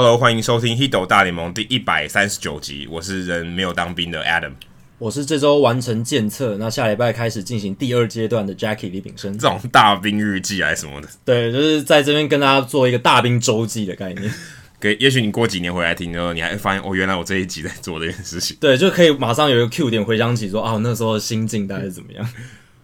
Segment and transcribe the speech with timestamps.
[0.00, 2.86] Hello，欢迎收听《Hido 大联盟》第一百三十九集。
[2.88, 4.52] 我是人没有当兵的 Adam，
[4.96, 9.36] 我是这周完成检测，那下礼拜开始进行第二阶段的 Jackie 李炳生。
[9.36, 11.08] 这种大兵日记还是什么的？
[11.24, 14.32] 对，就是在这边跟大家做一个大兵周记的概念。
[14.78, 18.56] 给，也许你过几年回来听之后，你还会发现哦，原来我这一集在做这件事情。
[18.60, 22.24] 对，就可以马上有一个 Q 点回想起说啊，那时候的心境大概是怎么样。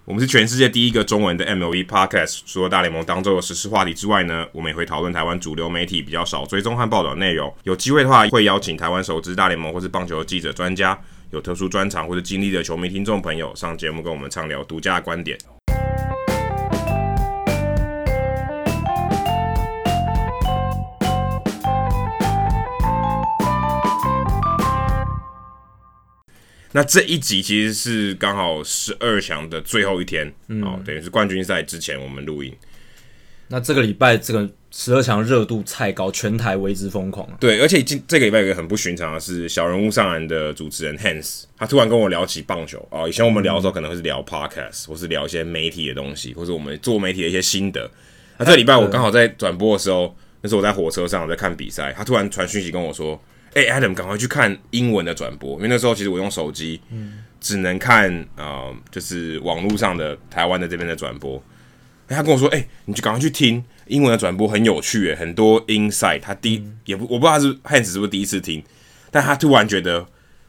[0.07, 2.41] 我们是全世界第一个中文的 MLB Podcast。
[2.45, 7.51] 除了大联盟当中的时事话题之外呢，我们也会讨论台湾主流媒体比较少追踪和报道内容。
[7.63, 10.99] 有机会的话，会邀请台湾熟知大联盟或是棒球的记者、专家，
[11.31, 15.39] 有特殊专长或者经历的球迷听众朋友上节目跟我们畅聊独家的观点。
[26.77, 32.53] 那这一集其实是刚好十二强的最后一天，嗯、哦，等于是冠军赛之前我们录音。
[33.47, 37.29] 那这个礼拜这个十二强热度太高，全台为之疯狂。
[37.39, 47.89] 对，而且今这个礼拜有一个很不寻常的是，小人物上篮的主持人 Hans，他突然跟我聊起棒球哦，以前我们聊的时候可能会是聊 Podcast，或是聊一些媒体的东西，或是我们做媒体的一些心得。
[48.37, 53.23] 那这个礼拜我刚好在转播的时候，那时候我在火车上我在看比赛，他突然传讯息跟我说。
[53.55, 56.81] 哎、欸、，Adam，赶快去看英文的转播，因为那时候其实我用手机，
[57.41, 61.43] 只能看呃，就是网络上的台湾的这边的转播。
[62.09, 66.21] 欸、他跟我说，哎、欸，你就赶快去听英文的转播，很有趣，哎，很多 insight。
[66.21, 68.63] 他第也不，我不知道他是 Hans 是不是第一次听，
[69.11, 70.07] 但他突然觉得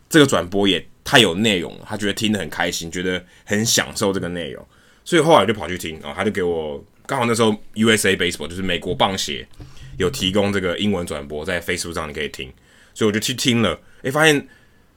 [0.10, 4.66] 这个转播也太有内容了，他觉得听得很开心，觉得很享受这个内容，
[5.04, 9.48] 所以后来就跑去听，然后他就给我，刚好那时候 USA Baseball 就是美国棒协
[9.98, 12.52] 有提供这个英文转播，在 Facebook 上你可以听。
[12.96, 14.48] 所以我就去听了，诶，发现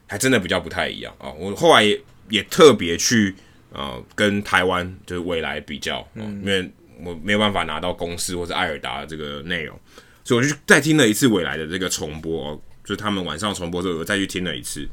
[0.06, 1.28] 还真的比较不太一样啊！
[1.32, 2.00] 我后来也，
[2.30, 3.34] 也特别去
[3.72, 6.70] 呃跟台湾就是未来比较，嗯，因为
[7.04, 9.78] 我没有办法拿到公司或者爱尔达的这个内容，
[10.22, 14.88] 所以我就再听了一次未来的这个重播哦，就是他们晚上重播之后，我再去听了一次，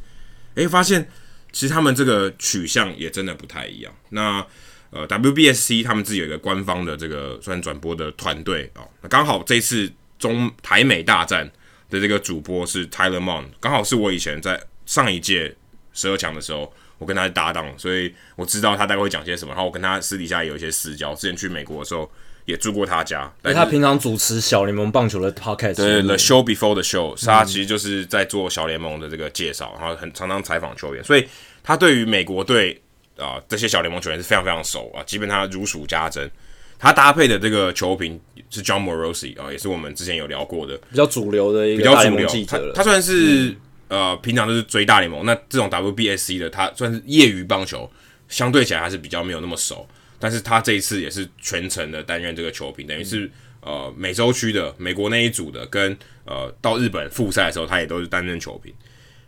[0.55, 1.07] 诶，发现
[1.51, 3.93] 其实他们这个取向也真的不太一样。
[4.09, 4.43] 那
[4.89, 11.47] 呃，WBSC 他们自己有一个官方的这个算转播的团队哦，那刚好这次中台美大战。
[11.95, 15.56] 的这个主播是 Tyler Mond，刚好是我以前在上一届
[15.94, 19.53] 十二强的时候，我跟他搭档，所以我知道他大概会讲些什么。
[19.53, 22.11] 然后我跟他私底下也有一些私交，之前去美国的时候
[22.44, 23.31] 也住过他家。
[23.41, 31.25] 但他平常主持小联盟棒球的 podcast，对，The Show Before the Show，他其实就是在做小联盟的这个介绍，然后很常常采访球员，所以
[31.63, 32.81] 他对于美国队
[33.17, 36.29] 啊、呃、这些小联盟球员是非常非常熟啊，基本上如数家珍。
[36.85, 42.72] 他搭配的这个球评是 John Morosi 啊，也是我们之前有聊过的，比较主流的一个大联盟记者。
[42.73, 43.47] 他他算是、
[43.88, 45.25] 嗯、呃，平常都是追大联盟。
[45.25, 47.91] 那这种 WBSC 的，他算是业余棒球，
[48.29, 49.88] 相对起来还是比较没有那么熟。
[50.19, 53.28] 但是他这一次也是全程的担任这个球评，等于是
[53.62, 58.72] 呃美洲区的美国那一组的，跟呃到日本复赛的时候，他也都是担任球评。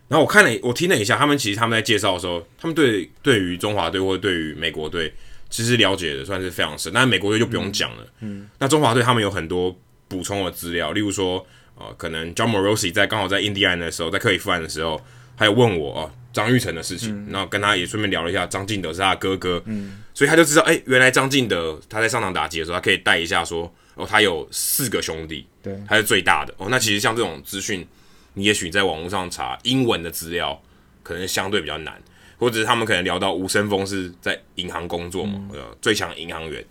[0.07, 5.11] 然后我看了，我听了一下，他们其实他们在介绍的时候，他们对对于中华队或者对于美国队。
[5.49, 8.03] 其实了解的算是非常深，但是美国队就不用讲了。
[8.19, 9.75] 嗯，嗯，那中华队他们有很多
[10.07, 15.01] 补充的资料，例如说，呃，可能 John Morosi 在刚好在印第安的时候，在克里夫兰的时候，
[15.37, 26.53] 他有问我哦张玉成的事情，嗯、然后跟他也顺便聊了一下张进德是他的哥哥，嗯，所以他就知道，哎，原来张进德他在上场打击的时候，他可以带一下说，哦，他有四个兄弟，对，他是最大的。
[26.57, 27.87] 哦，那其实像这种资讯，
[28.33, 30.61] 你也许在网络上查英文的资料，
[31.01, 31.99] 可能相对比较难。
[32.37, 36.63] 或者是他们可能聊到吴森峰是在银行工作嘛，呃、嗯，最强银行员，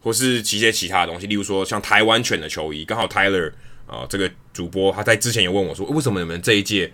[0.00, 3.48] 或是其一些其他的东西，例如说像台湾犬的球衣，刚好 Tyler
[3.86, 6.92] 啊、呃，这个主播他在之前也问我说，为什么你们这一届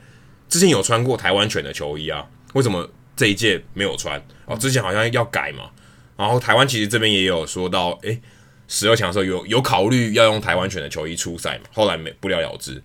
[0.51, 2.27] 之前有穿过台湾犬的球衣啊？
[2.53, 2.87] 为什么
[3.17, 4.23] 这一届没有穿？
[4.45, 5.71] 哦，之前好像要改嘛。
[6.19, 8.21] 然后台湾其实这边也有说到，诶，
[8.69, 12.83] 十二强的时候有有考虑要用台湾犬的球衣出赛嘛，后来没不了了之。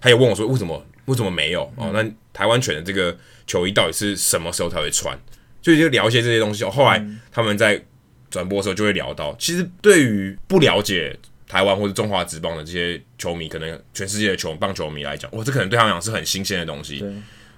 [0.00, 1.70] 他也问我说，为什么为什么没有？
[1.76, 2.02] 哦，那
[2.32, 3.14] 台湾犬的这个。
[3.50, 5.18] 球衣到底是什么时候才会穿？
[5.60, 6.62] 所以就聊一些这些东西。
[6.62, 7.82] 后来他们在
[8.30, 11.18] 转播的时候就会聊到，其实对于不了解
[11.48, 17.04] 台湾或者中华职棒的这些球迷，可能全世界的球棒球迷来讲，哇，这可能对他们讲是很新鲜的东西。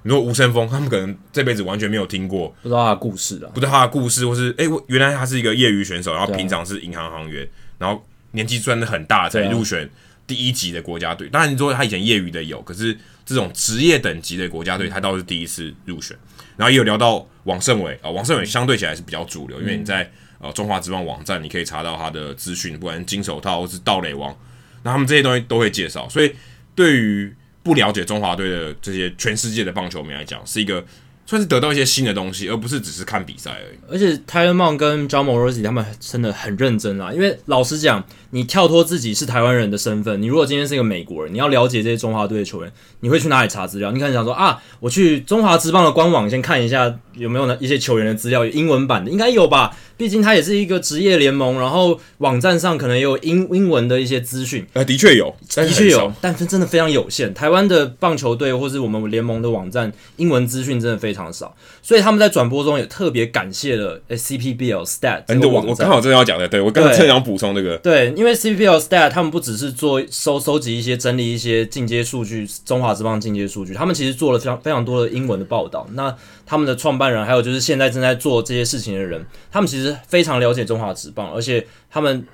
[0.02, 7.46] 如果吴森峰，他们可能这辈子完全没有听过，不知道他的故事啊，不知道他的故事，或是哎、欸，原来他是一个业余选手，然后平常是银行行员，
[7.76, 9.86] 然后年纪真的很大才入选
[10.26, 11.28] 第一级的国家队。
[11.28, 12.96] 当然你说他以前业余的有，可是。
[13.24, 16.16] 这种职业等级的国家队，他倒是第一次入选。
[16.56, 24.36] 然后也有聊到王胜伟啊，王胜伟相对起来是比较主流，因为你在呃中华职棒网站，你可以查到他的资讯，不管金手套或是盗垒王，
[24.82, 26.08] 那他们这些东西都会介绍。
[26.08, 26.32] 所以
[26.74, 30.84] 对于不了解中华队的这些全世界的棒球迷来讲，是一个
[31.32, 33.78] 算是得到一些新的东西，而不是只是看比赛而已。
[33.90, 42.70] 而且 t y l e r m o n 跟 John Morosi 他们真的很认真啊，因为老实讲，你跳脱自己是台湾人的身份，你如果今天是一个美国人，你要了解这些中华队的球员，
[43.00, 43.90] 你会去哪里查资料？
[43.92, 49.74] 你可能想说啊，我去中华职棒的官网先看一下有没有那一些球员的资料，英文版的应该有吧？
[50.02, 54.66] 毕竟它也是一个职业联盟，然后网站上可能也有英英文的一些资讯。
[54.72, 57.32] 呃，的确有，的确有，但是真的非常有限。
[57.32, 65.22] 台湾的棒球队或是我们联盟的网站，英文资讯真的非常少，所以他们在转播中也特别感谢了 CPBL Stat。
[65.28, 67.76] 嗯，我我刚好正要讲的，对我刚刚正想补充这个。
[67.78, 75.86] 对，因为 CPBL Stat 他们不只是做收收集一些整理一些进阶数据，中华之棒进阶数据，他们其实做了非常非常多的英文的报道。
[75.92, 76.12] 那
[76.44, 82.26] 他们的创办人还有就是现在正在做这些事情的人，他们其实非常了解中华职棒，而且他们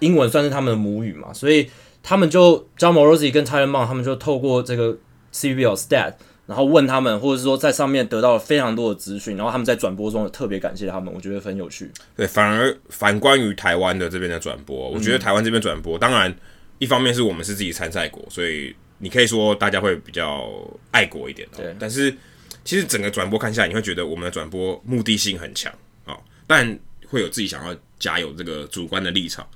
[0.00, 1.70] 英文算是他们的母语嘛，所以
[2.02, 4.96] 他们就 John Morosi 跟 Tyler Mong 他们就透过这个
[5.32, 6.14] CPBL Stat，
[6.46, 11.90] 然后问他们，或者是说在上面得到了非常多的资讯，然后他们在转播中也特别感谢他们，我觉得很有趣。
[12.16, 16.34] 对，反而反观于台湾的这边的转播，我觉得台湾这边转播，当然
[16.78, 20.48] 一方面是我们是自己参赛国，所以你可以说大家会比较
[20.90, 22.14] 爱国一点，对，但是。
[22.64, 25.72] 其实整个转播看下来，你会觉得我们的转播目的性很强
[26.04, 26.18] 啊、哦，
[26.48, 26.76] 但
[27.08, 29.46] 会有自己想要加油这个主观的立场。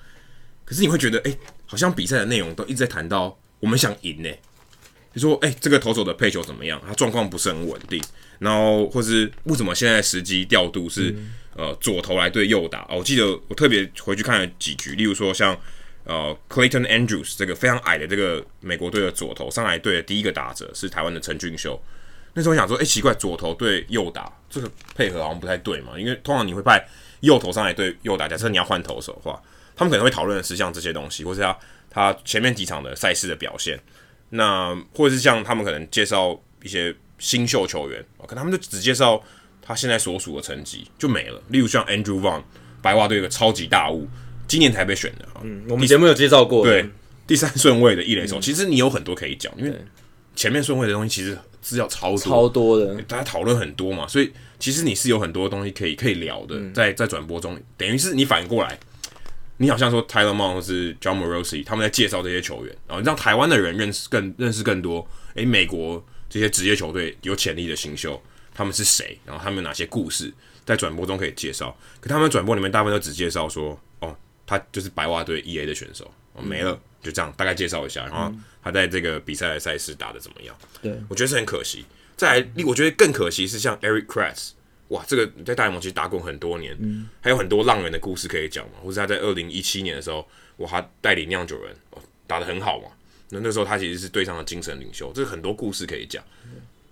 [0.65, 4.29] 可是你会觉得，哎、欸，好像比赛的内容都一直在谈到我们想赢呢。
[5.13, 6.81] 你说，哎、欸，这个投手的配球怎么样？
[6.87, 8.01] 他状况不是很稳定，
[8.39, 12.83] 然后或是为什么现在时机调度是、嗯、呃左投来对右打？
[12.83, 15.59] 哦，我记得我特别回去看了几局，例如说像
[16.05, 21.83] 呃 Clayton Andrews 这个非常矮的这个美国队的左投上来对的第一个打者是台湾的陈俊秀。
[22.35, 26.81] 那时候我想说，哎、欸，奇怪，左投对右打这个配合好像不太对嘛，因为通常你会派
[27.21, 29.41] 右投上来对右打，假设你要换投手的话，
[29.77, 31.59] 他们可能会讨论的是像这些东西，或是他
[31.91, 33.79] 他前面几场的赛事的表现，
[34.31, 39.23] 那或者是像他们可能介绍一些新秀球员，可能他们就只介绍
[39.61, 41.43] 他现在所属的成绩就没了。
[41.49, 42.43] 例如像 Andrew Vaughn，
[42.83, 44.09] 白袜队一个超级大物，
[44.49, 46.89] 今年才被选的，嗯，我们节目有介绍过，对，
[47.27, 49.75] 第三顺位的一垒手，嗯、其实你有很多可以讲，因为
[50.35, 51.39] 前面顺位的东西其实。
[51.63, 58.79] 资料超多，超多的，大家讨论很多嘛，所以其实你是有很多东西可以可以聊的，嗯、在在转播中，等于是你反应过来，
[59.57, 65.01] 你好像说 Tyler 或是 John Morosi 他们在介绍这些球员，然后让台湾的人认识更认识更多，
[65.35, 68.23] 诶、欸，美国这些职业球队有潜力的新秀，
[68.55, 69.19] 他们是谁？
[69.25, 70.33] 然后他们有哪些故事
[70.65, 71.77] 在转播中可以介绍？
[72.01, 74.17] 可他们转播里面大部分都只介绍说，哦，
[74.47, 76.73] 他就是白袜队 EA 的选手，哦，没了。
[76.73, 78.31] 嗯就这样大概介绍一下，然后
[78.63, 80.55] 他在这个比赛的赛事打的怎么样？
[80.83, 81.87] 对，我觉得是很可惜。
[82.21, 84.51] 再来，我觉得更可惜是像 Eric Kratz，
[84.89, 88.73] 哇，这个在大联盟其实打滚很多年，嗯，还有很多浪人的故事可以讲嘛。
[88.83, 90.29] 或者他在二零一七年的时候，
[90.59, 91.75] 哇，他带领酿酒人
[92.27, 92.91] 打得很好嘛。
[93.31, 96.23] 那那时候他其实是队上的精神领袖，这个很多故事可以讲。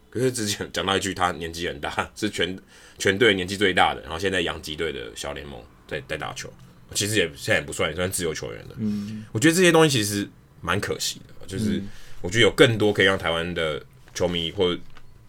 [0.09, 2.59] 可是之前讲到一句，他年纪很大， 是全
[2.97, 6.51] 全队年纪最大的，然后现在洋基队的小联盟在在打球。
[6.95, 8.75] 其实也现在也不算，也算自由球员了。
[8.79, 10.27] 嗯，我觉得这些东西其实
[10.63, 11.83] 蛮可惜的，就是
[12.23, 13.85] 我觉得有更多可以让台湾的
[14.15, 14.81] 球迷，或者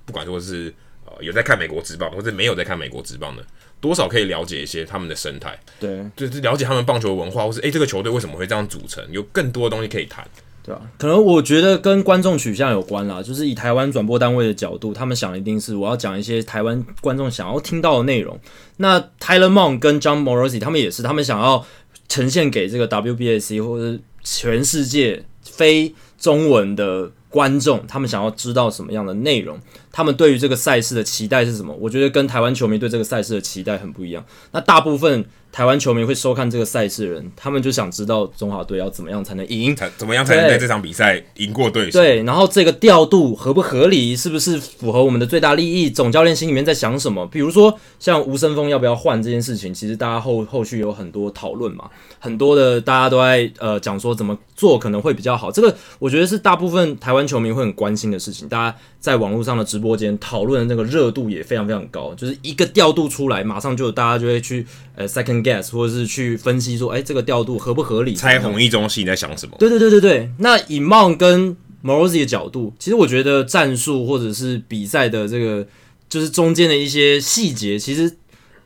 [0.09, 0.73] 不管说是
[1.05, 3.45] 呃有在看美国职棒，或者没有在看美国职棒的，
[3.79, 5.55] 多少可以了解一些他们的生态。
[5.79, 10.27] 对，就是了解他们棒球文化，或是诶、欸、这个球队为什么会这样组成，有更多的东西可以谈。
[10.63, 18.37] 对啊，可能我觉得跟观众取向有关啦，就是以台湾转播单位的角度，他们想的一定是我要讲一些台湾观众想要听到的内容。
[18.77, 21.65] 那 Tyler Mong 跟 John Morosi 他们也是，他们想要
[22.07, 29.57] 呈现给这个 WBSC 或者全世界非中文的观众，他们想要知道什么样的内容，
[29.91, 31.75] 他们对于这个赛事的期待是什么？
[31.79, 34.23] 我觉得跟台湾球迷对这个赛事的期待很不一样。
[34.51, 35.25] 那大部分。
[35.51, 41.99] 台湾球迷会收看这个赛事的人，他们就想知道中华队要怎么样才能赢，怎么样才能在这场比赛赢过对手？
[41.99, 45.89] 对，然后这个调度合不合理，是不是符合我们的最大利益？
[45.89, 47.25] 总教练心里面在想什么？
[47.25, 55.51] 比如说像吴森峰要不要换这件事情，其实大家后后续有很多讨论嘛，很多的大家都在呃讲说怎么做可能会比较好。
[55.51, 64.63] 这个我觉得是大部分台湾球迷会很关心的事情，大家在网络上的直播间讨论的那个热度也非常非常高，就是一个调度出来，马上就大家就会去
[64.95, 65.39] 呃 second。
[65.39, 68.13] Guess 或者是去分析说，哎、欸，这个调度合不合理？
[68.13, 69.55] 猜红一中心在想什么？
[69.57, 70.29] 对对对对对。
[70.39, 75.65] 那以 Mong 跟 Morosi 的角度，其实我觉得战术或者是比赛的这个，
[76.09, 78.17] 就是中间的一些细节，其实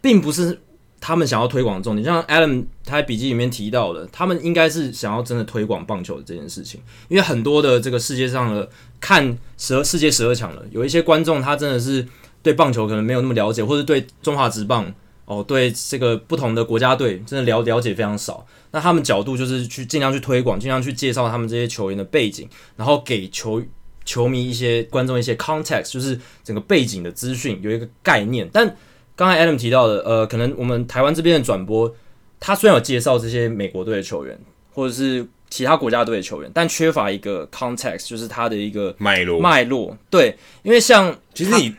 [0.01, 0.59] 并不是
[0.99, 2.03] 他们想要推广的重点。
[2.03, 8.67] 像 Adam 他在笔记里面提到的，他们应该是想要真的推广棒球的这件事情，因为很多的这个世界上的
[9.03, 12.07] 看十二世界十二强了，有一些观众他真的是
[12.41, 14.93] 对棒球可能没有那么了解，或者对中华职棒。
[15.25, 22.45] 哦，对这个不同的国家队真的了了解非常少，那他们角度就是去尽量去推广，尽量去介绍他们这些球员的背景，
[22.75, 23.63] 然后给球
[24.03, 28.49] 球迷一些观众一些 context，就是整个背景的资讯有一个概念。
[28.51, 28.75] 但
[29.15, 31.95] 刚才 Adam 提到的，呃，可能我们台湾这边的转播，
[32.41, 34.37] 他虽然有介绍这些美国队的球员，
[34.73, 39.39] 或者是其他国家队的球员，但缺乏一个 context，就是他的一个脉络。
[39.39, 41.75] 脉络对，因为像其实你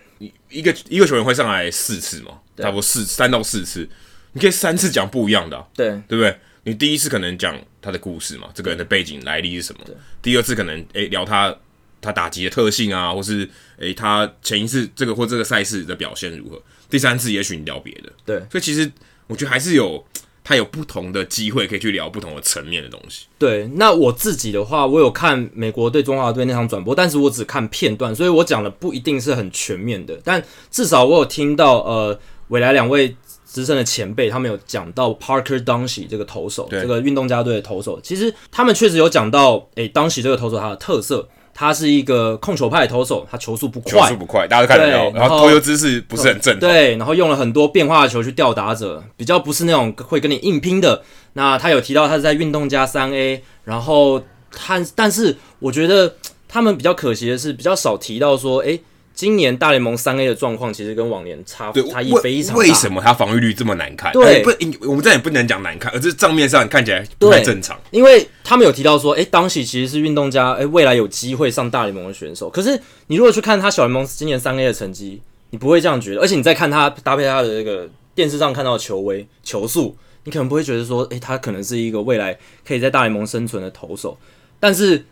[0.48, 3.88] 一个一个球员会上来四次嘛，差不多四三到四次，
[4.30, 6.38] 你可以三次讲不一样的、啊，对对不对？
[6.62, 9.80] 你第一次可能讲他的故事嘛，这个人的背景来历是什么？
[10.22, 11.52] 第二次可能诶、欸、聊他
[12.00, 13.40] 他打击的特性啊，或是
[13.78, 16.62] 诶、欸、他前一次这个或这个赛事的表现如何？
[16.88, 18.88] 第三次也许你聊别的，对，所以其实
[19.26, 20.06] 我觉得还是有
[20.44, 23.24] 他有不同的机会可以去聊不同的层面的东西。
[23.38, 41.26] 对，那我自己的话，我有看美国对中华队那场转播，但是我只看片段，所以我讲的不一定是很全面的，但至少我有听到呃，未来两位资深的前辈他们有讲到 Parker Doncic 这个投手，这个运动家队的投手，其实他们确实有讲到，诶、欸，Doncic 这个投手他的特色。
[41.54, 45.10] 他是一个控球派的投手，他球速不快，球速不快，大家都看得到。
[45.12, 51.02] 然后投球姿势不是很正，对，然后用了很多变化的球去吊打者，比较不是那种会跟你硬拼的。
[51.34, 56.16] 那他有提到他是在运动家三 A，然后他，但是我觉得
[56.48, 58.82] 他们比较可惜的是，比较少提到说，诶。
[59.14, 62.58] 今年大联盟三 A 的状况其实跟往年差差异非常大。
[62.58, 64.12] 为什么他防御率这么难看？
[64.12, 64.50] 对，不，
[64.88, 67.80] 我们这也不能讲难看，而是账面上看起来不太正常。
[67.92, 72.50] 因为他们有提到说，诶、欸，当时其实是运动家，诶、欸，未来有机会上大联盟的选手。
[72.50, 76.20] 可是你如果去看他小联盟今年三 A 的成绩，你不会这样觉得。
[76.20, 84.18] 而且你再看他搭配他的这个电视上看到的球威、球速，你可能不会觉得说，诶、欸，他可能是一个未来可以在大联盟生存的投手。
[84.58, 85.04] 但是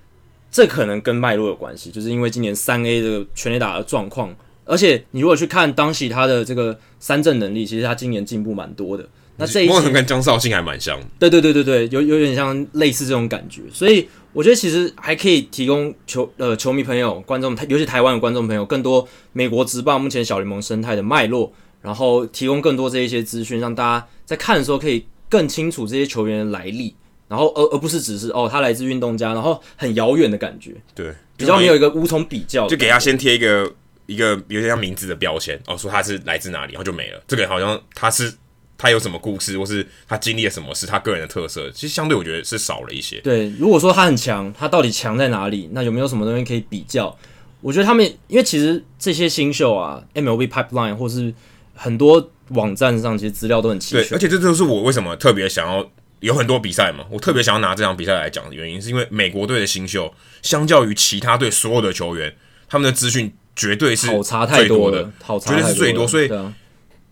[0.53, 4.33] 这可能跟脉络有关系，就是因为今年三 A 这个全垒打的状况。
[4.65, 9.05] 而且你如果去看当时他的这个三振能力，其实他今年进步蛮多的。
[9.37, 11.01] 那这一季跟江少庆还蛮像。
[11.19, 13.63] 对对对对对，有有点像类似这种感觉。
[13.73, 26.95] 所以我觉得其实还可以提供球呃球迷朋友、观众，尤其台湾的观众朋友，更多美国职棒目前小联盟生态的脉络，然后提供更多这一些资讯，让大家在看的时候可以更清楚这些球员的来历，
[27.33, 30.75] 然后而而不是只是哦他来自运动家，然后很遥远的感觉。
[30.95, 33.73] 对，比较没有一个无从比较，就给他先贴一个。
[34.07, 37.23] 一个有点像名字的标签哦，说他是来自哪里，然后就没了。
[37.27, 38.31] 这个人好像他是
[38.77, 43.21] 他有什么故事，或是他经历了什么是，他个人的特色，其实相对我觉得是少了一些。
[43.21, 45.71] 对，如果说他很强，他到底强在哪里？
[45.73, 47.17] 那有没有什么东西可以比较？
[47.61, 51.33] 我觉得他们，因为其实这些新秀啊，MLB Pipeline 或是
[51.73, 54.09] 很多网站上，其实资料都很齐全。
[54.09, 55.89] 对，而且这就是我为什么特别想要
[56.23, 62.35] 有很多比赛嘛，我特别想要拿这场比赛来讲的原因，是因为美国队的新秀相较于其他队所有的球员，
[62.67, 63.33] 他们的资讯。
[63.55, 66.09] 绝对是好差太多的，绝对是最多。
[66.09, 66.31] 所以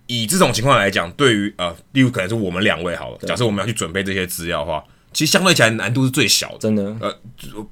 [0.07, 6.57] 以这种情况来讲，对于呃，例如可能是我们两位好了，假设我们要去准备这些资料的话，其实相对起来难度是最小的。
[6.57, 7.15] 真的，呃，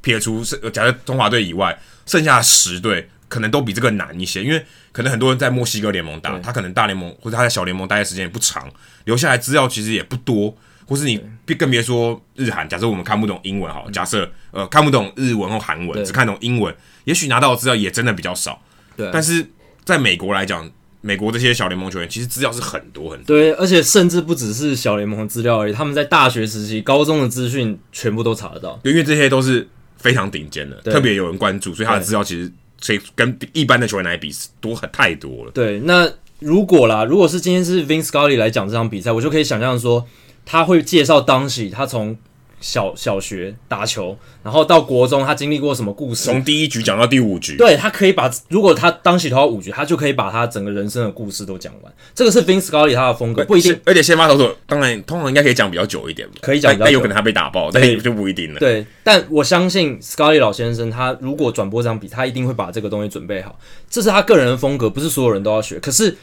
[0.02, 8.72] 撇除是假设中华队以外，剩下的十队可能都比这个难一些，因为可能很多人在墨西哥联盟打，他可能大联盟或者他在小联盟待的时间也不长，
[9.06, 10.56] 留下来资料其实也不多，
[10.90, 11.22] 或是你
[11.58, 12.68] 更别说日韩。
[12.68, 16.76] 假设我们看不懂英文好了，假设呃看不懂日文或韩文，只看懂英文。
[17.06, 18.62] 也许拿到的资料也真的比较少，
[18.98, 19.10] 对。
[19.14, 19.46] 但是
[19.86, 20.70] 在美国来讲，
[21.02, 23.38] 美国这些小联盟球员其实资料是很多很多。
[23.38, 28.80] 对，而且甚至不只是小联盟的资料而已，他们在大学时期、高中的资讯全部都查得到。
[28.84, 29.68] 因为这些都是
[29.98, 34.30] 非常顶尖的，特别有人关注，所以他的资料其实所以跟一般的球员来比，
[34.60, 35.52] 多很太多了。
[35.52, 40.06] 对，那如果啦，如果是今天是 Vince Scully 来讲这场比赛，我就可以想象说，
[40.50, 42.18] 他会介绍当时他从。
[42.62, 46.26] 小小学打球，然后到国中，他经历过什么故事？
[46.26, 47.56] 从第一局讲到第五局。
[47.56, 51.94] 对，他可以把，如果他当起投到五局，他就可以把他整个人生的故事都讲完。
[52.14, 53.80] 这个是 Vince Scully 他的风格，不一定。
[53.86, 58.60] 而且先发投手，当然通常应该可以讲比较久一点，可以讲，但有可能他被打爆，但就不一定了。
[58.60, 63.58] 对，但我相信 Scully 老先生，他如果转播这场比，他一定会把这个东西准备好。
[63.90, 65.80] 这是他个人的风格，不是所有人都要学。
[65.80, 66.18] 可是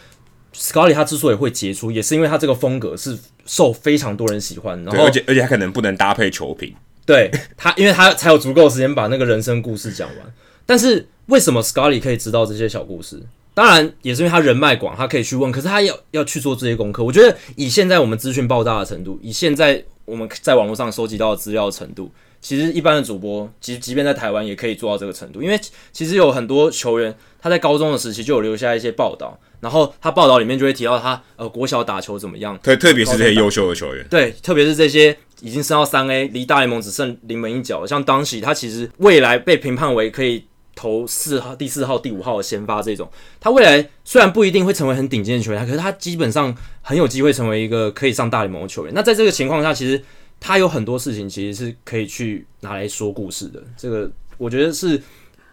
[0.56, 4.82] Scully 他之所以会杰出，也是因为他这个风格是受非常多人喜欢。
[4.84, 6.74] 然后，而且而且他可能不能搭配球评。
[7.04, 10.18] 对他， 因为他才有足够时间把那个人生故事讲完。
[10.64, 13.22] 但是为什么 Scully 可以知道这些小故事？
[13.54, 15.50] 当然也是因为他人脉广，他可以去问。
[15.52, 17.02] 可是他要要去做这些功课。
[17.04, 22.10] 我觉得以现在我们资讯爆炸的程度，以现在我们在网络上收集到的资料的程度，
[22.46, 25.42] 其实一般的主播，即即便在台湾也可以做到这个程度。
[25.42, 25.58] 因为
[25.90, 32.56] 其实有很多球员，他在高中的时期就有留下一些报道，然后他报道里面就会提到他呃国小打球怎么样。
[32.62, 35.16] 特特别是这些优秀的球员，对，特别是这些。
[35.42, 37.86] 已经升到三 A，离大联盟只剩临门一脚了。
[37.86, 43.06] 像当时他其实未来被评判为可以投四号、第四号、第五号的先发这种，
[43.38, 48.94] 他未来虽然不一定会成为很顶尖的球员，可是他基本上很有机会成为一个可以上大联盟的球员。
[48.94, 50.02] 那在这个情况下，其实
[50.46, 53.60] 他有很多事情其实是可以去拿来说故事的。
[53.76, 55.02] 这个我觉得是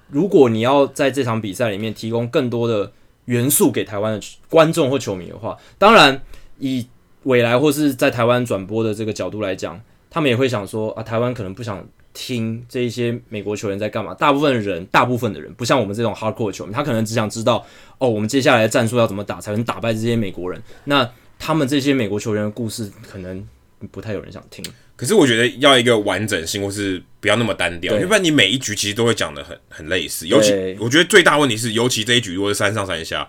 [0.07, 2.91] 如果你要在这场比赛里面提供更多的
[3.25, 6.21] 元素给台湾的观众或球迷的话，当然
[6.59, 6.85] 以
[7.23, 9.81] 未来或是在台湾转播的这个角度来讲，
[10.11, 11.83] 他们也会想说啊，台湾可能不想
[12.13, 14.13] 听这一些美国球员在干嘛。
[14.13, 17.65] 大部分人，大部分的人不像我们这种 hardcore 球迷，他可能只想知道
[17.97, 20.61] 哦，我们接下来战术要怎么打才能打败这些美国人。
[20.83, 21.09] 那
[21.39, 23.43] 他们这些美国球员的故事，可能
[23.91, 24.63] 不太有人想听。
[24.95, 30.27] 可是我觉得要一个完整性，或是不要那么单调，要不然你每一局其实都会讲的很很类似。
[30.27, 33.27] 尤其我觉得最大问题是，尤其这一局如果是三上三下。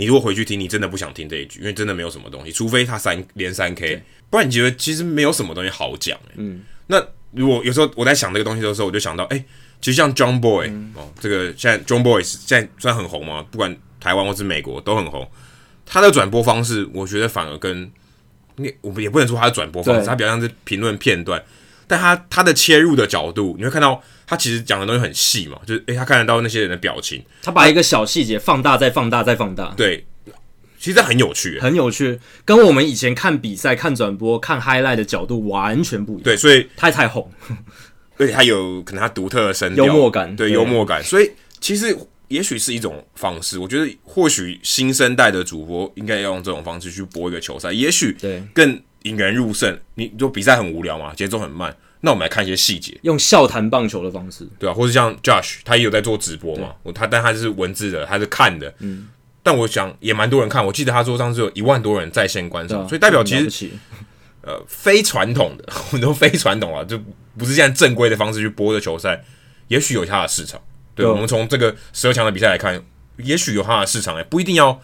[0.00, 6.34] 你如果回去听，你真的不想听这一局，因为真的没有什么东西，除非他三连三 K，不然你觉得其实没有什么东西好讲、欸。
[6.36, 9.44] 嗯，那如果有时候我在想这个东西的时候，我就想到，哎、欸，
[9.80, 15.28] 其实像 John Boy、嗯、哦，这个现在 John Boy 现在虽然很红嘛，不管台湾或是美国都很红。
[15.84, 17.90] 他的转播方式，我觉得反而跟，
[18.80, 21.42] 我们也不能说他是转播方式，他比较像是评论片段，
[21.86, 24.02] 但他他的切入的角度，你会看到。
[24.30, 29.72] 他其实讲的东西很细嘛，就是诶、欸，他看得到那些人的表情，他把一个小细节放大，再放大，再放大。
[29.74, 30.04] 对，
[30.78, 36.24] 其实很有趣，很有趣，跟我们以前看比赛、看转播、看 highlight 的角度完全不一样。
[36.24, 37.32] 对，所以他太红，
[38.18, 41.02] 而且他有可能他独特的声调、幽默感，对，幽默感。
[41.02, 41.96] 所以其实
[42.28, 48.42] 也许是一种方式，我觉得或许新生代的主播应该要用这种方式去播一个球赛，也许对。
[48.54, 49.78] 更引人入胜。
[49.94, 51.74] 你就比赛很无聊嘛，节奏很慢。
[52.00, 59.08] 那我们来看一些细节，用笑谈棒球的方式，对啊，或者像 Josh，他也有在做直播嘛，我他但他是文字的，他是看的，嗯，
[59.42, 63.70] 但我想也蛮多人看，我记得他说上次有一万多人在线观赏，啊、所以代表其实，
[64.42, 66.96] 呃，非传统的， 很多非传统啊，就
[67.36, 69.24] 不是这样正规的方式去播的球赛，
[69.66, 70.60] 也许有它的市场，
[70.98, 72.82] 对，我们从这个十二强的比赛来看，
[73.18, 74.80] 也许有它的市场，哎，不一定要。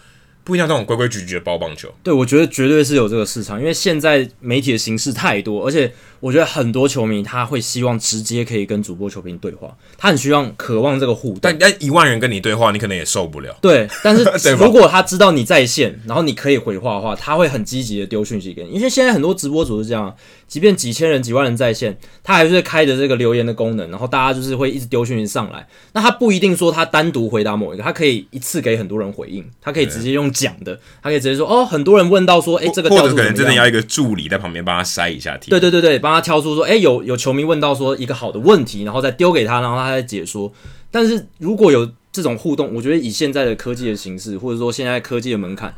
[0.47, 1.89] 不一定要这种规规矩矩的包棒球。
[2.03, 11.39] 对，我觉得绝对是有这个市场，因为现在媒体的形式太多，而且我觉得很多球迷他会希望直接可以跟主播球评对话，他很希望渴望这个互动。
[11.41, 13.57] 但但一万人跟你对话，你可能也受不了。
[13.63, 14.23] 对，但是
[14.61, 18.73] 如果他知道你在线，然后你可以回话的话，他会很积极的丢讯息给你。
[18.73, 20.15] 因为现在很多直播主是这样。
[20.55, 25.67] 即便几千人、几万人在线，他还是开着这个留言的功能，然后大家就是会一直丢讯息上来。
[25.95, 35.51] 那他不一定说他单独回答某一个，他可以一次给很多人回应，他可以直接用讲的，他可以直接说哦，很多人问到说，哎，这个或者可能真的要一个助理在旁边帮他筛一下题。
[35.51, 40.53] 对对对对，帮他挑出说，哎，有有球迷问到说一个好的问题，然后再丢给他，然后他再解说。
[40.93, 45.75] 但是如果有这种互动，我觉得以现在的科技的形式，或者说现在科技的门槛，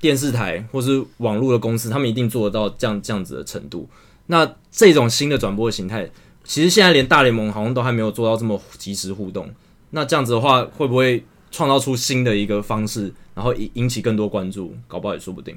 [0.00, 3.88] 电视台或是网络的公司，他们一定做得到这样这样子的程度。
[4.26, 6.10] 那这种新的转播的形态，
[6.44, 9.48] 其实现在连大联盟好像都还没有做到这么及时互动。
[9.90, 14.76] 那这样子的话，会不会创造出新的一个方式，然后引引起更多关注？
[14.88, 15.56] 搞不好也说不定。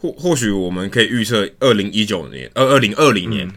[0.00, 3.54] 或或许我们可以预测，二零一九年，呃，二零二零年，嗯、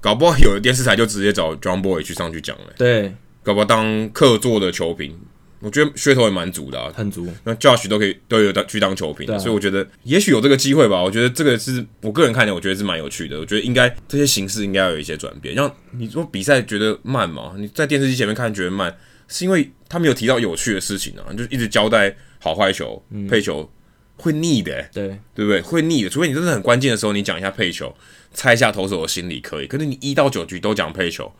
[0.00, 2.72] 搞不好有的电视台就直接找 John Boy 去上去讲了。
[2.76, 5.18] 对，搞不好当客座的球评。
[5.62, 7.26] 我觉得噱头也蛮足的啊，很足。
[7.44, 11.00] 那 Josh 都可以都有当去当球评，啊、所以我觉得也许有这个机会吧。
[11.00, 13.38] 我觉得这个是我个人看的，我觉得是蛮有趣的。
[13.38, 15.54] 我觉得应该这些形式应该要有一些转变。
[15.54, 17.54] 像你说比赛觉得慢嘛？
[17.56, 18.94] 你在电视机前面看觉得慢，
[19.28, 23.70] 是因为他没有提到有趣的事情啊，就一直交代好坏球、嗯、配球
[24.16, 25.60] 会腻的、欸，对对不对？
[25.60, 26.10] 会腻的。
[26.10, 27.94] 除非你真的很关键的时候，你讲一下配球，
[28.32, 29.66] 猜一下投手的心理可以。
[29.66, 31.32] 可是你一到九局都讲配球，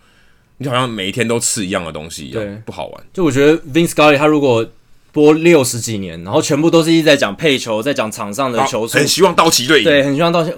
[0.63, 3.05] 你好像每一天都吃一样的东西一样，对不好玩。
[3.13, 4.67] 就我觉得 Vince Scully 他如果
[5.11, 10.53] 播六十几年，然后全部都是一直在讲配球，在讲场上的球，很希望道奇队赢，对，很希望道奇。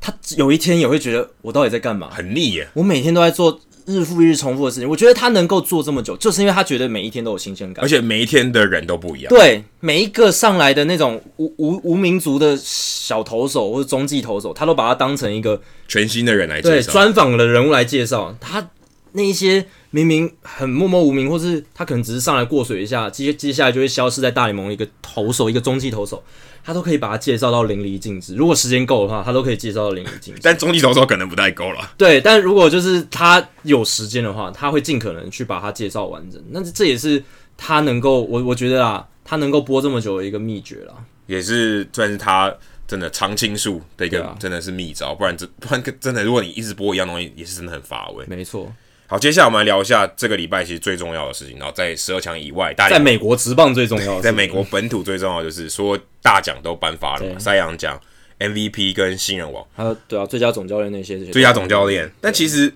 [0.00, 2.08] 他有一天也会觉得我到底在干嘛？
[2.10, 2.66] 很腻耶！
[2.72, 4.88] 我每天都在做日复一日重复的事情。
[4.88, 9.28] 我觉得他能够做这么久，就是因为他觉得每一天都有新鲜感，而且每一天的人都不一样。
[9.28, 18.66] 对，每一个上来的那种无无无名族的小投手或者中继投手，他都把他当成一个全新的人来介绍，对，专访的人物来介绍他
[19.12, 19.66] 那一些。
[19.92, 26.22] 明明很默默无名，或是他可能只是上来过水一下，接接下来就会消失在大联盟一个投手，一个中继投手，
[26.62, 28.36] 他都可以把他介绍到淋漓尽致。
[28.36, 30.40] 如果时间够的话，他都可以介绍到淋漓尽致。
[30.44, 31.92] 但中继投手可能不太够了。
[31.98, 36.40] 对，但如果就是他有时间的话，他会尽可能去把他介绍完整。
[36.50, 37.20] 那这也是
[37.56, 40.94] 他能够，我我觉得啊，他能够播这么久的一个秘诀了，
[41.26, 42.54] 也是算是他
[42.86, 45.16] 真的常青树的一个，啊、真的是秘招。
[45.16, 48.24] 不然这不然真的，如果你一直播一样东西，也是真的很乏味。
[48.28, 48.72] 没错。
[49.10, 51.58] 好，接下来我们来聊一下这个礼拜其实最重要的事情。
[51.58, 58.00] 然后在十二强以外，大在美国职棒最重要的，在美国本土最重要的就是说大奖都颁发了嘛，赛扬奖、
[58.38, 59.66] MVP 跟新人王。
[59.74, 61.32] 还有对啊，最佳总教练那些这些。
[61.32, 62.72] 最佳总教练，但其实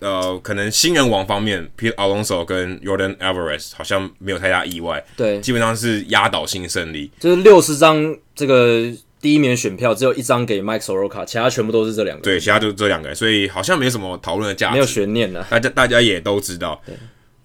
[0.00, 8.92] 呃，可能新人王方面，Pete Alonso 跟 Jordan Alvarez 好像没有太大意外，对，基本上是压倒性胜利，就是六十张这个。
[9.20, 12.22] 第一名选票只有一张给 Mike Soroka，其他全部都是这两个。
[12.22, 15.42] 对，其他就是这两个，所以好像没什么讨论的价值， 没有悬念的。
[15.50, 16.80] 大家大家也都知道。
[16.86, 16.94] 对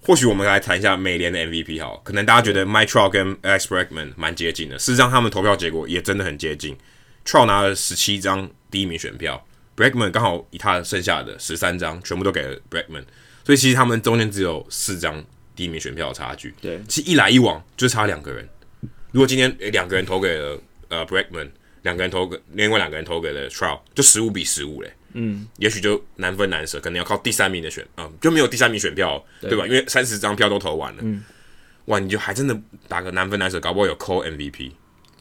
[0.06, 6.76] 或许我们来谈一下美联的 MVP 好，可能大家觉得 Mike Trout 跟 Alex Bregman 蛮接近的，事实上他们投票结果也真的很接近。
[7.24, 13.04] Trout 拿了十七张第一名选票，Bregman 刚好以他剩下的十三张全部都给了 Bregman，
[13.44, 15.24] 所以其实他们中间只有四张
[15.56, 16.54] 第一名选票的差距。
[16.60, 18.46] 对，其实一来一往就差两个人。
[19.10, 21.48] 如果今天两个人投给了呃 Bregman，
[21.84, 24.92] 两个人投给另外两个人投给了 Trout，就十五比十五嘞。
[25.12, 29.64] 嗯，也许就难分难舍，可能要靠第三名的选啊、嗯，就没有第三名选票，对，对吧？
[29.64, 31.22] 因为三十张票都投完了，嗯，
[31.84, 34.72] 哇，你就还真的打个难分难舍，搞不好有 co MVP，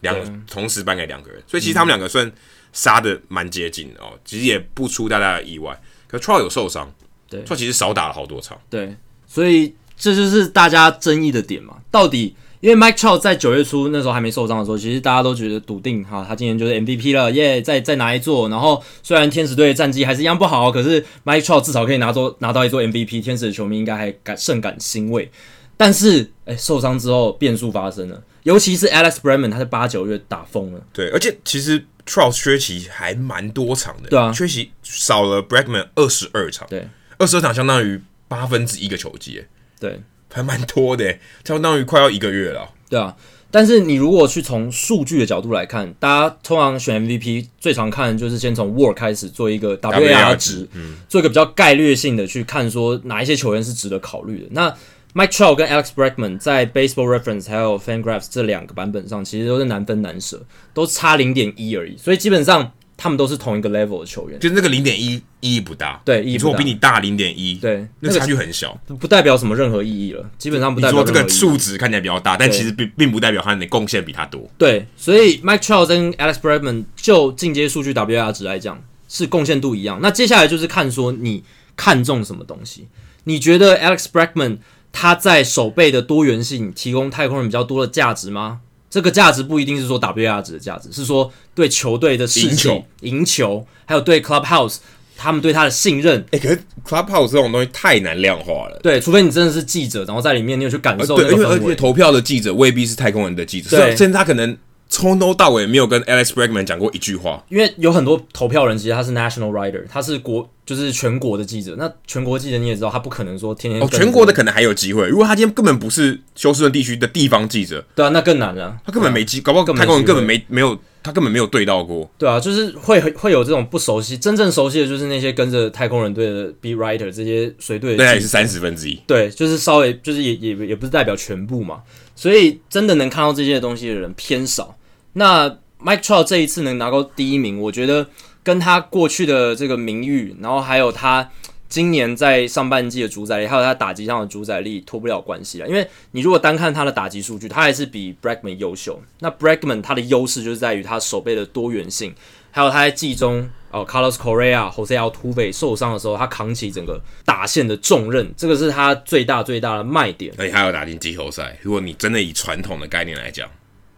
[0.02, 2.32] 两个同时颁给两个人，所以其实他们两个算
[2.72, 5.80] 杀的蛮接近的哦，其实也不出大家的意外。
[6.08, 6.92] 可 Trout 有受伤，
[7.30, 8.96] 对，Trout 其实少打了好多场，对，
[9.28, 12.36] 所以这就是大家争议的点嘛，到底。
[12.64, 18.48] 因为 Mike Trout 在九月初那时候还没受伤的时候，其实大家都觉得笃定哈，他今年就是 MVP 了，耶、yeah，再再拿一座。
[18.48, 25.30] 然后虽然天使队的战绩还是一样不好，可是 Mike Trout 至少可以拿座拿到一座 MVP，天使的球迷应该还感甚感欣慰。
[25.76, 30.80] 但是，哎，受伤之后变数发生了，尤其是 Alex Bregman，他在八九月打疯了。
[30.94, 38.00] 对，而且其实 Trout 缺席还蛮多场的，对啊，缺席少了 Bregman 二十二场，对，二十二场相当于
[38.30, 39.44] 八分之一个球季，
[39.82, 40.00] 对。
[40.34, 42.70] 还蛮多的，相当于快要一个月了。
[42.90, 43.16] 对啊，
[43.50, 54.48] 但是你如果去从数据的角度来看，大家通常选 MVP 最常看的就是先从 WAR 开始做一个 WAR 值，嗯，做一个比较概略性的去看说哪一些球员是值得考虑的。
[54.52, 54.70] 那
[55.14, 60.44] Mike Trout 跟 Alex Bregman 在 Baseball Reference 还有 FanGraphs 这两个版本上，其实都是难分难舍，
[60.74, 62.72] 都差零点一而已，所以基本上。
[62.96, 66.02] 他们都是同一个 level 的球员，就是那个零点一意义不大。
[66.06, 70.30] 对，你说我比你大零点一，对，那个差距很小，不代表什么任何意义了。
[70.38, 71.02] 基本上不代表。
[71.02, 74.50] 你说这个数值看起来比较大，但其实并并不代表他的贡献比他多。
[74.58, 80.00] 对，所以 Mike Trout 跟 Alex Bregman 就进阶数据 WAR 值来讲是贡献度一样。
[80.02, 81.44] 那接下来就是看说你
[81.76, 82.88] 看中什么东西？
[83.26, 84.60] 你觉得 Alex Bregman
[84.92, 88.62] 他在手背的多元性提供太空人比较多的价值吗？
[88.94, 92.70] 这个价值不一定是说 WAR 值的价值，是说对球队的士气、
[93.02, 94.78] 赢球，还有对 Clubhouse
[95.18, 96.24] 他们对他的信任。
[96.30, 98.80] 哎，可是 Clubhouse 这种东西太难量化了。
[98.84, 101.16] 对，除非你真的是记者，然后在里面你有去感受。
[101.16, 104.56] 对，因为而且投票的记者未必是太空人的记者，对，甚至他可能。
[104.94, 111.76] 从头到尾没有跟 Alex Bregman 讲过一句话，因为有很多投票人，其实他是 national writer，他是国就是全国的记者。
[111.80, 115.08] 那全国记者你也知道，他不可能说天天哦，全国的可能还有机会。
[115.08, 118.78] 如果他今天根本不是休斯顿地区的地方记者，对啊，那更难了。
[118.86, 122.08] 他根本没机，搞不好太空人根本没没有，他根本没有对到过。
[122.20, 129.02] 对啊，就是会会有这种不熟悉，真正熟悉的就是那些跟着太空人队的 beat writer 这些随队的，对，也是三十分之一。
[129.08, 131.82] 对，就是稍微就是也也也不是代表全部嘛，
[132.16, 134.78] 所以真的能看到这些东西的人偏少。
[135.14, 135.50] 那
[135.84, 138.08] Mike Trout 这一次能拿到第一名，我觉得
[138.42, 141.30] 跟他过去的这个名誉，然后还有他
[141.68, 145.68] 今年在上半季的主宰力，还有他打击上的主宰力脱不了关系了。
[145.68, 149.02] 因为你如果单看他的打击数据，他还是比 Bregman 优秀。
[149.20, 152.14] 那 Bregman 他的优势就是在于他手背的多元性，
[152.52, 160.34] 还有他在季中哦，Carlos Correa、Jose Altuve 受伤的时候，他扛起整个打线的重任，这个是他最大最大的卖点。
[160.38, 161.58] 而且还有打进季后赛。
[161.62, 163.50] 如果你真的以传统的概念来讲。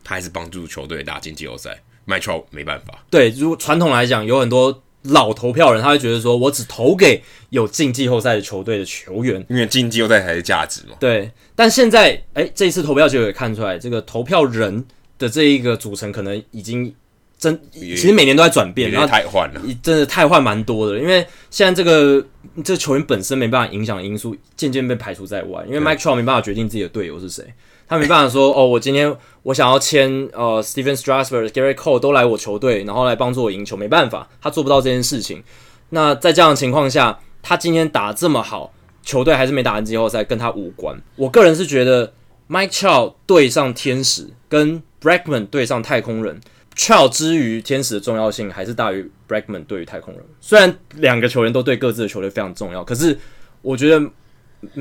[0.06, 3.04] 他还是帮助球队打进季后赛，Mike Trout 没办法。
[3.10, 10.96] 对，如果传统来讲，有很多老投票人，他会觉得说，我只投给有进季后赛的球队的球员，因为进季后赛才是价值嘛。
[11.00, 14.86] 对，但现在，哎，这一次投票就可以看出来，这个投票人
[15.18, 16.94] 的这一个组成可能已经
[17.38, 20.98] 真，其实每年都在转变，然后太换了，真的太换蛮多的。
[21.00, 22.26] 因为现在这个
[22.64, 27.44] 这个球员本身没办法影响的因素，渐渐被排除在外，因为 Mike 没办法决定自己的队友是谁。
[27.88, 35.44] 他没办法说哦，我今天我想要签呃，Stephen Strasburg、Gerrit Cole 都来我球队，然后来帮助我赢球，没办法，他做不到这件事情。
[35.90, 41.00] 那在这样的情况下，他今天打这么好，球队还是没打完季后赛，跟他无关。
[41.16, 42.12] 我个人是觉得
[42.50, 46.42] ，Mike Trout 对上天使，跟 Bregman 对上太空人
[46.76, 50.24] ，Trout 之于天使的重要性还是大于 Bregman 对于太空人。
[50.42, 53.20] 虽然两个球员都对各自的球队非常重要，可是
[53.62, 54.04] 我觉得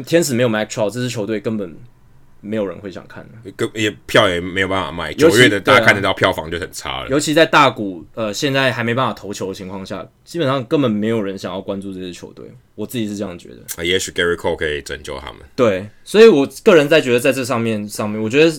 [0.07, 1.77] 天使没有 Mike Trout，这支球队根本。
[2.44, 5.12] 没有人会想看的，也票也没有办法卖。
[5.14, 7.09] 九月的大家看得到票房就很差了。
[7.09, 12.44] 尤其在大股呃现在还没办法投球的情况下，基本上根本没有人想要关注这支球队。
[12.74, 13.57] 我自己是这样觉得。
[13.76, 15.37] 啊，也许 Gerrit Cole 可以拯救他们。
[15.57, 18.50] 对，所以我个人在觉得在这上面上面，我觉得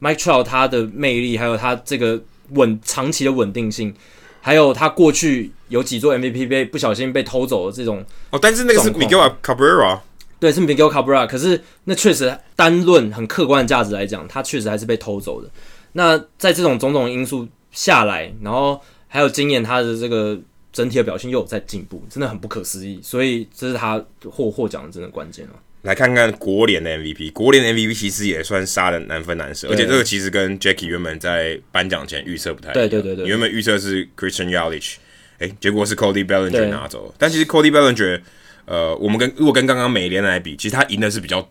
[0.00, 3.94] Mike Trout 他的魅力，还有他这个稳长期的稳定性，
[4.40, 10.00] 还有他过去有几座 MVP 被不小心被偷走的这种哦，但是那个是 Miguel Cabrera。
[10.44, 15.48] 对，是 Miguel Cabrera，可是那确实单论很客观的价值来讲，他确实还是被偷走的。
[15.92, 18.78] 那在这种种种因素下来，然后
[19.08, 20.38] 还有今年他的这个
[20.70, 23.00] 整体的表现又有在进步，真的很不可思议。
[23.02, 25.56] 所以这是他获获奖的真的关键啊。
[25.80, 32.88] 来看看国联的 MVP，国联的 MVP 其实也算杀人难分难舍，而且这个其实跟 Jackie 原本在颁奖前预测不太一样。
[32.88, 34.94] 对对对对，原本预测是 Christian Yelich，
[35.38, 37.14] 哎，结果是 Cody Bellinger 拿走。
[37.18, 38.20] 但其实 Cody Bellinger，
[38.66, 41.48] 呃，我们跟如果跟刚刚美联来比，其实他赢的是比较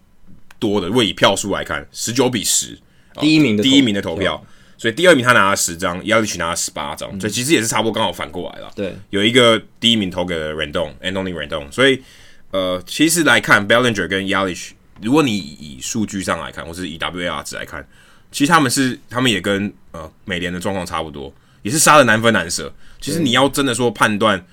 [0.59, 0.87] 多的。
[0.87, 2.77] 如果以票数来看，十九比十，
[3.19, 4.43] 第一名的第一名的投票，
[4.77, 8.71] 所以第二名他拿了十张，Yelich 拿了十八张，所以其实也是差不多刚好反过来了。
[8.75, 12.01] 对，有一个第一名投给了 Rendon，Anthony Rendon，所以
[12.51, 14.71] 呃，其实来看 Bellinger 跟 Yelich。
[15.01, 17.85] 如果你以数据上来看，或是以 WAR 值来看，
[18.31, 22.73] 其实他们是他们也跟呃美联的状况差不多，也是杀的难分难舍。
[23.01, 24.43] 其实你要真的说判断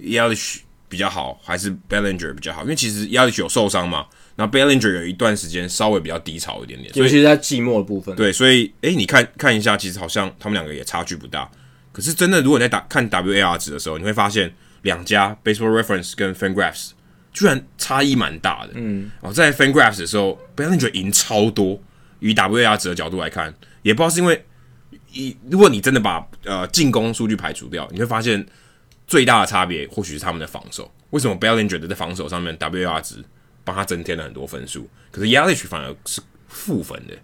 [0.00, 8.14] Yelich 比较好还是 Bellinger 比较好，因为其实 Yelich 有受伤嘛，然后 Bellinger 有一段时间稍微比较低潮一点点，尤其是在季末的部分。
[8.16, 11.50] 对，所以诶，你看看一下，其实好像他们两个也差距不大。
[11.92, 16.90] 可是真的，如果你在打看 WAR 值的时候，你会发现两家 Baseball Reference 跟 FanGraphs。
[17.32, 21.78] 居然差异蛮大的，嗯，哦，在 FanGraphs 的时候，Bellinger 赢超多。
[22.18, 24.42] 以 WAR 值的角度来看，也不知道是因为，
[25.12, 28.42] 一如果你真的把呃进攻数据排除掉，你会发现
[29.06, 30.90] 最大的差别或许是他们的防守。
[31.10, 33.16] 为什么 Bellinger 在防守上面 WAR 值
[33.64, 37.14] 帮他增添了很多分数，可是 Yelich 反而是负分的。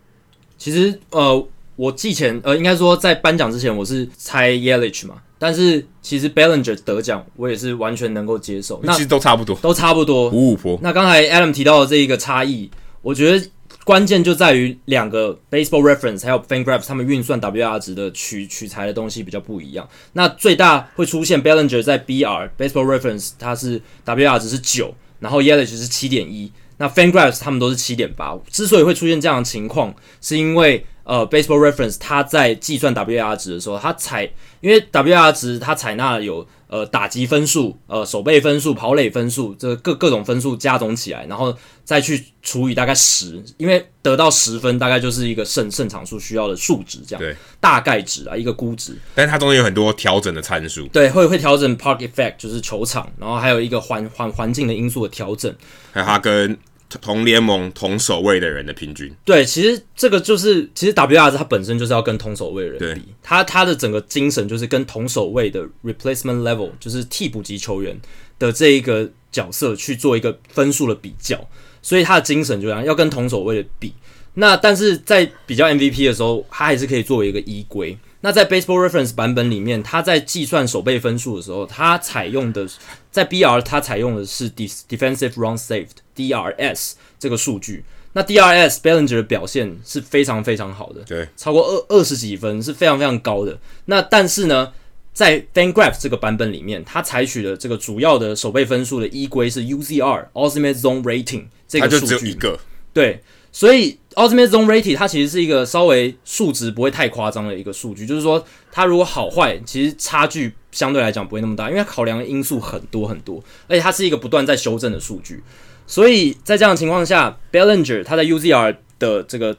[0.57, 5.17] 其实呃，我之前呃，应该说在颁奖之前，我是猜 Yelich 嘛。
[5.39, 8.79] 但是其实 Bellinger 得奖，我也是完全能够接受。
[8.85, 10.79] 那其实都差不多，都差不多，五五坡。
[10.81, 13.45] 那刚才 Adam 提到的这一个差异，我觉得
[13.85, 19.89] 关键就在于两个 Baseball Reference 还有 FanGraphs 他们运算 WR 值的取取材的东西比较不一样。
[20.13, 28.39] 那最大会出现 Bellinger 在 BR Baseball Reference 它是 WR 值是九，然后 Yelich 是七点一，那 FanGraphs 他们都是七点八。
[28.51, 55.55] 之所以会出现这样的情况，是因为呃，Baseball Reference 它在计算 WAR 值的时候，它采因为 WAR 值它采纳有呃打击分数、呃守备分数、跑垒分数这各各种分数加总起来，然后再去除以大概十，因为得到十分大概就是一个胜胜场数需要的数值这样，对，大概值啊一个估值，但是它中间有很多调整的参数，对，会会调整 Park Effect 就是球场，然后还有一个环环环境的因素的调整，
[55.93, 56.57] 还有它跟。
[57.01, 67.99] 同联盟同守卫的人的平均，对，其实这个就是，其实 WRS 它本身就是要跟同守卫的人比，对它它的整个精神就是跟同守卫的 replacement level，就是替补级球员
[68.39, 71.49] 的这一个角色去做一个分数的比较，
[71.81, 73.95] 所以他的精神就这样，要跟同守卫的比。
[74.35, 77.97] 那但是在比较 MVP 的时候，他还是可以作为一个依归。
[78.23, 82.67] 那在 Baseball Reference 版本里面，他在计算守备分数的时候，他采用的
[83.11, 87.85] 在 BR 他采用的是 Defensive Run Saved DRS 这个数据。
[88.15, 93.59] 那 DRS Bellinger 的表现是非常非常好的，对，超过二二十几分是非常非常高的。
[93.87, 94.71] 那但是呢，
[95.15, 102.61] 在 FanGraphs 这个版本里面，它采取的这个主要的守备分数的依归是 UZR Ultimate Zone Rating 这个数据，它就只有一个，
[102.93, 103.23] 对。
[103.51, 115.43] 所以 Ultimate Zone Rating 它其实是一个稍微数值不会太夸张的一个数据，就是说它如果好坏其实差距相对来讲不会那么大，因为它考量的因素很多很多，而且它是一个不断在修正的数据。
[115.87, 119.57] 所以在这样的情况下，Bellinger 他在 UZR 的这个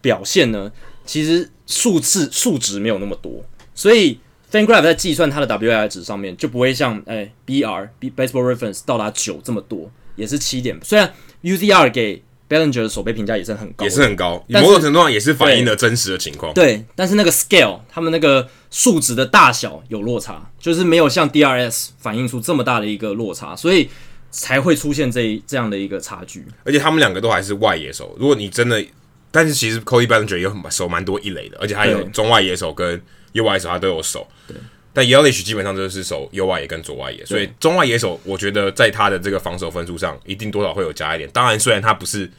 [0.00, 0.70] 表现呢，
[1.04, 4.18] 其实数字数值没有那么多，所以
[4.50, 10.78] FanGraph 在计算它的 WAR 值上面就不会像哎 BR Baseball Reference 到达九这么多，也是七点。
[10.82, 16.54] 虽然 UZR 给 Bellinger 的守备评价也是很高，也是很高，某种程度上也是反映了真实的情况。
[16.54, 23.90] 对，但是那个 scale，他们那个数值的大小有落差，就是没有像 DRS 反映出这么大的一个落差，所以
[24.30, 26.44] 才会出现这这样的一个差距。
[26.64, 28.84] 而且他们两个都还是外野手，如果你真的，
[29.30, 33.00] 但是其实 Cody Bellinger 有很守蛮多一垒的，而且还有中外野手跟
[33.32, 34.26] 右外野手他都有守。
[34.46, 34.56] 对。
[34.92, 41.28] 但 Yelich 基本上就是守右外野跟左外野，所以中外野手我觉得在他的这个防守分数上一定多少会有加一点。
[41.34, 42.30] 当然，虽然他不是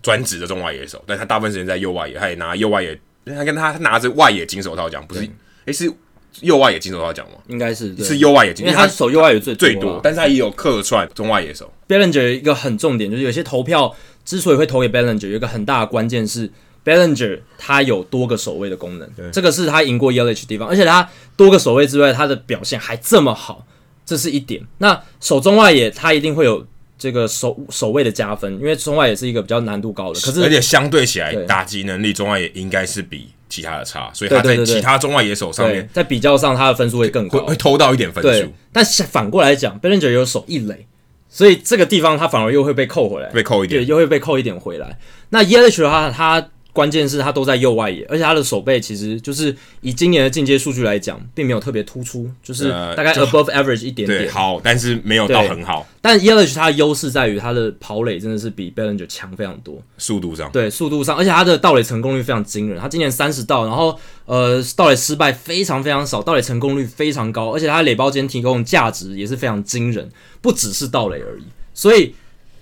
[0.00, 5.22] 专职的中外野手，但他大部分时间在右外野，他也拿右外野，他跟他他拿着外野金手套奖，不是？
[5.22, 5.30] 诶、
[5.66, 5.92] 欸，是
[6.40, 7.38] 右外野金手套奖吗？
[7.48, 11.72] 应该是是右外野金，因为他守右外野最最多，但是他也有客串中外野手。
[11.88, 13.94] Bellinger 有一个很重点，就是有些投票
[14.24, 16.50] 之所以会投给 Bellinger，有一个很大的关键是。
[16.84, 23.66] Bellinger 他有多个守卫的功能，这个是他赢过 Yelich 的地方，而且他多个守卫之外，他的表现还这么好，
[24.04, 24.60] 这是一点。
[24.76, 26.66] 那守中外野他一定会有
[26.98, 38.52] 这个守守卫的加分，因为中外野是一个比较难度高的，可是而且相对起来打击能力中外野应该是比其他的差，所以他在其他中外野手上面在比较上他的分数会更高，会会偷到一点分数。
[38.72, 40.86] 但是反过来讲，Bellinger 有手一垒，
[41.28, 44.98] 所以这个地方他反而又会被扣回来，被扣一点，对，又会被扣一点回来。
[45.30, 46.48] 那 Yelich 的话他。
[46.74, 54.28] 关键是他都在右外野，而且他的手背其实就是以今年的进阶数据来讲，并没有特别突出，就是大概 above average 一点点。
[54.28, 55.86] 好，但是没有到很好。
[56.02, 62.78] 但 Yelich 他的优势在于他的跑垒真的是比 Bellinger 强非常多，速度上对速度上，而且他的盗垒成功率非常惊人。
[62.80, 70.10] 他今年三十盗，然后呃盗垒失败非常非常少，盗垒成功率非常高，而且他垒包间提供的价值也是非常惊人，
[70.42, 71.44] 不只是盗垒而已。
[71.72, 72.14] 所以。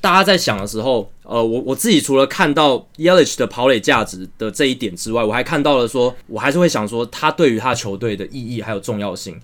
[0.03, 9.41] 大家在想的时候，呃，我我自己除了看到 Yelich 的跑垒价值的这一点之外，我还看到了说，我还是会想说他对于他球队的意义还有重要性，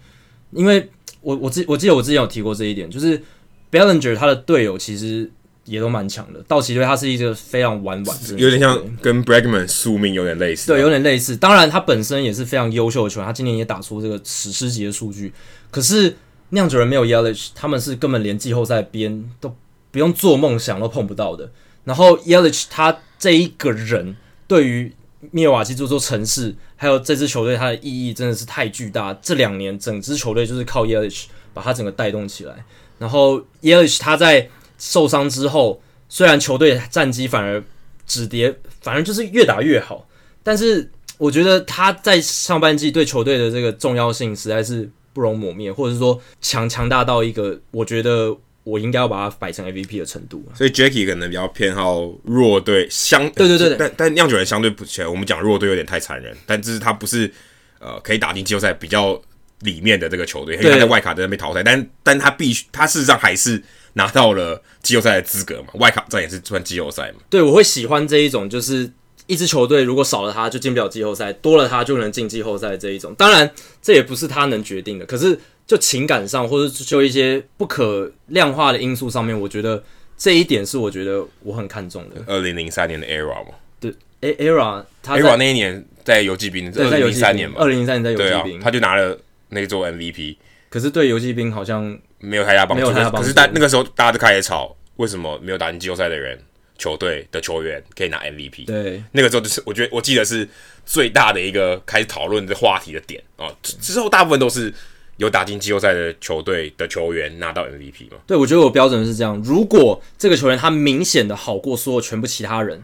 [0.51, 0.90] 因为
[1.21, 3.23] 我我记我记得我之前有提过这一点，就是
[3.71, 5.31] Bellinger 他的队友其实
[5.64, 11.37] 也都蛮强的，道奇队他是一个非常玩玩的，有点像跟 Bregman 宿命有点类似，对，有点类似。
[11.37, 15.33] 当然他本身也是非常优秀的球员，他今年也打出这个史诗级的数据，
[15.71, 16.16] 可是
[16.49, 19.55] 酿酒人没有 Yelich，他们是根本连季后赛边都。
[19.90, 21.51] 不用做梦想都碰不到的。
[21.85, 24.92] 然后 Yelich 他这一个人对于
[25.33, 29.14] 密尔瓦基这座城市，还有这支球队，他的意义真的是太巨大。
[29.22, 31.24] 这两年整支球队就是靠 Yelich
[31.55, 32.64] 把他整个带动起来。
[32.98, 37.64] 然后 Yelich 他在受伤之后，虽然球队战绩反而
[38.07, 40.07] 止跌，反而就是越打越好。
[40.42, 48.37] 但是我觉得他在上半季对球队的这个重要性实在是不容抹灭，或者是说强强大到一个我觉得。
[48.68, 57.33] 我应该要把它摆成 MVP 的程度，所以 Jackie 可能比较偏好弱队，相对对对，对，但但酿酒人相对不起来，我们讲弱队有点太残忍，但这是他不是
[57.78, 59.18] 呃可以打进季后赛比较
[59.61, 63.62] 里面的这个球队，因为他在外卡在那边淘汰，但但他必须他事实上还是
[63.94, 67.20] 拿到了季后赛的资格嘛，外卡这也是算季后赛嘛。
[67.31, 68.90] 对，我会喜欢这一种，就是
[69.26, 73.50] 一支球队如果少了他就进不了季后赛，多了他就能进季后赛这一种，当然
[73.81, 75.38] 这也不是他能决定的，可是。
[75.68, 79.85] 就情感上，或者就一些不可量化的因素上面，我觉得
[80.16, 82.16] 这一点是我觉得我很看重的。
[82.26, 90.37] 二零零三年的 ERA 嘛，对，ERA，他 ERA 那一年在游骑兵，二零零三年嘛，二零零三年在游骑兵，他就拿了那座 MVP。
[90.70, 92.90] 可是对游骑兵好像没有太大帮助。
[92.90, 96.38] 可是大那个时候大家都开始吵，为什么没有打进季后赛的人，
[96.78, 98.64] 球队的球员可以拿 MVP？
[98.64, 100.48] 对，那个时候就是我觉得我记得是
[100.87, 103.54] 最大的一个开始讨论的话题的点啊。
[103.62, 104.72] 之后大部分都是。
[105.18, 108.16] 有打进季后赛的球队的球员拿到 MVP 吗？
[108.26, 109.40] 对，我觉得我标准是这样。
[109.44, 112.83] 如果这个球员他明显的好过所有全部其他人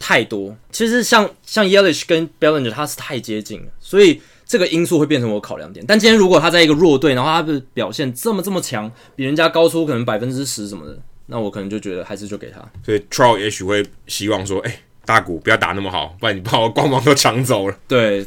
[0.00, 5.84] 太多，其实像像 Yelich 跟 Bellinger 他是太接近了，所以这个因素会变成我考量点。
[5.86, 12.60] 但今天如果他在一个弱队，然后他的表现这么这么强，比人家高出可能百分之十什么的，那我可能就觉得还是就给他。
[12.84, 14.78] 所以 Trout 也许会希望说，哎、欸。
[15.04, 17.76] 大谷不要打那么好，不然你把我光芒都抢走了。
[17.88, 18.22] 对，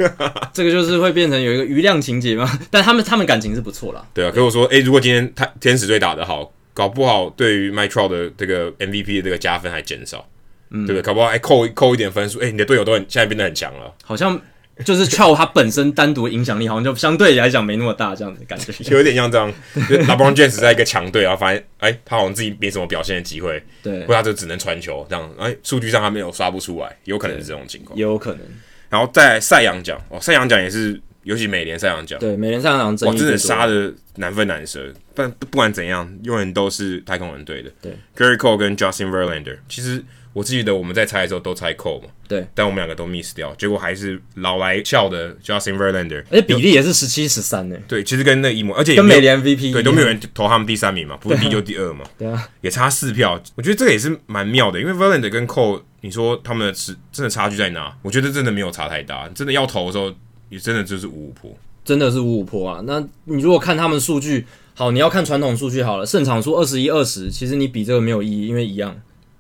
[0.54, 2.50] 这个就是会变成有一个余量情节嘛。
[2.70, 4.06] 但他们他们感情是不错啦。
[4.14, 10.28] 对啊，可是我说，哎、欸，如果今天他天使队打得好，搞不好对于 Mike Trout 的这个 MVP 的这个加分还减少，
[10.70, 11.06] 嗯，对不对？
[11.06, 13.94] 搞不好哎扣扣一点分数，哎、欸，你的队友都很现在变得很强了。
[14.04, 14.40] 好像
[14.84, 19.50] 就是 Trout 他本身单独影响力好像就相对来讲没那么大，这样子的感觉，有点像这样。
[19.76, 23.64] LeBron James 在一个强队，然后发现哎、欸，他好像自己没什么表现的机会。
[23.82, 28.42] 对，或者他就只能传球这样，哎，数据上他没有刷不出来，有可能是这种情况，也有可能。
[28.90, 34.94] 然后在赛扬奖哦，赛扬奖也是，尤其美联赛扬奖，对，美联赛扬奖，哇，真的杀的难分难舍。
[35.14, 37.72] 但不管怎样，永远都是太空人队的。
[37.82, 40.04] 对，Gerrit Cole 跟 Justin Verlander，其实。
[40.36, 47.78] 我记得我们在猜的时候都猜 Cole 嘛，对，但我们两个都 miss 掉，结果还是老来笑的 Justin Verlander，而且比例也是十七十三呢。
[47.88, 53.42] 对，其实跟那一模，而且跟美联 MVP 对都没有人投他们第三名嘛，不是第一就第二嘛， 对啊，也差四票。
[53.56, 57.96] 我觉得这个也是蛮妙的，因为 Verlander 跟 Cole，你说他们的是真的差距在哪？
[58.02, 60.14] 我觉得真的没有差太大，真的要投的时候
[60.50, 62.84] 也真的就是五五坡，真的是五五坡啊。
[62.86, 68.94] 那你如果看他们数据，好，你要看传统数据好了，胜场数二十一二十，其实你比这个没有意义，因为一样。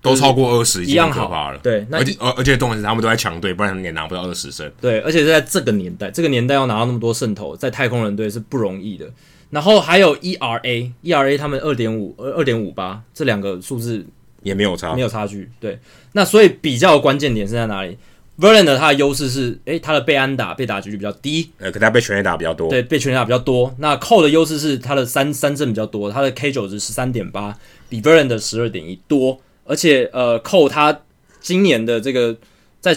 [0.06, 1.58] 都超过二十，一样可怕了。
[1.58, 4.72] 对，那而且而而且重点是他们都在强队，不然他们也拿不到二十胜。
[4.80, 9.10] 对，而且是在这个年代，这个年代要拿到那么多胜投，在太空人队是不容易的。
[9.50, 14.06] 然后还有 ERA，ERA 他们二点五二二点五八这两个数字
[14.44, 15.50] 也没有差，没有差距。
[15.60, 15.80] 对，
[16.12, 17.98] 那所以比较关键点是在哪里
[18.38, 22.70] ？Verlander 他的优势是，诶、欸，他的被安打被打击率比较低，呃，可他被全垒打比较多。
[22.70, 23.74] 对，被全垒打比较多。
[23.78, 27.58] 那 Cole 的优势是他的三三振比较多，他的 K 九值十三点八，
[27.88, 29.40] 比 Verlander 十二点一多。
[29.66, 31.02] 而且，呃，扣他
[31.42, 32.38] 今年的这个
[32.80, 32.96] 在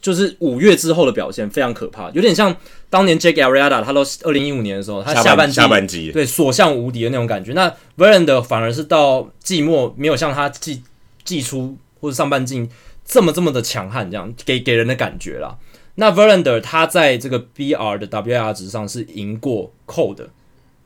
[0.00, 2.56] 就是五月之后的表现非常可怕，有点像
[2.88, 7.52] 当年 Jake Arrieta，他都二零一五年的时候，他下半下半季对所向无敌的那种感觉。
[7.52, 10.82] 那 Verlander 反而是到季末没有像他季
[11.22, 12.68] 季初或者上半季
[13.04, 15.58] 这么这么的强悍，这样给给人的感觉啦。
[15.96, 20.30] 那 Verlander 他在这个 BR 的 WAR 值上是赢过扣的，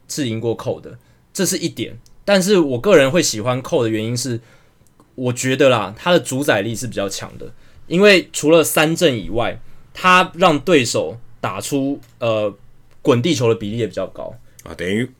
[0.09, 0.99] 是赢过扣的，
[1.33, 1.99] 这是一点。
[2.25, 4.41] 但是我个人会喜欢扣的原因是。
[5.15, 7.47] 我觉得啦，他的主宰力是比较强的，
[7.87, 9.61] 因为除了三振以外，
[9.93, 12.55] 他让对手打出呃
[13.03, 14.35] 滚地球的比例也比较高
[14.65, 15.11] 啊，等于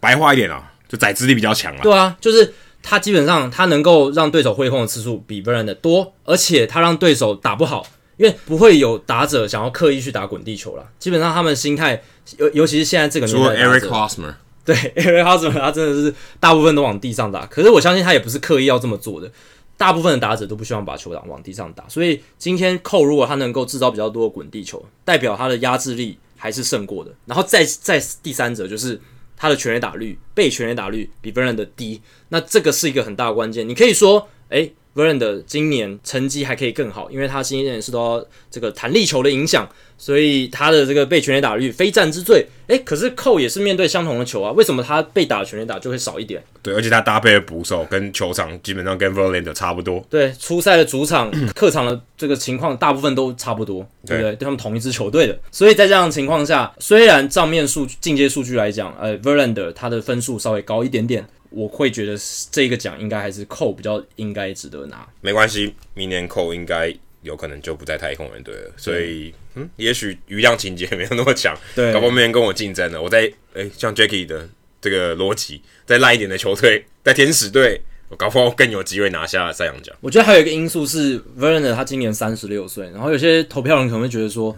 [0.00, 1.80] 白话一点啊，就宰制力比较强啊。
[1.82, 7.86] 对啊，就是他基本上他能够让对手挥空的次数比 Verlander 多，而且他让对手打不好，
[8.16, 10.88] 因为不会有打者想要刻意去打滚地球了。
[10.98, 12.02] 基本上他们心态，
[12.38, 14.34] 尤尤其是现在这个年代，Eric Hosmer，
[14.64, 19.30] 对 Eric Hosmer，他真的是大部分都往地上打，可是我相信他也不是刻意要这么做的。
[19.76, 27.10] 大部分的打者都不希望把球打往地上打，所以今天扣如果他能够制造比较多的滚地球，代表他的压制力还是胜过的。
[27.26, 29.00] 然后再再第三者就是
[29.36, 33.68] 他的全垒打率、被全垒打率比 Verlander 低，那这个是一个很大的关键。
[33.68, 39.68] 你可以说，诶 Verlander 今年成绩还可以更好，因为他今年是受到这个弹力球的影响。
[39.98, 46.42] 所以他的这个被全垒打率非战之罪，诶、欸，可是扣也是面对相同的球啊，为什么他被打全垒打就会少一点？
[46.60, 50.04] 对，而且他搭配的捕手跟球场基本上跟 Verlander 差不多。
[50.10, 54.32] 对，初赛的主场、 客场的这个情况大部分都差不多，对不对？
[54.32, 62.16] 对他们同一支球队的，所以在这样的情况下，虽然账面数进阶数据来讲，呃，Verlander 他的分数稍微高一点点，我会觉得
[62.50, 65.06] 这个奖应该还是扣比较应该值得拿。
[65.20, 66.94] 没关系，明年扣应该。
[67.22, 73.00] 有可能就不在太空人队了，所以嗯，也许余量情节没有那么强， 对，搞不好没人跟我竞争了。
[73.00, 73.20] 我在
[73.52, 74.48] 诶、欸，像 Jackie 的
[74.80, 79.94] 这个逻辑，再烂一点的球队，在天使队，我搞不好更有机会拿下赛扬奖。
[80.00, 84.56] 我觉得还有一个因素是 Verlander 他今年三十六岁，然后有些投票人可能会觉得说，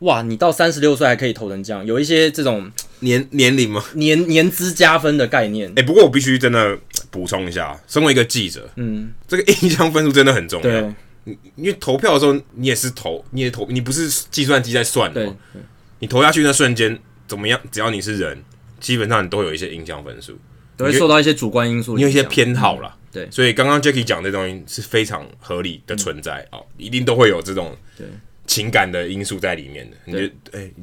[0.00, 2.70] 哇，你到三十六岁还可以投成这样，有一些这种
[3.00, 3.82] 年年龄吗？
[3.94, 5.70] 年年资加分的概念。
[5.70, 6.78] 哎、欸，不过我必须真的
[7.10, 10.68] 补充一下，身为一个记者，嗯，这个印象分数真的很重要。
[10.68, 15.34] 对因为投票的时候，你也是投，你也投，你不是计算机在算的吗？
[15.98, 17.60] 你投下去那瞬间怎么样？
[17.72, 18.44] 只要你是人，
[18.78, 20.38] 基本上你都会有一些印象分数，
[20.76, 22.94] 都会受到一些主观因素，你有一些偏好啦。
[22.94, 27.76] 嗯、对，所以刚刚 Jacky 讲这东西是非常合理的存在啊、嗯，一定都会有这种
[28.46, 29.96] 情感的因素在里面的。
[30.04, 30.30] 你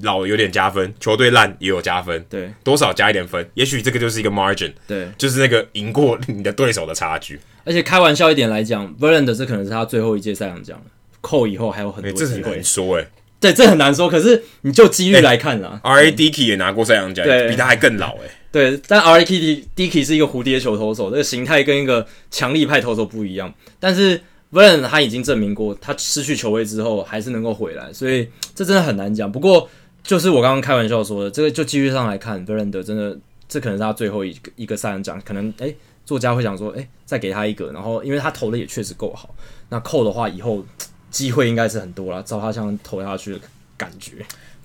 [0.01, 7.39] 老有点加分，球队烂也有加分，对，多少加一点分，也许这个就是一个 margin，对，就是那个赢过你的对手的差距。
[7.64, 10.86] 而且开玩笑一点来讲，Verlander 这可能是他最后一届赛扬奖了。
[11.22, 13.09] 扣以后还有很多机会，欸、这很难说诶、欸。
[13.39, 14.09] 对，这很难说。
[14.09, 18.32] 可是你就几率来看啦、欸、R A Dickey 也拿过赛扬奖，比他还更老诶、欸。
[18.51, 23.53] 对，但 R A Dickey 是一个蝴蝶球投手，这个形态跟一个强力派投手不一样。
[23.80, 24.20] 但是
[24.53, 29.29] Verlander 他已经证明过，他失去球位之后还是能够回来，所以 这真的很难讲。
[29.29, 29.67] 不过
[30.03, 33.17] 就是我刚刚开玩笑说的，这个就继续上来看，Verlander 真的
[33.49, 35.19] 这可能是他最后一个一个赛人奖。
[35.25, 39.33] 可能诶、欸，作家会想说，诶、欸，再给他一个，然后因为他投的也确实够好，
[39.69, 40.63] 那扣的话以后。
[41.13, 43.39] 机会应该是很多了，照他这样投下去的
[43.77, 44.13] 感觉。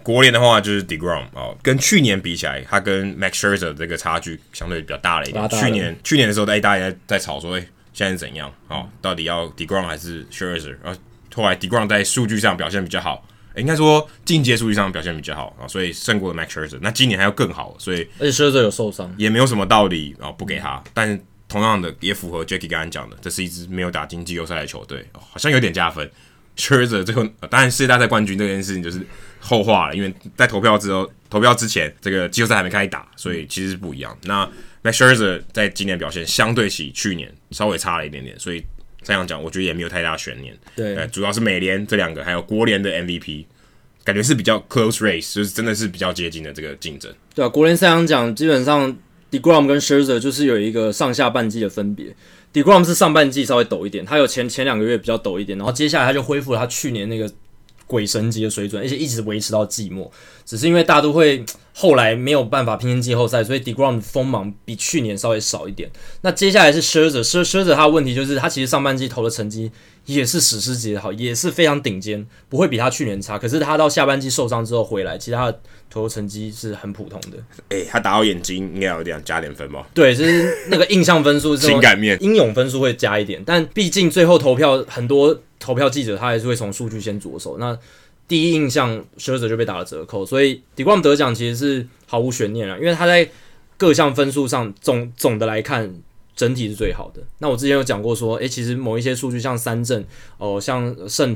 [0.03, 5.47] 国联的话就是 Degrom 哦，跟去年比起来，他跟 Max Scherzer 这个差距相对比较大了一点。
[5.51, 7.69] 去年去年的时候，哎，大家在吵说，哎，
[7.99, 8.53] 现在是怎样？
[8.69, 10.77] 哦，到底要 Degrom 还是 Scherzer？
[10.85, 11.01] 然后
[11.35, 13.27] 后来 Degrom 在数据上表现比较好，
[13.57, 16.79] 应该说进阶数据上表现比较好啊，所以胜过了 Max Scherzer。
[16.81, 20.81] 那今年还要更好，所以而且 Scherzer 有受伤，也没有什么道理啊，不给他。
[20.95, 26.09] 但同样的，也符合 Jackie 刚刚讲的，这是一支没有打进季后赛的球队，好像有点加分。
[26.57, 29.05] Scherzer 最后，当然世界大赛冠军这件事情就是
[29.41, 34.17] 后话了，因为在投票之后，投票之前这个季后赛还没开始打，所以其实是不一样。
[34.23, 34.49] 那
[34.89, 38.65] Max Scherzer 在今年表现相对起去年稍微差了一点点，所以
[39.03, 40.57] 这样讲，我觉得也没有太大悬念。
[40.75, 43.45] 对，主要是美联这两个，还有国联的 MVP，
[44.05, 47.13] 感觉是比较 close race，就是真的是比较接近的这个竞争。
[47.35, 48.97] 对啊，国联赛扬奖基本上
[49.31, 52.15] Degrom 跟 Scherzer 就是有一个上下半季的分别。
[52.51, 57.31] DeGrom 是上半季稍微抖一点，他有前前两个月比较抖一点，然后接下来他就恢复了他去年那个
[57.89, 60.09] 鬼神级的水准，而且一直维持到季末。
[60.45, 65.91] 只是因为大都会后来没有办法拼进季后赛，所以 DeGrom 的锋芒比去年稍微少一点。
[66.21, 69.71] 那接下来是 Scherzer，Scherzer 他的问题就是他其实上半季投的成绩
[70.07, 73.39] 也是史诗级的好，也是非常顶尖，不会比他去年差。
[73.39, 75.61] 可是他到下半季受伤之后回来，其他的
[75.91, 77.39] 投球成绩是很普通的。
[77.71, 79.87] 诶、欸，他打到眼睛应该有点加点分吧？
[79.95, 83.43] 对，就是那个印象分数、 情感面、英勇分数会加一点。
[83.45, 87.57] 但毕竟最后投票很多投票记者他还是会从数据先着手。
[87.59, 87.77] 那
[88.27, 93.27] 第一印象，Scherzer 就被打了折扣，所以 Degrom 得奖其实是毫无悬念了，因为他在
[93.79, 95.95] 各项分数上总总的来看，
[96.37, 97.23] 整体是最好的。
[97.39, 100.03] 那我之前有讲过说，诶、欸，其实某一些数据像三振
[100.37, 101.35] 哦、呃，像胜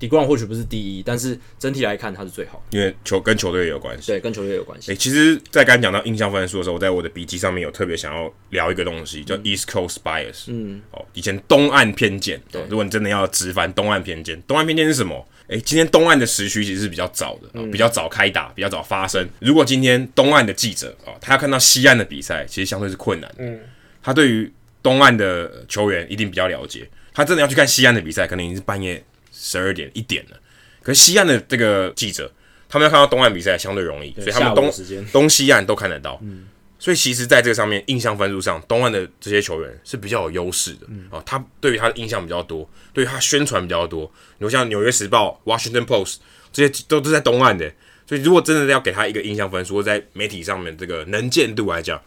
[0.00, 4.92] 投，Degrom 或许不是第一，但是整体来看他是最好，因为球跟球队也有关系，对，跟球队有关系。
[4.92, 15.26] 诶、欸，其实，在刚讲到印象分数的时候，我在我的笔记上面有特别想要聊一个东西，叫 East Coast Bias，嗯，哦，以前东岸偏见，对，如果你真的要直翻东岸偏见，东岸偏见是什么？
[15.48, 19.26] 诶、欸，今天东岸的时区其实是比较早的，嗯、比较早开打，比较早发生。
[19.40, 23.36] 如果今天东岸的记者啊，他要看到西岸的比赛，其实相对是困难的。
[23.38, 23.58] 嗯，
[24.02, 29.02] 他对于东岸的球员一定比较了解，他真的要去看西岸的比赛，可能已经是半夜
[29.40, 30.36] 十二点、一点了。
[30.82, 32.30] 可是西岸的这个记者，
[32.68, 34.72] 他们要看到东岸比赛相对容易，所以他们东
[35.12, 36.18] 东西岸都看得到。
[36.22, 40.86] 嗯，所以其实在这个上面，印象分数上，东岸的这些球员是比较有优势的。
[40.88, 44.06] 嗯，哦，他对于他的印象比较多，对于他宣传比较多。
[44.06, 46.16] 比如像纽约时报、Washington Post
[46.52, 47.70] 这些都都在东岸的，
[48.06, 52.00] 所以如果真的要给他一个印象分数，或在媒体上面这个能见度来讲。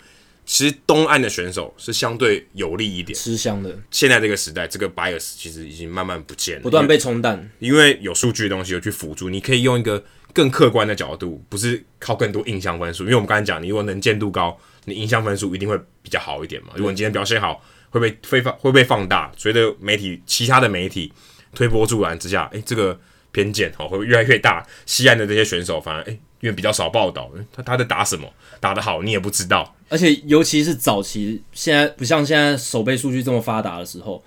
[0.52, 3.74] 其实东岸的选手是相对有利一点，吃香的。
[3.90, 7.50] 现在这个时代，这个 bias 其实已经慢慢不见了，不断被冲淡。
[7.60, 13.06] 因为有数据的东西有去辅助，你可以用一个更客观的角度，不是靠更多印象分数。
[13.06, 16.74] 因为我们刚才讲，你如果能见度高，你印象分数一定会比较好一点嘛。
[16.76, 21.14] 如果你今天表现好，会被非放会被放大，随着媒体其他的媒体
[21.56, 23.00] 推波助澜之下，诶，这个
[23.32, 24.66] 偏见哦会越来越大。
[24.86, 28.28] 西岸的这些选手反而诶，因为比较少报道，他他在打什么，
[28.60, 29.76] 打得好你也不知道。
[29.90, 34.24] 而且，尤其是早期，现在不像现在手背数据这么发达的时候，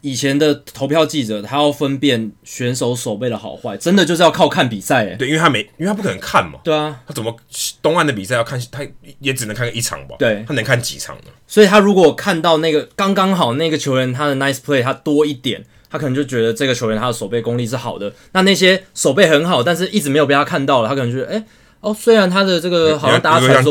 [0.00, 5.16] 以前的投票记者他要分辨选手手背的好坏，真的就是要靠看比赛诶。
[5.16, 6.58] 对，因为他没，因为他不可能看嘛。
[6.64, 7.34] 对啊，他怎么
[7.80, 8.84] 东岸的比赛要看，他
[9.20, 10.16] 也只能看一场吧？
[10.18, 11.30] 对，他能看几场呢？
[11.46, 18.12] 所以他如果看到那个刚刚好那个球员他的 nice play 他多一点，他可能就觉得这个球员他的手背功力是好的。
[18.32, 21.34] 那那些手背很好，但是一直没有被他看到了，他可能觉得哎。
[21.34, 21.44] 欸
[21.84, 23.70] 哦，虽然他的这个好像大家传说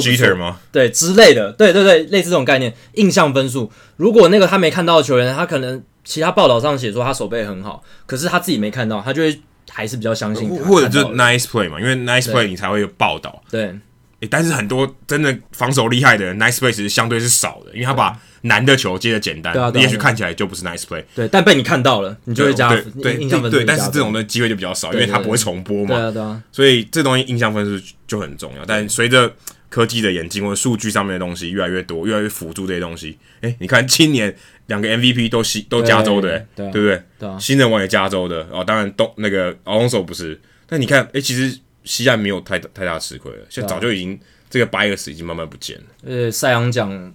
[0.72, 3.72] 对之类的，对对对，类似这种概念，印象分数。
[3.98, 10.64] 如果那个他没看到的球员，他可能其他报道上写说他手背很好，可是他自己没看到，他就会还是比较相信他。
[10.64, 13.42] 或者就 nice play 嘛，因为 nice play 你才会有报道。
[13.50, 13.76] 对。
[14.30, 18.16] 但是很多真的防守厉害的人，nice play 其实相对是少的，因为他把
[18.46, 21.02] 难的球接的简单，你也许看起来就不是 nice play。
[21.16, 23.66] 对，但被你看到了，你就会加对对对，对。
[23.66, 25.96] 但是这种的机会就比较少，因为它不会重播嘛。
[25.96, 26.44] 对啊对啊。
[26.52, 28.66] 所以这东西印象分数就很重要。
[28.66, 29.34] 但随着
[29.70, 33.18] 科技的演进或者数据上面的东西越来越多，越来越辅助这些东西。
[33.42, 34.36] 哎，你看今年
[34.68, 37.02] 两个 MVP 都西都加州的，对不对？
[37.18, 37.40] 对啊。
[37.40, 40.38] 新人王也加州的哦，当然东那个 Alonso 不是。
[40.68, 44.20] 但你看，哎，其实西岸没有太太大吃亏了，现在早就已经。
[44.50, 45.84] 这个 bias 已经慢慢不见了。
[46.06, 47.12] 呃，赛扬奖，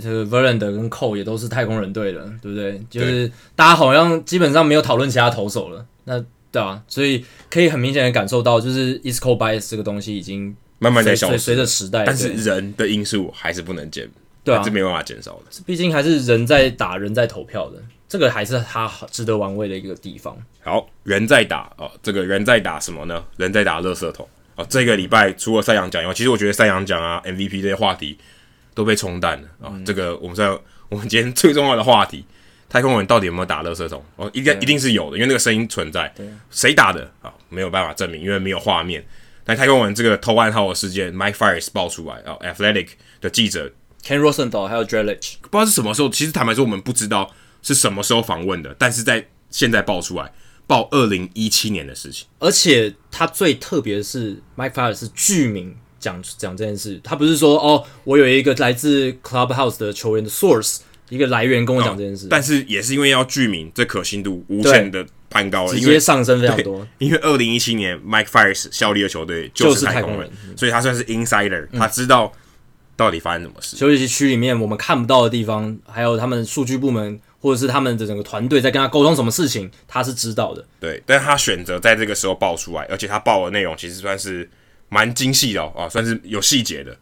[0.00, 2.80] 这个 Verlander 跟 Cole 也都是太空人队的，对不对？
[2.88, 5.84] 就是大家好像基本上没有讨论其他投手了。
[6.04, 12.04] 那对啊，所以可以很明显的感受到，就是 East Coast bias 这个东西已经慢慢在消失，随着时代。
[12.04, 14.10] 但是人的因素还是不能减，
[14.44, 15.62] 对啊，是没办法减少的。
[15.64, 17.78] 毕竟还是人在打，人在投票的，
[18.08, 20.36] 这个还是他值得玩味的一个地方。
[20.60, 23.24] 好，人在打哦，这个人在打什么呢？
[23.36, 24.28] 人在打垃圾桶。
[24.54, 28.18] 哦，这个礼拜除了赛扬奖以外，其实我觉得赛扬奖啊、MVP 这些话题
[28.74, 29.82] 都被冲淡了啊、嗯哦。
[29.84, 30.48] 这个我们在
[30.88, 32.24] 我们今天最重要的话题，
[32.68, 34.04] 太空人到底有没有打垃圾桶？
[34.16, 36.12] 哦，应该一定是有的，因为那个声音存在。
[36.50, 37.32] 谁打的啊、哦？
[37.48, 39.04] 没有办法证明，因为没有画面。
[39.44, 42.88] 但太空人这个偷暗号的事件，Mike Fiers 爆出来啊、哦、，Athletic
[43.20, 43.72] 的记者
[44.04, 46.08] Ken Rosenthal 还有 Drellich，不知道是什么时候。
[46.08, 47.30] 其实坦白说，我们不知道
[47.62, 50.32] 是什么时候访问的，但是在现在爆出来。
[50.64, 66.86] 报二零一七年的事情，而且他最特别的是，Mike Fiers 是剧名讲讲这件事，他不是说哦，我有一个来自 Clubhouse 的球员的 source，一个来源跟我讲这件事、哦，但是也是因为要具名，这可信度无限的攀高了，直接上升非常多。
[66.98, 72.30] 因为二零一七年 Mike Fiers 效力的球队就是太空人，空人所以他算是 insider，、嗯、他知道
[72.96, 73.76] 到底发生什么事。
[73.76, 77.20] 休息区里面我们看不到的地方，还有他们数据部门。
[77.42, 80.64] 或者是他们的整个团队在跟他沟通什么事情，他是知道的。
[80.78, 84.48] 对，但是他选择在这个时候爆出来，而且他爆的内容其实算是
[84.92, 86.94] 蛮精细的哦，啊，算是有细节的。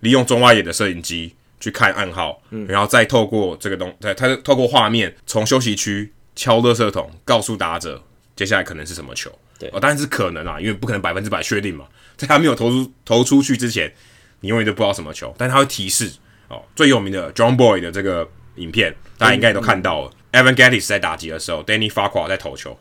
[0.00, 8.02] 利用中外野的摄影机去看暗号，嗯，然后再透过这个东，在他透过画面从休息区敲垃圾桶，告诉打者
[8.34, 9.30] 接下来可能是什么球。
[9.58, 11.86] 对，哦，当然是可能啊，因为不可能百分之百确定嘛，
[12.18, 13.94] 在他没有投出投出去之前，
[14.40, 16.12] 你永远都不知道什么球，但他会提示
[16.48, 16.62] 哦。
[16.74, 18.28] 最有名的 John Boy 的这个。
[18.56, 22.74] 影片大家应该也都看到了、嗯、，Evan Gattis 在打击的时候、嗯、，Danny Farquhar 在投球，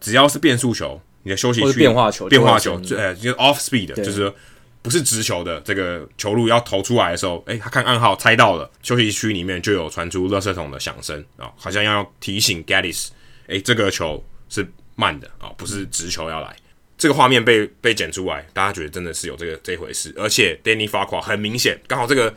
[0.00, 0.98] 只要是变速球，
[1.28, 4.32] 你的休息区变化球，变化球，呃，就是 off speed，就是
[4.80, 13.08] 不是直球的这个球路要投出来的时候，诶、欸，他看暗号猜到了，休息区里面就有传出垃圾桶的响声啊，好像要提醒 Gattis，
[13.48, 16.48] 诶、欸，这个球是慢的啊，不是直球要来。
[16.48, 16.64] 嗯、
[16.96, 22.34] 这个画面被被剪出来，大家觉得真的是有这个这回事，而且 Danny Farquhar 很明显，刚好这个。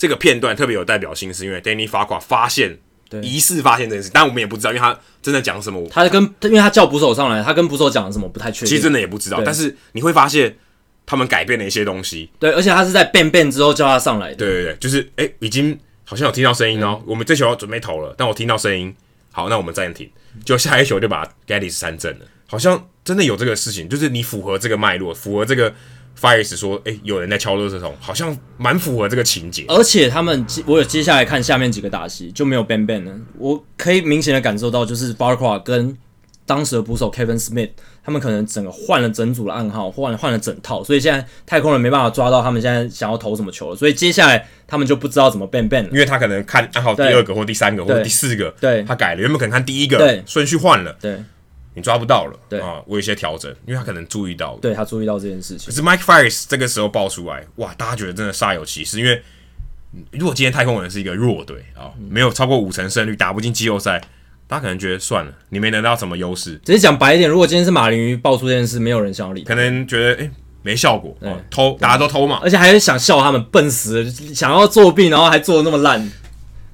[0.00, 2.78] 这个片段特别有代表性，是因为 Danny Farquhar 发现，
[3.22, 9.42] 疑似发现这件事，但我们也不知道，因为他真的讲什么，他跟因为他叫捕手上来，他跟捕手讲了什么不太确定，其实真的也不知道。
[9.44, 10.56] 但是你会发现
[11.06, 18.94] 他们改变了一些东西，对，而且他是在变变之后叫他上来的，对对对，就是哎，已经好像有听到声音哦，我们这球要准备投了，但我听到声音，
[19.32, 20.10] 好，那我们暂停，
[20.44, 25.74] 就下一球就把 Gaddis 三振了，好像真的有这个事情，就是你符合这个脉络，符合这个。
[26.20, 29.64] Fiers 说：“哎、欸，有人在敲垃圾桶，好像蛮符合这个情节。
[29.68, 33.12] 而且他们，我有接下来看下面几个打戏就没有 Ban Ban 了。
[33.38, 35.96] 我可以明显的感受到，就是 Farquhar 跟
[36.44, 37.70] 当时的捕手 Kevin Smith，
[38.02, 51.22] 他们可能整个换了整组的暗号，换了换了整套，所以现在太空人没办法抓到他们现在想要投什么球了，所以接下来他们就不知道怎么 ban ban 了，因为他可能看暗号第二个或第三个或者第四个，对，他改了，原本可能看第一个，对，顺序换了，对，
[51.78, 55.66] 你抓不到了，对啊，我有一些调整，因为他可能注意到，对他注意到这件事情。
[55.66, 59.22] 可是 Mike Fiers 这个时候爆出来，哇，大家觉得真的煞有其事，因为
[60.10, 64.02] 如果今天太空人是一个弱队啊，没有超过五成胜率，打不进季后赛。
[64.50, 66.58] 大家可能觉得算了，你没得到什么优势。
[66.64, 69.44] 只是讲白一点，如果今天是马林鱼爆出这件事，没有人想要理。
[69.44, 70.30] 可能觉得诶、欸、
[70.62, 76.10] 没效果，哦、偷大家都偷嘛，而且还想笑他们笨死了，想要作弊，然后还做的那么烂。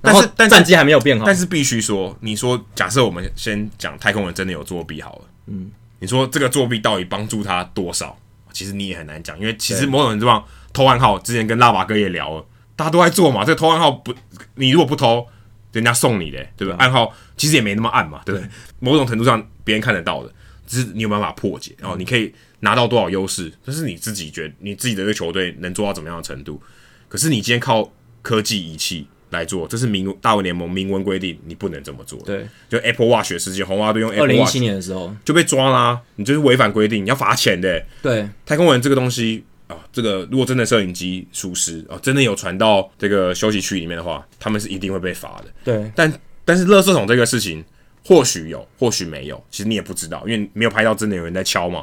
[0.04, 1.24] 但是但战绩还没有变好。
[1.24, 8.16] 但是必须说，你说假设我们先讲太空人真的有作弊好了，嗯，你说这个作弊到底帮助他多少？
[8.52, 12.46] 其实你也很难讲，因为其实某种程度上偷暗号，之前跟拉瓦哥也聊了，
[12.76, 13.44] 大家都在做嘛。
[13.44, 14.14] 这个偷暗号不，
[14.54, 15.26] 你如果不偷。
[15.72, 16.76] 人家送你的，对不对？
[16.76, 18.48] 暗号其实也没那么暗嘛，对不对？
[18.78, 20.32] 某种程度上，别人看得到的，
[20.68, 21.74] 只是你有办法破解。
[21.80, 26.62] 然后你可以拿到多少优势，这是你自己觉得你自己的这个球队能做到怎么样的程度。
[27.08, 27.90] 可是你今天靠
[28.22, 32.18] 科技仪器来做，这是明大文联盟明文规定，你不能这么做。
[32.20, 37.84] 对，就 Apple Watch 的事情，红袜队用 Apple Watch 二零一七年的时候就被抓啦，你就是违反规定，你要罚钱的。
[38.00, 39.44] 对，太空人这个东西。
[39.66, 45.46] 啊，这个如果真的摄影机疏失啊，真的有传到这个休息区里面的话，他们是一定会被罚的。
[45.64, 46.12] 对，但
[46.44, 47.64] 但是垃圾桶这个事情，
[48.04, 51.82] 或许有，或许没有，其实你也不知道，因为没有拍到真的有人在敲嘛。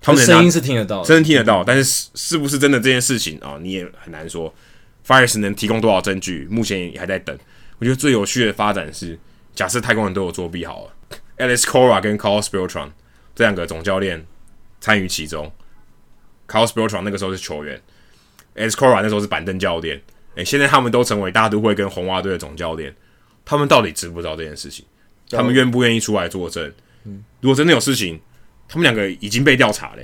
[0.00, 4.52] 他们声音是听得到，声音听得到，但是是不是真的这件事情啊，你也很难说。
[5.06, 7.36] Fiers 能提供多少证据，目前也还在等。
[7.78, 9.18] 我觉得最有趣的发展是，
[9.54, 10.92] 假设太空人都有作弊好了
[11.38, 12.90] ，Alex Cora 跟 Carl Spiltron
[13.34, 14.24] 这两个总教练
[14.80, 15.52] 参与其中。
[16.46, 17.80] Carl Spiltron 那个时候是球员
[18.54, 20.00] ，Alex Cora 那时候是板凳教练。
[20.36, 22.94] 诶，现在他们都成为大都会跟红袜队的总教练，
[23.44, 24.84] 他们到底知不知道这件事情？
[25.30, 26.72] 他们愿不愿意出来作证？
[27.40, 28.20] 如果真的有事情，
[28.68, 30.02] 他们两个已经被调查了。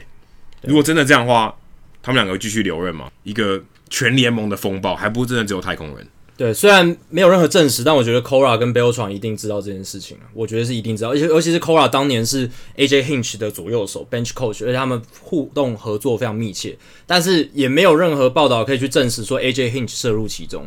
[0.63, 1.55] 如果真的这样的话，
[2.03, 3.11] 他们两个会继续留任吗？
[3.23, 6.07] 一个全联盟的风暴，还不是真的只有太空人？
[6.37, 10.17] 对，虽然没有任何证实，但我觉得 Cora 跟 Beltran 一定知道这件事情。
[10.33, 16.79] 我觉得是一定知道，而且尤其是 Cora 当年是 AJ Hinch 的左右手 bench coach，而且他们互动合作非常密切。
[17.07, 20.65] 但是也没有任何报道可以去证实说 AJ Hinch 涉入其中，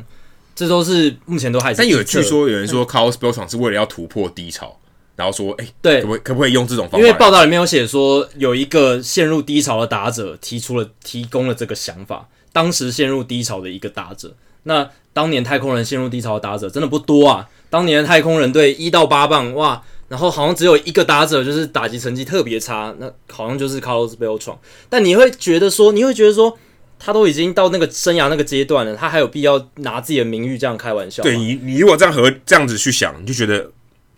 [0.53, 1.77] 这都是目前都还是。
[1.77, 4.77] 但有据说有人说 Carlos Beltran 是为了要突破低潮，
[5.15, 6.97] 然后说，哎、欸，对，可不可以可不可以用这种方法？
[6.97, 14.35] 因为报道里面有写说，有一个陷入低潮的打者提出了提供了这个想法，当时陷入低潮的一个打者。
[14.63, 17.49] 那当年太空人陷入低潮的打者真的不多啊！
[17.69, 24.55] 当年的太空人队一到八棒哇，然后好像只有一个打者就是打击成绩特别差，那好像就是 Carlos Beltran。
[24.87, 26.55] 但你会觉得说，你会觉得说，
[26.99, 31.23] 他都已经到那个生涯那个阶段了，他还有必要拿自己的名誉这样开玩笑？
[31.23, 33.71] 对你，你如果这样和这样子去想，你就觉得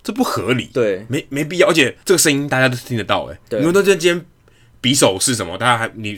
[0.03, 1.69] 这不合理，对，没没必要。
[1.69, 4.25] 而且这个声音大家都听得到，诶，对，你们都在今天
[4.81, 5.57] 比手是什么？
[5.57, 6.17] 大家还你。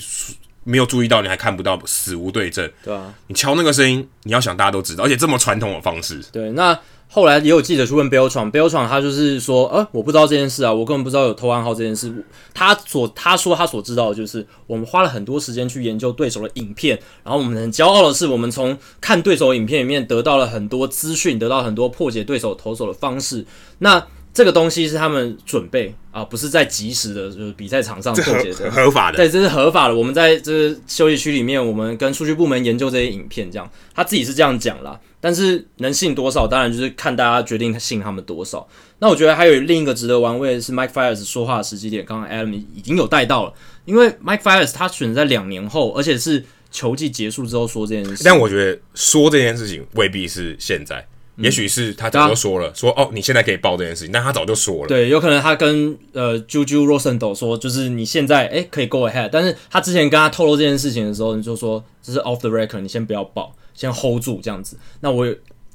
[0.65, 2.69] 没有注意到，你还看不到，死无对证。
[2.83, 6.19] 对啊，你敲那个声音，你要想大家都知道，而且这么传统的方式。
[6.31, 12.11] 对，那后来也有记者去问 Beltran，Beltran 他就是说，呃，我不知道这件事啊，我根本不知道有偷暗号这件事。
[12.51, 23.45] 他所他说他所知道的就是，我们花了很多时间去研究对手的影片，然后我们很骄傲的是，我们从看对手影片里面得到了很多资讯，得到很多破解对手投手的方式。
[23.77, 24.03] 那
[24.35, 29.15] 这个东西是他们准备啊，不是在及时的，就是比赛场上破解的，合法的。
[29.15, 29.95] 对，这是合法的。
[29.95, 34.99] 我们在这个休息区里面，我们跟数据部门研究这些影片，这样他自己是这样讲啦。
[35.21, 38.67] 但是能信多少，当然就是看大家决定信他们多少。
[38.99, 43.53] 那我觉得还有另一个值得玩味的是 Mike Fiers 说话的时机点，刚刚 Adam 已经有带到了，
[43.85, 48.21] 因为 Mike Fiers 他选择在两年后，而且是球季结束之后说这件事。
[48.25, 51.07] 但我觉得说这件事情未必是现在。
[51.37, 54.87] 也许是他早就说了，说哦，你现在可以报这件事情，但他早就说了。
[54.87, 64.77] 对，有可能他跟呃 Juju Rosendo 说，就是你现在诶可以 go ahead，但是他之前跟他透露这件事情的时候，你就说这是 off the record，你先不要报，先 hold 住这样子。
[65.01, 65.27] 那我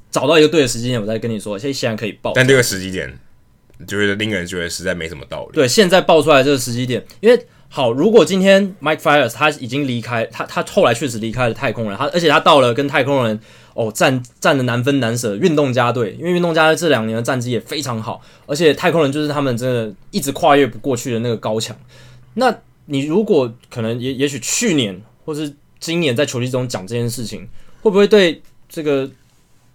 [0.09, 2.31] 找到一个对的时间点，我再跟你说，现现在可以报。
[2.33, 3.19] 但这个时机点，
[3.87, 5.51] 觉得令人觉得实在没什么道理。
[5.53, 13.39] 对，现在报出来这个时机点，因为好，如果今天 Mike Fiers 他已经离开，他他后来确实离开了太空人，他而且他到了跟太空人。
[13.73, 21.75] 哦，战战的难分难舍，运动家队，因为运动家队这两年的战绩也非常好，而且太空人就是他们真的一直跨越不过去的那个高墙。
[22.33, 22.53] 那
[22.85, 27.47] 你如果可能也也许去年或是今年在球季中讲这件事情，
[27.81, 29.09] 会不会对这个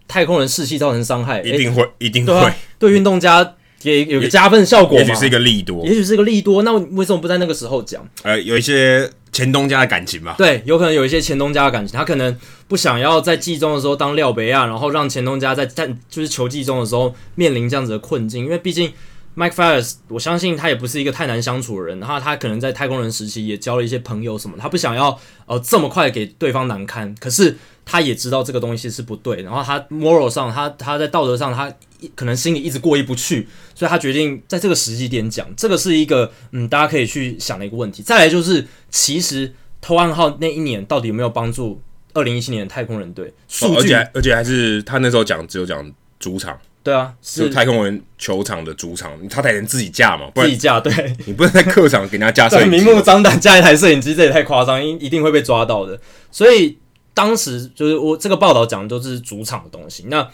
[0.07, 1.41] 太空人士气造成伤害？
[1.43, 2.53] 一定会，欸、一定会。
[2.79, 6.63] 对运、啊、动家也有个加分效果嘛，也许是一个利多，也许是一个利多。
[6.63, 8.07] 那为什么不在那个时候讲？
[8.23, 9.11] 呃，有一些。
[9.37, 12.35] 前东家的感情吧，对，有可能有一些前东家的感情，他可能
[12.69, 18.91] 不想要在季中的时候当廖北亚，然后让前东家在战就是球季中的时候面临这样子的困境，因为毕竟
[19.37, 31.71] Mike Fiers，我相信他也不是一个太难相处的人，然后他可能在太空人时期也交了一些朋友什么，他不想要呃这么快给对方难堪，可是他也知道这个东西是不对，然后他 moral 上，他他在道德上，他
[32.15, 38.03] 可能心里一直过意不去，所以他决定在这个时机点讲，这个是一个嗯大家可以去想的一个问题。
[38.03, 41.81] 再来就是，其实偷暗号那一年到底有没有帮助？
[42.15, 50.91] 二零一七年的太空人队数据，而且而且还是他那时候讲只有讲主场，对啊，是太空人球场的主场，他才能自己架嘛，不然自己架，对，
[51.27, 56.01] 你不能在客场给人家架 摄影机，明目张胆架一台摄影机，这也太夸张，一一定会被抓到的。
[56.33, 56.79] 所以
[57.13, 60.07] 当时就是我这个报道讲的都是主场的东西。
[60.09, 60.27] 那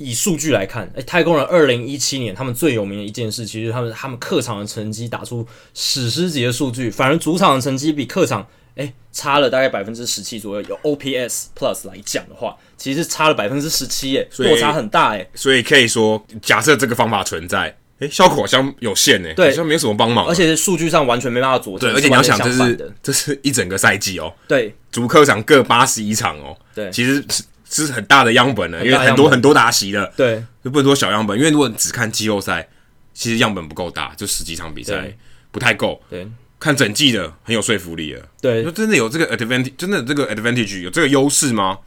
[0.00, 8.46] 以数据来看，哎，太空人二零一七年他们最有名的一件事，其实他们他们客场的成绩打出史诗级的数据，反而主场的成绩比客场。
[8.76, 10.66] 哎，差了大概百分之十七左右。
[10.68, 15.28] 有 OPS Plus 来讲的话，其实差了百分之十七，哎，落差很大，哎。
[15.34, 21.90] 所以可以说，假设这个方法存在，哎，效果好像有限，呢，对，好像没有什么帮忙，而且数据上完全没办法佐证。
[21.90, 27.22] 对，而且你要想，这是这是一整个赛季哦，对，主客场各八十一场哦，对，其实
[27.70, 32.68] 是是很大的样本了，因为很多很多打席的，对，就不能说小样本，因为如果你只看季后赛，
[33.14, 35.16] 其实样本不够大，就十几场比赛
[35.50, 36.28] 不太够，对。
[36.58, 41.78] 看整季的很有说服力了，对，就真的有这个 advantage，真的这个 advantage 有这个优势吗？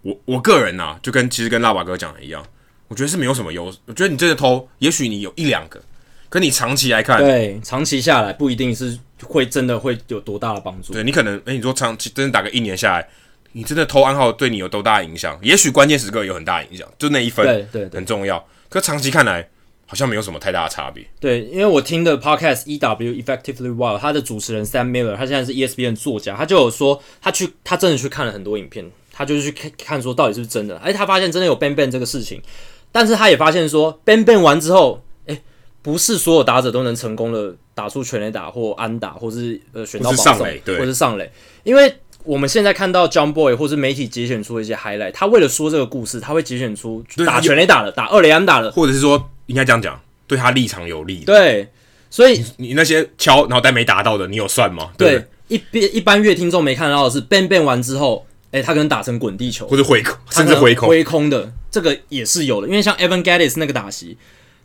[0.00, 2.42] 我我个人呐、啊，就跟其实跟拉瓦哥讲的一样，
[2.88, 3.76] 我觉得是没有什么优势。
[3.84, 5.78] 我觉得你真的偷，也许你有一两个，
[6.30, 10.94] 可你长期来看，对，长期下来不一定是会真的会有多大的帮助。
[10.94, 13.06] 对你可能，哎，你说长期真的打个一年下来，
[13.52, 15.38] 你真的偷暗号对你有多大影响？
[15.42, 18.46] 也许关键时刻有很大影响，就那一分，对对，很重要。
[18.68, 19.48] 可长期看来。
[19.90, 21.04] 好像没有什么太大的差别。
[21.18, 30.76] 对，因为我听的 podcast EW Effectively Wild，他的主持人 Sam Miller，他现在是 ESPN 作家，他就有说，他去，他真的去看了很多影片，他就是去看看说到底是不是真的。
[30.76, 32.40] 哎，他发现真的有 Bang Bang 这个事情，
[32.92, 35.42] 但是他也发现说 Bang Bang 完之后，哎，
[35.82, 41.28] 不是所有打者都能成功的打出全垒打或安打，或是呃选到保送，或是上垒，
[41.64, 41.92] 因为。
[42.24, 51.24] 我们现在看到 John Boy 或是媒体节选出的一些 highlight，他为了说这个故事，他会节选出打全垒打了，打二垒安打了，或者是说应该这样讲，对他立场有利。
[51.24, 51.68] 对，
[52.10, 54.90] 所以你，你那些敲然后但没达到的，你有算吗？
[54.98, 62.68] 对，对一边一般乐听众没看到的是 bang bang 完之后，哎，他可能打成滚地球，或者挥空，甚至挥空挥空的，这个也是有的。
[62.68, 64.18] 因为像 Evan Gattis 那个打席，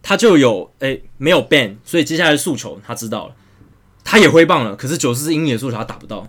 [0.04, 3.36] 他就有哎没有 bang，所以接下来的速球他知道了，
[4.04, 6.28] 他也挥棒了，可是九十四英里的速球他打不到。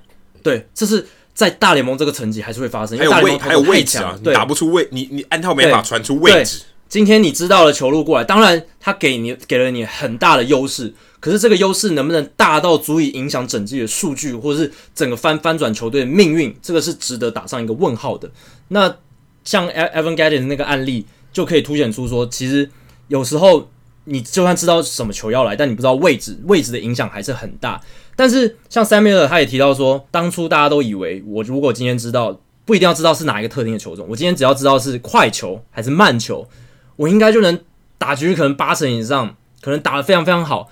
[0.50, 1.06] 对，这是。
[1.36, 6.62] 在大联盟这个层级还是会发生，因为大联盟还有位置啊，你，打不出位，你你暗号没法传出位置。
[6.88, 18.30] 今天你知道了球路过来，当然他给你给了你很大的优势，可是这个优势能不能大到足以影响整季的数据，或者是整个翻翻转球队的命运，这个是值得打上一个问号的。
[18.68, 18.96] 那
[19.44, 22.70] 像 Evan Gattis 那个案例，就可以凸显出说，其实
[23.08, 23.68] 有时候
[24.04, 27.78] 你就算知道什么球要来，但你不知道位置，位置的影响还是很大。
[28.16, 36.48] 但是像 Samuel 他也提到说，当初大家都以为我如果今天知道，不一定要知道是哪一个特定的球种，我今天只要知道是快球还是慢球，
[36.96, 37.60] 我应该就能
[37.98, 40.70] 打局可能八成以上，可能打得非常非常好。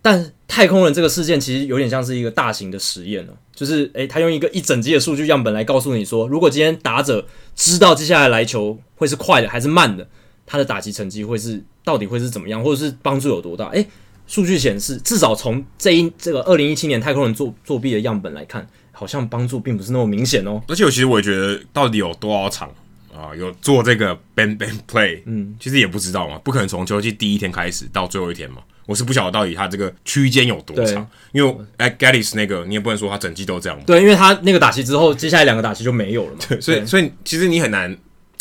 [0.00, 7.26] 但太空人这个事件其实有点像是一个大型的实验了，就是诶，他用一个一整季的数据样本来告诉你说，如果今天打者
[7.56, 10.06] 知道接下来来球会是快的还是慢的，
[10.46, 13.66] 他的打击成绩会是到底会是怎么样，或者是帮助有多大？
[13.70, 13.86] 诶。
[14.26, 20.62] 数据显示，至少从这一这个二零一七年太空人作作弊的样本来看，好像帮助并不是那么明显哦。
[20.68, 22.68] 而且我其实我也觉得，到底有多少场
[23.14, 28.58] 啊有做这个 bang bang play，嗯，其实也不知道嘛，不可能从秋季第一天开始到最后一天嘛。
[28.86, 33.80] 我是不晓得到底他这个区间有多长，因为哎 g a l l i s 那个你也不能说他整季都这样。
[33.86, 36.38] 对，因为他那个打席之后，接下来两个打席就没有了嘛。
[36.48, 37.96] 对，所以所以其实你很难，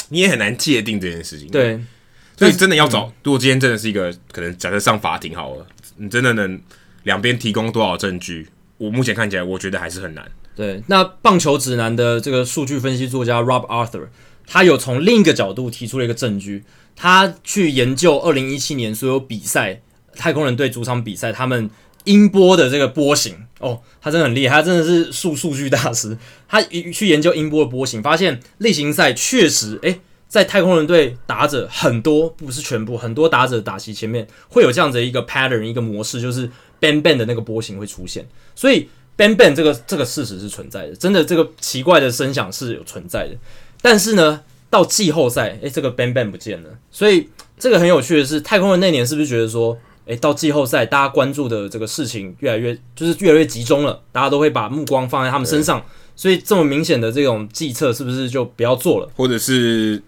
[0.10, 1.48] 你也很难界定这件事情。
[1.50, 1.80] 对。
[2.36, 5.66] 所以真的要找，如果今天真的是一个可能，假设上法庭好了，
[5.98, 6.62] 你真的能
[7.04, 8.48] 两边提供多少证据？
[8.78, 10.30] 我目前看起来，我觉得还是很难。
[10.56, 14.08] 对，那棒球指南的这个数据分析作家 Rob Arthur，
[14.46, 16.64] 他有从另一个角度提出了一个证据，
[16.96, 19.82] 他去研究二零一七年所有比赛，
[20.16, 21.70] 太空人队主场比赛，他们
[22.04, 26.18] 音波的这个波形哦，他真的很厉害，他真的是数数据大师。
[26.48, 30.02] 他去研究音波的波形，发现例行赛确实，诶。
[30.34, 36.48] 在太空人队打者很多，不是全部，很多打者打席前面会有这样子的一个 pattern 一个模式，就是
[36.82, 43.36] bang bang 的那个波形会出现，所以 bang bang 这个这个事实是存在的，真的这个奇怪的声响是有存在的。
[43.80, 47.30] 但是呢，到季后赛，诶，这个 bang bang 不见了，所以
[47.60, 49.78] 这个很有趣的是，太空人那年是不是觉得说，
[50.08, 60.02] 诶，到季后赛大家关注的这个事情越来越就是越来越集中了，大家都会把目光放在他们身上，所以这么明显的这种计策是不是就不要做了，或者是？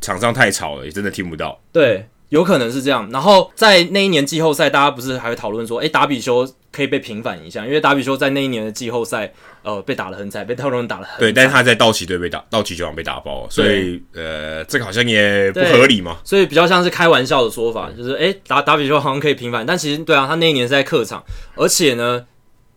[0.00, 1.60] 场上太吵了，也真的听不到。
[1.72, 3.08] 对，有可能是这样。
[3.10, 9.32] 然后在那一年季后赛，大家不是还会讨论说，哎，达比修可以被平反一下，因为达比修在那一年的季后赛，
[9.62, 11.20] 呃，被打得很惨，被太空人打得很惨。
[11.20, 16.18] 对，但是他在道奇队被打，道奇球场被打爆，所以呃，这个好像也不合理嘛。
[16.22, 21.24] 所以比较像是开玩笑的说法，就是哎，达达比修好像可以平反，但其实对啊，他那一年是在客场，
[21.56, 22.24] 而且呢，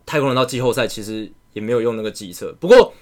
[0.06, 2.56] 太空人到季后赛其实也没有用那个计策。
[2.58, 2.94] 不过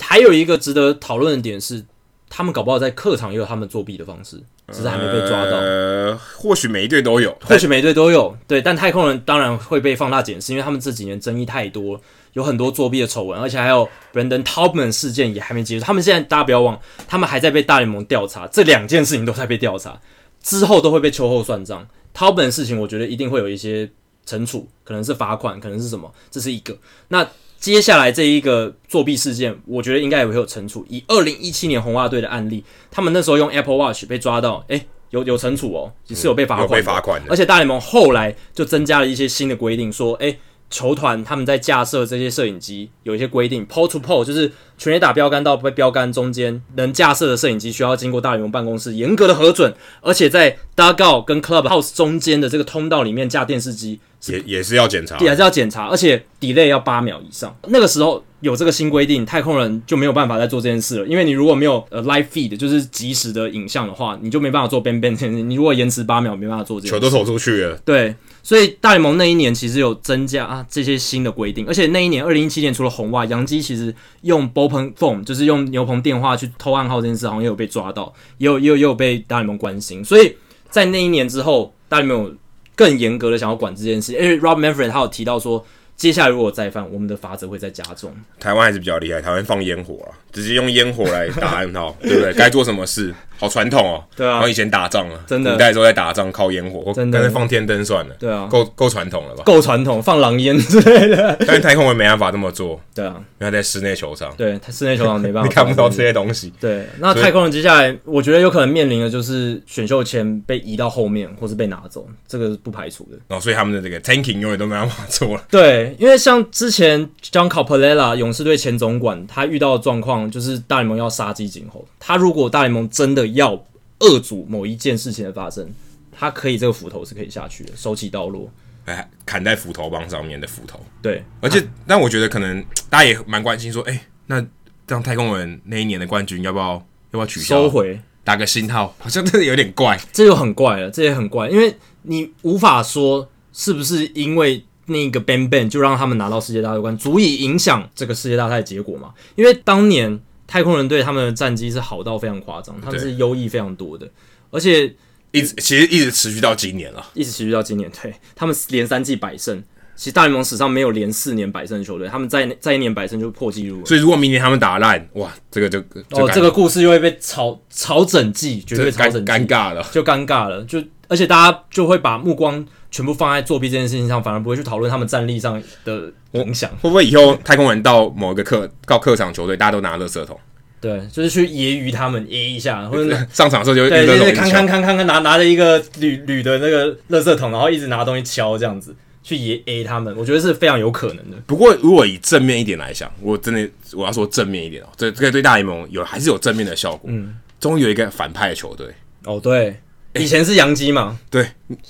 [0.00, 1.84] 还有一个值得讨论的点是。
[2.28, 4.40] 他们搞不好在客场也有他们作弊的方式，
[4.72, 5.56] 只是还没被抓到。
[5.56, 8.36] 呃，或许每一队都有，或许每一队都有。
[8.46, 12.00] 对，但太空人当然会被放大检视，因为他们这几年争议太多，
[12.34, 15.84] 有很多作弊的丑闻，而且还有 Brandon Taubman 事件也还没结束。
[15.84, 20.00] 他们现在大家不要忘，他们还在被大联盟调查，这两件事情都在被调查，
[20.42, 21.86] 之后都会被秋后算账。
[22.14, 23.88] Taubman 的事情，我觉得一定会有一些
[24.26, 26.76] 惩处，可能是罚款，可能是什么，这是一个。
[27.08, 27.26] 那
[27.58, 30.86] 接下来这一个作弊事件，我觉得应该也会有惩处。
[30.88, 37.30] 以二零一七年红袜队的案例，他们那时候用 Apple Watch 被抓到，诶、欸，有有惩处哦，也是有被罚款，有被罚款的。
[37.30, 40.38] 而且大联盟后来就增加了一些新的规定，说，诶、欸，
[40.70, 54.00] 球团他们在架设这些摄影机有一些规定，pole to pole 就是全垒打标杆到被标杆中间能架设的摄影机需要经过大联盟办公室严格的核准，而且在 dugout 跟 clubhouse 中间的这个通道里面架电视机。
[54.26, 57.56] 也也是要检查，也是要检查，而且 delay 要八秒以上。
[57.68, 61.06] 那个时候有这个新规定，太空人就没有办法再做这件事了。
[61.06, 65.28] 因为你如果没有呃 live feed，就是及时的影像的话，你就没办法做 bang bang。
[65.44, 66.96] 你如果延迟八秒，没办法做这件事。
[66.96, 67.76] 球都投出去了。
[67.84, 68.12] 对，
[68.48, 80.02] 所以大联盟那一年其实有增加啊这些新的规定，而且那一年二零一七年除了红袜，杨基其实用 b o p e n phone，就是用牛棚电话去偷暗号这件事，好像也有被抓到，也有也有也有被大联盟关心。
[80.02, 80.34] 所以
[80.70, 82.34] 在那一年之后，大联盟有。
[82.78, 88.14] 更严格的想要管这件事，因为 Rob Manfred 他有提到说，接下来如果再犯，我们的罚则会再加重。
[88.38, 92.32] 台湾还是比较厉害，台湾放烟火啊，直接用烟火来打暗号， 对不对？
[92.34, 93.12] 该做什么事？
[93.38, 99.42] 好传统哦，对啊，然后以前打仗啊，真的，古代时候在打仗靠烟火，真的，干脆放天灯算了，对啊，够够传统了吧？
[99.44, 101.36] 够传统，放狼烟之类的。
[101.46, 106.52] 但是太空人没办法这么做，对啊，因为在室内球场，对，室内球场没办法， 你看不到这些东西。
[106.60, 113.36] 对，那太空人接下来，我觉得有可能面临的就是选秀签被移到后面，或是被拿走，这个是不排除的。
[113.36, 115.42] 哦，所以他们的这个 tanking 永远都没办法做了。
[115.50, 123.64] 对，因为像之前 John Coppolella 勇士队前总管，他遇到的状况就是大联盟要杀鸡儆猴，他如果大联盟真的要。
[124.00, 125.68] 遏阻某一件事情的发生，
[126.12, 128.48] 他可以这个斧头是可以下去的，手起刀落，
[128.84, 130.80] 哎，砍在斧头帮上面的斧头。
[131.02, 134.40] 对，而且，但我觉得可能大家也蛮关心，说，哎、欸，那
[134.86, 137.64] 这样太空人那一年的冠军要不要要不要取消？
[137.64, 149.12] 收回，打个星号，好像真的有点怪，这就很怪了，这也很怪，因为你无法说是不是因为那个 Bang Bang 就让他们拿到世界大赛冠军，足以影响这个世界大赛结果嘛？
[149.34, 150.20] 因为当年。
[150.48, 154.08] 太空人队他们的战绩是好到非常夸张，他们是优异非常多的，
[154.50, 154.92] 而且
[155.30, 157.88] 一直其实一直持续到今年了，一直持续到今年。
[158.02, 159.62] 对，他们连三季百胜，
[159.94, 163.84] 其实大联盟史上没有连四年百胜的球队，他们在在一年百胜就破纪录了。
[163.84, 176.70] 所以如果明年他们打烂，哇，这个就，就哦，这个故事又会被炒炒整季，绝对炒整尴尬了，就尴尬了，就而且大家就会把目光全部放在作弊这件事情上，反而不会去讨论他们战力上的影响。
[176.82, 180.38] 会不会以后太空人到某一个客到客场球队，大家都拿垃圾桶？
[180.80, 191.36] 对，就是去揶揄他们，揶一下，或者上场的时候就对，就是看看看看看拿拿着一个铝铝的那个垃圾桶，然后一直拿东西敲这样子去揶揶他们，我觉得是非常有可能的。
[191.46, 197.10] 不过如果以正面一点来讲，我真的我要说正面一点哦，这这个对大联盟有还是有正面的效果。
[197.12, 198.86] 嗯，终于有一个反派的球队
[199.24, 199.80] 哦，对。
[200.18, 201.18] 以前是洋基嘛？
[201.30, 201.46] 对，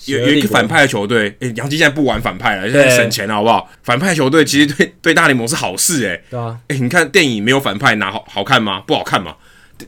[0.06, 1.34] 有有一个反派的球队。
[1.40, 3.70] 诶，洋基现在不玩反派了，现在省钱了，好不好？
[3.82, 6.22] 反派球队其实对对大联盟是好事，诶。
[6.30, 6.58] 对啊。
[6.68, 8.80] 诶，你看电影没有反派，哪好好看吗？
[8.86, 9.36] 不好看嘛。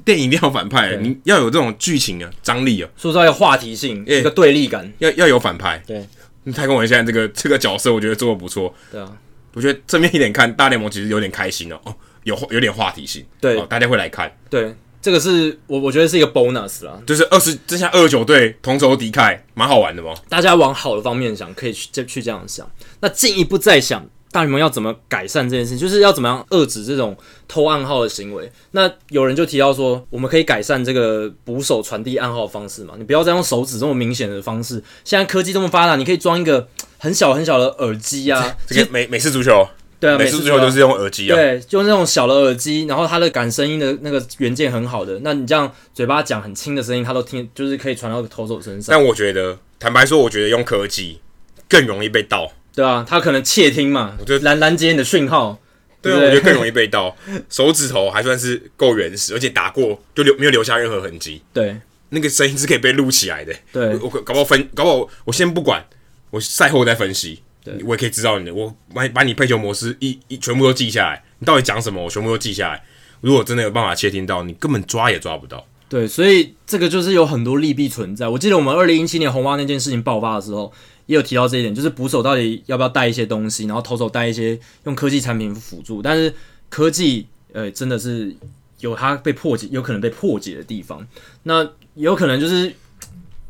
[0.05, 5.83] 电影一定要反派，你要有这种剧情啊，张力啊，说实话，有话题性，一个对立感，要要有反派。
[5.85, 6.07] 对，
[6.55, 8.73] 太空人现在这个这个角色，我觉得做的不错。
[8.93, 9.11] 对啊，
[9.53, 14.33] 我觉得正面一点看，大联盟其实有点开心哦，哦，有有点话题性，对，大家会来看。
[14.49, 14.73] 对。
[15.03, 20.13] 这个是我我觉得是一个 bonus 啦，就是二十，这下二十九队同仇敌忾，蛮好玩的嘛。
[20.29, 22.71] 大家往好的方面想，可以去这去这样想。
[23.01, 27.17] 那进一步再想，大联盟要怎么改善这件事情，就是要怎么样遏制这种
[27.49, 28.53] 偷暗号的行为。
[28.73, 32.95] 那有人就提到说，我们可以改善这个捕手传递暗号的方式嘛？
[32.99, 34.83] 你不要再用手指这么明显的方式。
[35.05, 38.55] 现在科技这么发达，你可以装一个很小很小的耳机啊。
[38.67, 39.67] 这个美美式足球。
[40.01, 41.37] 对啊，每次最后都是用耳机啊。
[41.37, 48.87] 对，就那种小的耳机，然后它的感声音的那个元件很好的，那你这样嘴巴讲很轻的声音，它都听，就是可以传到投手身上。
[48.89, 51.21] 但我觉得，坦白说，我觉得用科技
[51.69, 52.51] 更容易被盗。
[52.75, 55.61] 对啊，它可能窃听嘛，我觉得拦拦截你的讯号。
[56.01, 57.15] 对啊，我觉得更容易被盗。
[57.51, 61.43] 手指头还算是够原始，而且打过就留没有留下任何痕迹。
[61.53, 61.77] 对，
[62.09, 63.55] 那个声音是可以被录起来的。
[63.71, 65.85] 对，我搞不好分，搞不好我先不管，
[66.31, 67.43] 我赛后再分析。
[67.63, 72.83] 对，我也可以知道你的，我把把你配球模式一一全部都记下来，你到底讲什么，我全部都记下来。
[73.21, 75.67] 如果真的有办法窃听到，你根本抓也抓不到。
[75.91, 78.29] 对，所以这个就是有很多利弊存在。
[78.29, 80.73] 我记得我们二零一七年红袜那件事情爆发的时候，
[81.07, 86.01] 也有提到这一点，就是捕手到底要不要带一些东西，然后投手带一些用科技产品辅助。
[86.01, 86.33] 但是
[86.69, 88.35] 科技，呃，真的是
[88.79, 91.05] 有它被破解，有可能被破解的地方。
[91.43, 92.73] 那有可能就是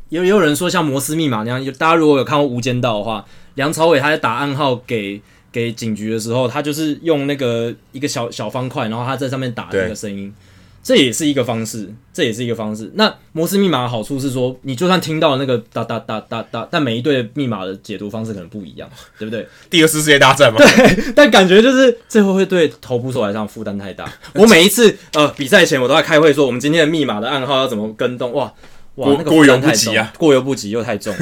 [0.09, 3.23] 有也有人说像摩斯密码那样，大家如果有看过《无间道》的话，
[3.55, 5.21] 梁朝伟他在打暗号给
[5.51, 10.33] 给警局的时候，他就是用那个一个小小方块，然后他在上面打那个声音。
[10.83, 12.91] 这也是一个方式，这也是一个方式。
[12.95, 18.89] 那摩斯密码的好处是说，你就算听到那个哒哒哒哒哒，但每一对密码的解读方式可能不一样，
[19.19, 19.47] 对不对？
[19.69, 20.57] 第二次世界大战嘛。
[20.57, 24.11] 对，但感觉就是最后会对头部手来上负担太大。
[24.33, 28.51] 我每一次呃比赛前，我都在开会说，我们今天的密码的暗号要怎么跟动哇。
[28.95, 30.13] 哇，那个过犹不及啊！
[30.17, 31.15] 过犹不及又太重，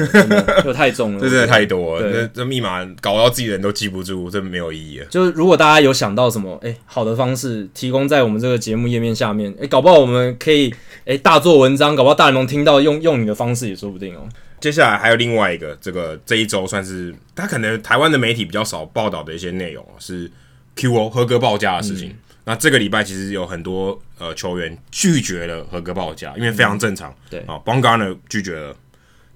[0.64, 2.12] 又太重了， 这真的太多了。
[2.12, 5.06] 这这密码搞到自己人都记不住，这没有意义了。
[5.06, 14.28] 就是如果大家有想到什么哎好的方式，提供在我们这个节目页面下面，哎，搞不好我们可以哎大做文章，搞不好大联盟听到用用你的方式也说不定哦。
[14.58, 20.28] 接下来还有另外一个，这个这一周算是他可能台湾的媒体比较少报道的一些内容是
[20.76, 22.08] QO 合格报价的事情。
[22.08, 22.18] 嗯
[22.50, 27.14] 那这个礼拜其实有很多呃球员拒绝了合格报价，因为非常正常。
[27.30, 28.74] 对啊，Bongarner 拒绝了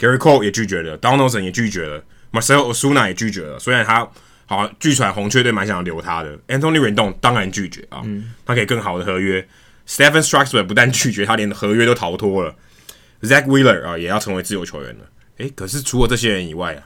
[0.00, 2.02] ，Gerrit Cole 也拒绝了，Donaldson 也拒绝了
[2.32, 3.56] ，Marcell Ozuna 也拒绝了。
[3.60, 4.10] 虽然他
[4.46, 9.46] 好据传红雀队蛮想留他的，Anthony Rendon 当然拒绝啊，嗯、他可以更好的合约。
[9.86, 12.52] Stephen Strasburg 不但拒绝，他连合约都逃脱了。
[13.22, 15.04] Zack Wheeler 啊，也要成为自由球员了。
[15.36, 16.82] 诶，可是除了这些人以外啊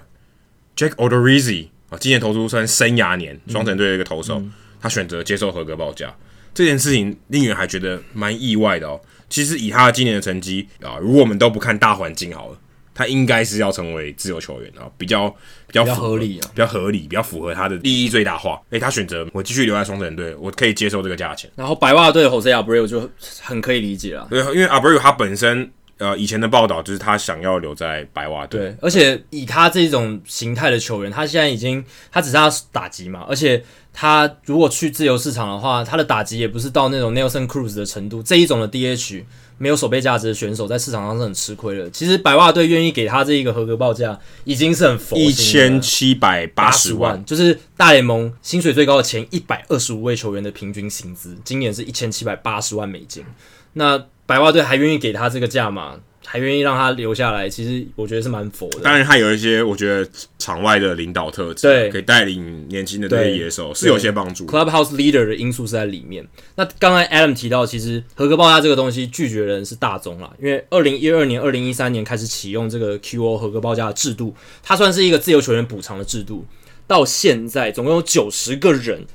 [0.76, 4.38] ，Jake Odorizzi 啊，今年投出算生涯年双城队的一个投手。
[4.40, 6.14] 嗯嗯他选择接受合格报价
[6.54, 9.00] 这件事情，令人还觉得蛮意外的哦。
[9.28, 12.58] 其实以他今年的成绩啊，如果我们都不看大环境好了，
[12.94, 15.28] 他应该是要成为自由球员啊，比较
[15.66, 18.60] 比较，合理啊，比较合理，比较符合他的利益最大化。
[18.70, 21.50] 诶，他选择我继续留在双城队，我可以接受这个价钱。
[21.54, 23.08] 然后白袜队的 Jose Abreu 就
[23.40, 25.70] 很可以理解了，对，因为 Abreu 他本身。
[25.99, 28.61] 呃，以前的报道就是他想要留在白袜队。
[28.61, 38.22] 对，而且以他这种形态的球员，他现在已经他只是他打击嘛，而且他如果去自由市场的话，他的打击也不是到那种 Nelson Cruz 的程度。
[38.22, 39.24] 这一种的 DH
[39.59, 41.90] 没有守备价值的选手，在市场上是很吃亏的。
[41.90, 45.30] 其实白袜队愿意给他这一个合格报价，已经是很佛心的。
[45.30, 53.24] 一千七百八十万，就是大联盟薪水最高的前一百二十五位球员的平均薪资，今年是一千七百八十万美金。
[53.72, 58.80] 那白袜队还愿意给他这个价码，还愿意让他留下来，其实我觉得是蛮佛的。
[58.82, 60.06] 当然，他有一些我觉得
[60.38, 64.46] 场外的领导特质，对，可以带领年轻的这些野手是有些帮助。
[64.46, 66.28] Clubhouse leader 的因素是在里面。
[66.56, 76.44] 那刚才 Adam 提到，其实合格报价这个东西拒绝人是大宗啦，因为二零一二年、二零一三年开始启用这个 QO 合格报价的制度，它算是一个自由球员补偿的制度。
[76.86, 79.06] 到现在总共有九十个人，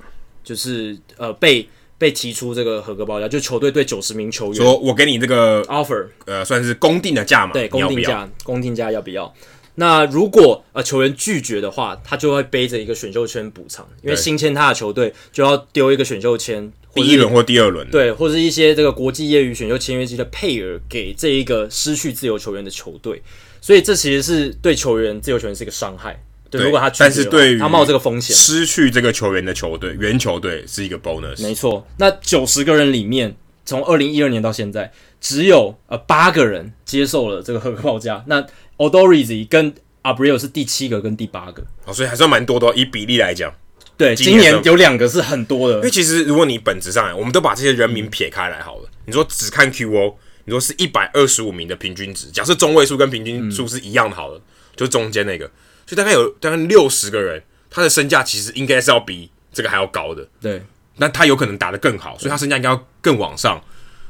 [0.44, 1.70] 就是呃被。
[1.98, 9.34] 被提出这个合格报价，就球队对九十名球员说：“我给你这个 offer，呃，算是公定的价嘛，对，公定价，公定价要不要？
[9.76, 23.24] 那如果呃球员拒绝的话，他就会背着一个选秀签补偿，因为新签他的球队就要丢一个选秀签，第一轮或第二轮，对，或者一些这个国际业余选秀签约金的配额给这一个失去自由球员的球队，
[23.62, 26.24] 所以这其实是对球员自由球员是一个伤害。”
[26.58, 31.42] 对，如果他但是对于他冒这个风险，失去这个球员的球队，原球队是一个 bonus。
[31.42, 33.36] 没错，那九十个人里面，
[33.66, 38.24] 从二零一二年到现在，只有呃八个人接受了这个合格报价。
[38.28, 38.46] 那
[38.78, 39.74] Odorizzi 跟
[40.04, 42.72] Abreu 是第七个跟第八个，哦，所以还算蛮多的。
[42.76, 43.54] 以比例来讲，
[43.98, 45.78] 对，今年有两个是很多的。
[45.78, 48.90] 因为其实如果你本质上来，我们都把这些人名撇开来好了。
[49.06, 50.14] 你说只看 QO，
[50.46, 54.42] 你说是一百二十五名的平均值，假设中位数跟平均数是一样的好了，嗯、
[54.76, 55.50] 就中间那个。
[55.86, 60.28] 所以大概有大概六十个人，他的身价其实应该是要比这个还要高的。
[60.42, 60.64] 对，
[60.98, 63.62] 那他有可能打得更好，所以他身价应该要更往上。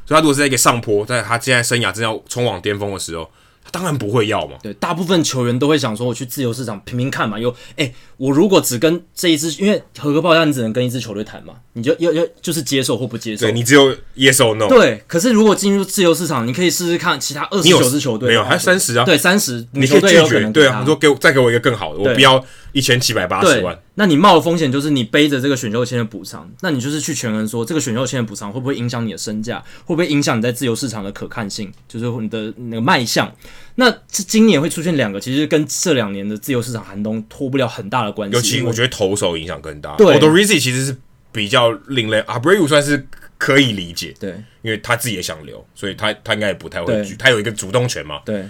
[0.06, 3.30] 所以他如果是在一个上坡，在他现在生涯正要冲往巅峰的时候。
[3.64, 4.58] 他当然不会要嘛。
[4.62, 7.40] 对，大部分球员都会想说，我去自由市场拼拼看嘛。
[7.40, 13.46] 有，哎、欸，我如果只跟这一支，因为合格报价你只能跟一支球队谈嘛，你就要要就是接受或不接受。
[13.46, 14.68] 对，你只有 yes or no。
[14.68, 18.30] 对，可是如果进入自由市场，你可以试试看其他二十九支球队。
[18.30, 19.06] 没有，还三十啊？
[19.06, 20.50] 对，三十，你可以拒绝。
[20.52, 22.44] 对啊，你说给我再给我一个更好的，我不要
[22.74, 23.80] 一千七百八十万。
[23.96, 33.34] 那你冒的风险就是你背着这个选秀签的补偿，那你就是去权衡说这个选秀签的补偿会不会影响你的身价，会不会影响你在自由市场的可看性，就是你的那个卖相。
[33.76, 38.36] 那这今年会出现两个，其实跟这两年的自由市场寒冬脱不了很大的关系。
[38.36, 39.96] 尤其我觉得投手影响更大。
[39.96, 40.98] 对，Odorizzi 其实是
[41.32, 43.08] 比较另类，Abreu 算是。
[43.36, 44.30] 可以理解，对，
[44.62, 48.22] 因为他自己也想留，所以他他应该也不太会拒，他有一个主动权嘛。
[48.24, 48.48] 对，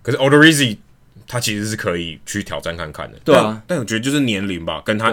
[0.00, 0.78] 可是 Odorizzi
[1.30, 3.62] 他其实是可以去挑战看看的，对啊。
[3.68, 5.12] 但，我觉得就是年龄吧，跟他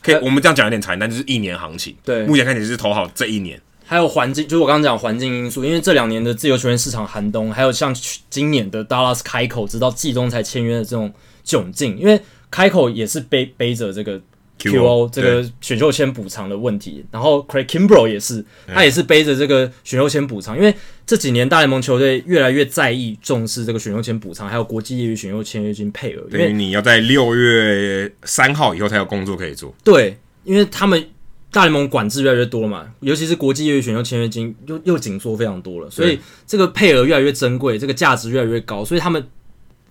[0.00, 2.24] 可以，我们这样讲有点残，但就是一年行情，对。
[2.24, 7.92] 目前看起来是投好这一年，还有环境，就是我刚刚讲环境因素，因为这两年的自由球员市场寒冬，还有像
[8.30, 11.12] 今年的 Dallas 开口直到季中才签约的这种
[11.44, 14.20] 窘境，因为开口也是背背着这个。
[14.58, 20.74] QO 这个选秀签补偿的问题，然后 Craig Kimbrel 也是，他也是背着这个选秀签补偿，因为
[21.06, 29.74] 这几年大联盟球队越来越在意重视这个选秀签补偿，还有国际业余选秀签约金配额，因为你要在六月三号以后才有工作可以做。
[29.84, 31.06] 对，因为他们
[31.50, 39.22] 大联盟管制越来越多了嘛，尤其是国际业余选秀签约金又又紧缩非常多了，所以这个配额越来越珍贵，这个价值越来越高，所以他们。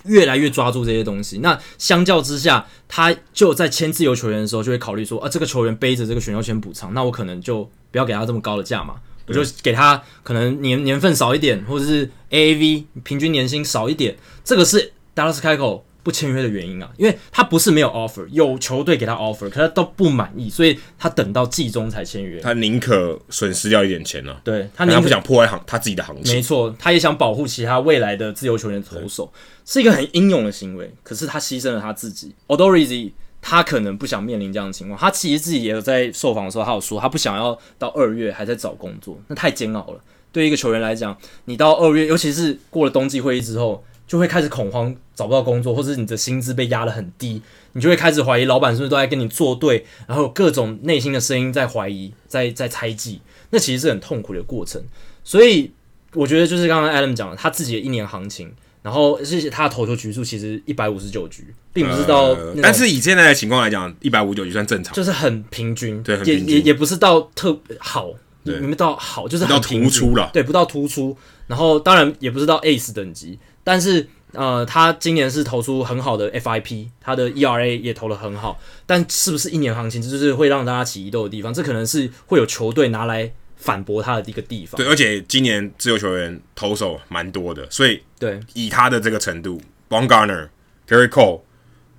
[0.06, 8.95] 越来越抓住这些东西，那相较之下，他就在签自由球员的时候就会考虑说，啊，这个球员背着这个选秀权补偿，那我可能就不要给他这么高的价嘛，
[9.28, 22.39] 我就给他可能年年份少一点，或者是 AAV 平均年薪少一点，这个是达拉斯开口不签约的原因啊，因为他不是没有 offer，有球队给他 offer，可他都不满意，所以他等到季中才签约。
[22.41, 26.36] 他宁可损失掉一点钱呢、啊，对他，他不想破坏行他自己的行情。
[26.36, 29.34] 没错，他也想保护其他未来的自由球员投手，
[29.66, 30.93] 是一个很英勇的行为。
[31.01, 32.36] 可是他牺牲了他自己。
[32.45, 39.99] Odorizzi 他可能不想面临这样的情况，他其实自己也有在受访的时候，他有说他不想要到二月还在找工作，那太煎熬了。
[40.32, 43.84] 对于一个球员来讲，你到二月，尤其是过了冬季会议之后。
[44.08, 47.41] 就会开始恐慌，找不到工作，或者是你的薪资被压得很低，
[47.74, 54.82] 你就会开始怀疑老板是不是都在跟你作对，然后各种内心的声音在怀疑，在在猜忌，那其实是很痛苦的过程。
[55.24, 55.72] 所以
[56.14, 58.51] 我觉得就是刚刚 Adam 讲的，他自己的一年行情，
[58.84, 68.12] 然后而且他的投球局数其实一百五十九局，并不是到、呃，但是以现在的情况来讲，一百五十九局算正常，就是很平均，对，也也也不是到特好，
[68.43, 73.39] 对，没到好，就是很到突出了，对，不到突出，然后当然也不是到 Ace 等级。
[73.66, 78.59] 但是，呃，他今年是投出很好的 FIP，他的 ERA 也投了很好。
[78.86, 81.51] 但是不是一年行情，这就是会让大家起疑窦的地方。
[81.51, 84.78] 这可能是会有球队拿来反驳他的一个地方。
[84.78, 89.59] 对，而且今年自由球员投手蛮多的，所以对以他的这个程度
[89.89, 90.49] ，Bumgarner、
[90.88, 91.41] Gerrit Cole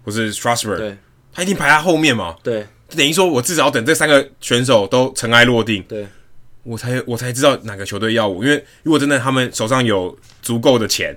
[0.05, 0.97] 或是 Strasburg，对，
[1.33, 2.37] 他一定排在后面嘛。
[2.45, 5.83] 对，等于说我至少要等这三个选手都尘埃落定。
[5.83, 6.07] 对。
[6.63, 11.17] 我才我才知道哪个球队要我，因为如果真的他们手上有足够的钱。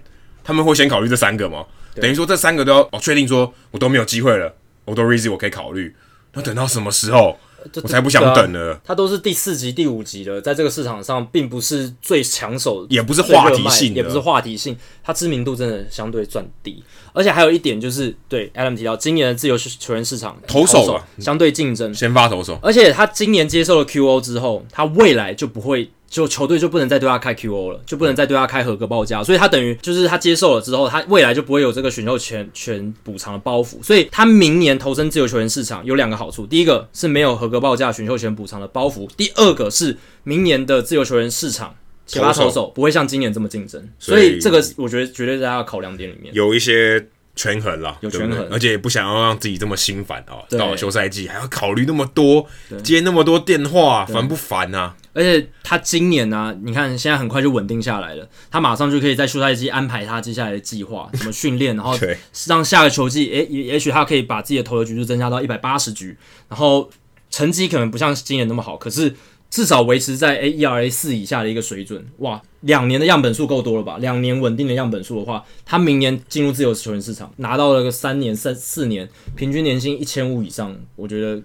[0.50, 1.64] 他们会先考虑这三个吗？
[1.94, 4.52] 等于说这三个都要哦，确定说我都没有机会了
[4.88, 5.96] ，Odorizzi 我可以考虑。
[6.34, 7.38] 那等到什么时候？
[7.84, 8.72] 我才不想等呢。
[8.72, 14.76] 啊、他都是第四集、第五集的，在这个市场上并不是最抢手，也不是话题性，也不是话题性。
[15.04, 16.84] 他知名度真的相对算低，
[17.14, 25.92] 而且还有一点就是，对 Adam 提到，今年的自由球员市场投手相对竞争，先发投手，而且他今年接受了 QO 之后，他未来就不会。
[26.10, 46.34] 就球队就不能再对他开 QO 了，就不能再对他开合格报价，所以他等于就是他接受了之后，他未来就不会有这个选秀权权补偿的包袱，所以他明年投身自由球员市场有两个好处：第一个是没有合格报价选秀权补偿的包袱；第二个是明年的自由球员市场其他投手不会像今年这么竞争，所以这个我觉得绝对在他的考量点里面。
[46.34, 47.08] 有一些。
[47.36, 48.46] 权衡了，有权衡。
[48.52, 50.44] 而且也不想要让自己这么心烦哦。
[50.58, 52.46] 到了休赛季还要考虑那么多，
[52.84, 54.94] 接那么多电话，烦不烦啊？
[55.20, 61.94] 而且他今年呢、啊，你看现在很快就稳定下来了，他马上就可以在休赛季安排他接下来的计划，怎么训练，然后
[62.48, 66.18] 让下个球季，诶，也也许他可以把自己的投球局数增加到一百八十局，
[66.48, 66.90] 然后
[67.30, 69.14] 成绩可能不像今年那么好，可是。
[69.52, 73.98] 至少维持在 A ERA 四以下的一个水准，哇，两年的样本数够多了吧？
[73.98, 81.42] 两年稳定的样本数的话，他明年进入自由球员市场，拿到了个三年、三四年，平均年薪一千五以上，我觉得。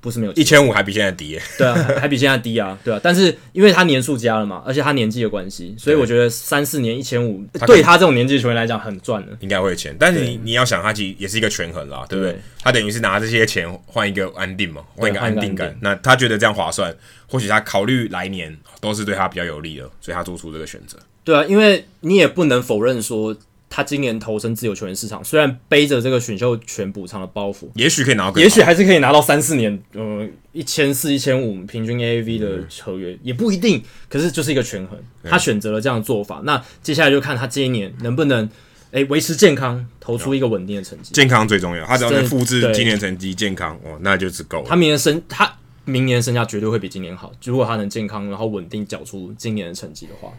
[0.00, 2.98] 不是没有一千五还比现在低耶，对啊，还比现在低啊，对啊。
[3.02, 9.94] 但是因为他年数加了嘛，而且他年纪的关系，所以我觉得三四年一千五，对他这种年纪的球员来讲很赚的，应该会有钱。
[9.98, 12.32] 但是你你要想，他其实也是一个权衡啦，对不对？
[12.32, 15.76] 对他等于是拿这些钱换一个安定嘛，换一个安定感。
[15.80, 16.94] 那他觉得这样划算，
[17.28, 20.98] 或许他考虑来年都是对他比较有利的，所以他做出这个选择。
[21.22, 23.36] 对啊，因为你也不能否认说。
[23.76, 33.82] 他今年投身自由球员市场，虽然背着这个选秀权补偿的包袱，也许可以拿到，也许还是可以拿到三四年，呃，一千四、一千五平均 AAV 的合约，也不一定。
[34.08, 36.40] 可是就是一个权衡，他选择了这样的做法。
[36.44, 38.48] 那接下来就看他这一年能不能，
[38.92, 41.12] 诶，维持健康，投出一个稳定的成绩。
[41.12, 44.66] 健康最重要，他只要能复制今年成绩，健康哦，那就是够了。
[44.68, 45.52] 他明年身，他
[45.84, 47.32] 明年身价绝对会比今年好。
[47.42, 50.32] 如果他能健康，然后稳定缴出今年的成绩的话。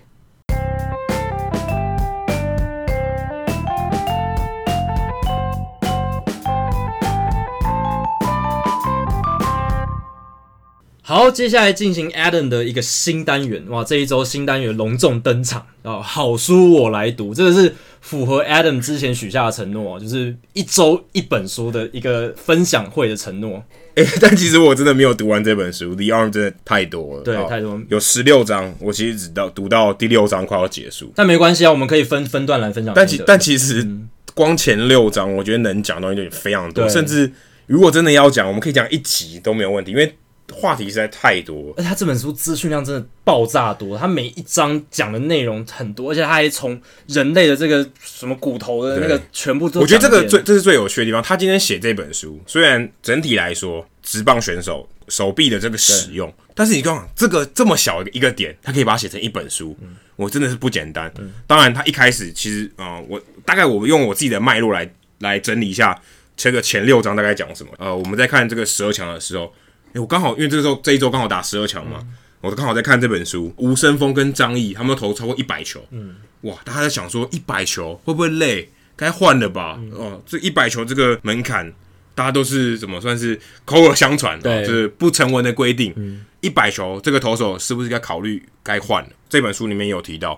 [11.07, 16.01] 好，接下来进行 Adam 的一个新单元，哇，这一周新单元隆重登场啊！
[16.01, 23.63] 好书我来读，这个是符合 Adam 之前许下的承诺，就是一周一本书的一个分享会的承诺。
[23.93, 31.13] 哎、欸，但其实我真的没有读完这本书，《The Arm》真的太多了，对，太多，有十六章，我其实只到读到第六章快要结束。
[31.15, 32.95] 但没关系啊，我们可以分分段来分享。
[32.95, 33.87] 但其但其实
[34.33, 37.31] 光前六章，我觉得能讲的东西就非常多，甚至
[37.67, 40.11] 如果真的要讲，我们可以讲一集都没有问题，因为。
[40.53, 51.21] 话题实在太多，而且他这本书资讯量真的爆炸多，他每一章讲的内容很多，而且他还从人类的这个什么骨头的那个全部都，我觉得这个最这是最有趣的地方。
[51.21, 61.11] 他今天写这本书，虽然整体来说直棒选手手臂的这个使用，但是你看这个这么小的一个点，他可以把它写成一本书，嗯、我真的是不简单。
[61.17, 64.87] 嗯、当然，他一开始其实啊、呃，我大概我用我自己的脉络来
[65.19, 65.99] 来整理一下
[66.37, 67.71] 这个前六章大概讲什么。
[67.79, 69.51] 呃，我们在看这个十二强的时候。
[69.95, 73.53] 欸、我刚好因为这个时候这一周刚好打十二强嘛，嗯、我刚好在看这本书。
[73.57, 76.55] 吴生峰跟张毅他们都投超过一百球，嗯，哇！
[76.63, 78.69] 大家在想说一百球会不会累？
[78.97, 79.77] 该换了吧？
[79.79, 81.71] 嗯、哦，这一百球这个门槛，
[82.13, 85.93] 大家都是怎么算是口耳相传，对、哦，就是不成文的规定。
[86.41, 89.09] 一百、嗯、球这个投手是不是该考虑该换了？
[89.29, 90.37] 这本书里面有提到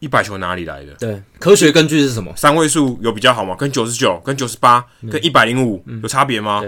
[0.00, 0.92] 一百球哪里来的？
[0.94, 2.30] 对，科学根据是什么？
[2.36, 3.56] 三位数有比较好吗？
[3.56, 6.62] 跟九十九、跟九十八、跟一百零五有差别吗？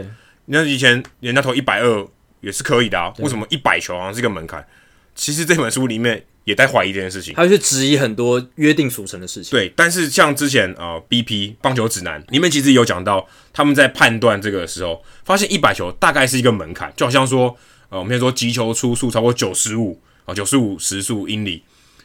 [0.46, 2.08] 你看以前人家投一百二。
[2.40, 4.64] 也是可以的啊，为什么一百球好像是一个门槛？
[5.14, 9.50] 其实这本书里面也在怀疑这件事情，他去质疑很多约定俗成的事情。
[9.50, 17.54] 对，但是像之前呃，BP 棒球指南里面其实有讲到，他们在判断这个时候，发现一百球大概是一个门槛，就好像说
[17.90, 21.62] 呃，我们先说击球出速超过九十五啊，九十五时速英里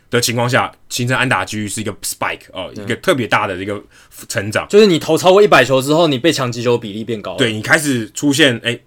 [0.10, 3.82] 的情况下，形成安打机率是一个 spike 哦、呃，一个特别大的一个
[4.28, 8.72] 成长，就是你投超过一百球之后，你被抢击球比例变高，对你开始出现哎。
[8.72, 8.84] 诶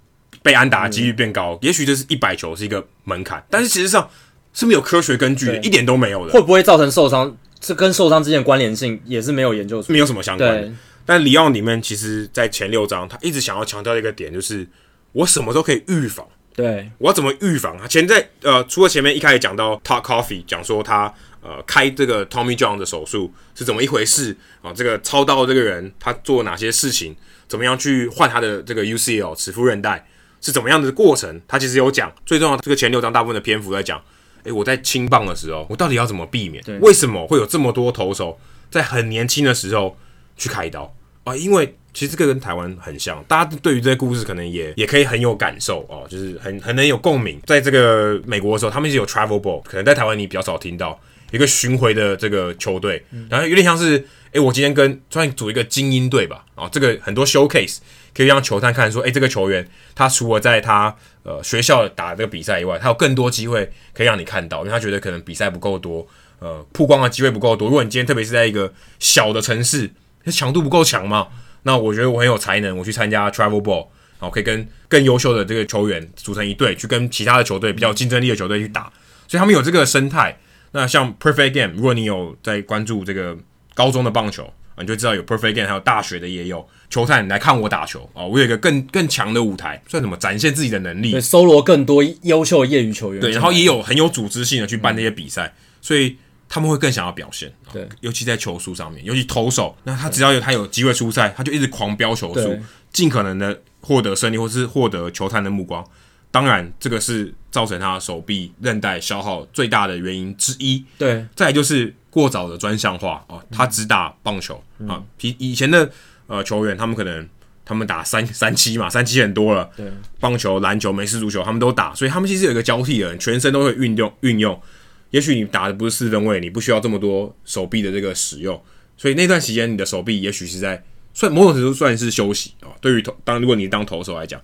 [0.48, 4.08] 被安打的几率变高，嗯、也许这是一百球是一个门槛，但是其实上
[4.54, 6.32] 是没有科学根据的，一点都没有的。
[6.32, 7.36] 会不会造成受伤？
[7.60, 10.72] 这跟受伤之间的关联性也是没有研究出，没有什么相关的。
[11.04, 14.66] 但里奥里面其实，在前六章，他一直想要强调一个点，就是
[15.12, 16.26] 我什么都可以预防。
[16.56, 17.86] 对，我要怎么预防啊？
[17.86, 21.12] 前在呃，除了前面一开始讲到 Talk Coffee 讲说他
[21.42, 24.72] 呃开这个 Tommy John 的手术是怎么一回事啊？
[24.72, 27.14] 这个操刀这个人他做哪些事情？
[27.46, 30.06] 怎么样去换他的这个 UCL 齿附韧带？
[30.40, 31.40] 是怎么样的过程？
[31.47, 34.01] 他其实有讲，最重要这个前六章大部分的篇幅在讲，
[34.44, 36.62] 诶，我在青棒的时候，我到底要怎么避免？
[36.65, 38.39] 对为什么会有这么多投手
[38.70, 39.97] 在很年轻的时候
[40.36, 40.94] 去开刀
[41.24, 41.35] 啊？
[41.36, 47.40] 因为其实这个跟台湾很像，大家对于这些故事可能也也可以很有感受哦，就是很很能有共鸣。
[47.44, 50.98] 在这个美国的时候，他们是有 travel ball，可能在台湾你比较少听到
[51.32, 57.78] 一个巡回的这个球队，然后有点像是，诶，我今天跟算组一个精英队吧，啊，这个很多 showcase。
[58.19, 59.65] 可以让球探看说，诶、欸，这个球员
[59.95, 60.93] 他除了在他
[61.23, 66.05] 呃学校打这个比赛以外，他有更多机会可以让你看到，因为他觉得可能比赛不够多，
[66.40, 67.69] 呃，曝光的机会不够多。
[67.69, 69.89] 如果你今天特别是在一个小的城市，
[70.27, 71.28] 强度不够强嘛，
[71.62, 73.86] 那我觉得我很有才能，我去参加 Travel Ball，
[74.19, 78.93] 然后可以跟更优秀的这个球员组成一队，去跟其他的球队比较竞争力的球队去打。
[79.28, 80.36] 所以他们有这个生态。
[80.73, 83.36] 那像 Perfect Game，如果你有在关注这个
[83.74, 86.66] 高中的棒球，你就知道有 Perfect Game，还有大学的也有。
[86.90, 88.28] 球探来看我打球啊、哦！
[88.28, 90.16] 我有一个更更强的舞台，算什么？
[90.16, 93.20] 展现自己的能力，对，搜罗更多优秀的业余球员。
[93.20, 95.52] 对，然后也有很有组织性的去办那些比赛，嗯、
[95.82, 96.16] 所以
[96.48, 97.52] 他们会更想要表现。
[97.70, 102.59] 对，尤其在球速上面，尤其投手，那他只要有他有机会出赛，他就一直狂飙球速，
[102.90, 105.84] 尽可能的获得胜利，或是获得球探的目光。
[106.30, 110.84] 当然，这个是造成他手臂韧带消耗最大的原因之一。
[110.98, 115.90] 对，再来就是过早的专项化啊、哦，他只打棒球、嗯、啊，以以前的。
[116.30, 117.26] 呃，球员他们可能
[117.64, 119.66] 他们打三 三七嘛，三七很多了。
[119.74, 119.90] 对，
[120.20, 124.60] 棒球、篮球、美式足球他们都打，所以他们其实有一个交替的人，全身都会运用运用。
[125.09, 128.62] 也许你打的不是四分卫，你不需要这么多手臂的这个使用，
[128.98, 130.84] 所以那段时间你的手臂也许是在
[131.14, 132.76] 算某种程度算是休息啊、哦。
[132.78, 134.38] 对于投当如果你当投手来讲，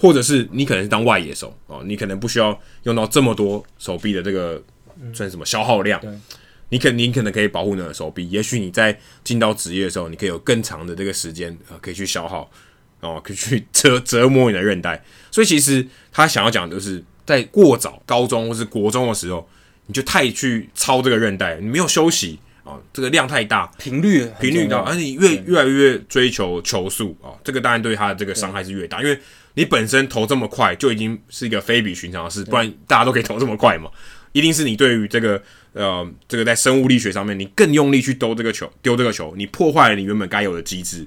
[0.00, 4.60] 或者是你可能是当外野手哦，你可能不需要用到这么多手臂的这个
[5.12, 6.00] 算什么消耗量。
[6.02, 6.20] 嗯
[6.72, 12.48] 你可你可能可以保护你的手臂，也许你在进到职业的时候，你可以有更长的这个时间，呃，可以去消耗，
[13.00, 15.02] 哦，可以去折 折磨你的韧带。
[15.32, 19.48] 所以其实他想要讲的就是，在过早高中或是国中的时候，
[19.86, 29.18] 你就太去操这个韧带，你没有休息啊、哦，这个量太大，频率频率高，而且你越越来越追求球速啊、哦，这个当然对他的这个伤害是越大，因为
[29.54, 33.90] 你本身投这么快就已经是一个非比寻常的事，不然大家都可以投这么快嘛。
[34.32, 41.04] 一定是你对于这个呃，这个在生物力学上面，你更用力去丢这个球，丢这个球，你破坏了你原本该有的机制。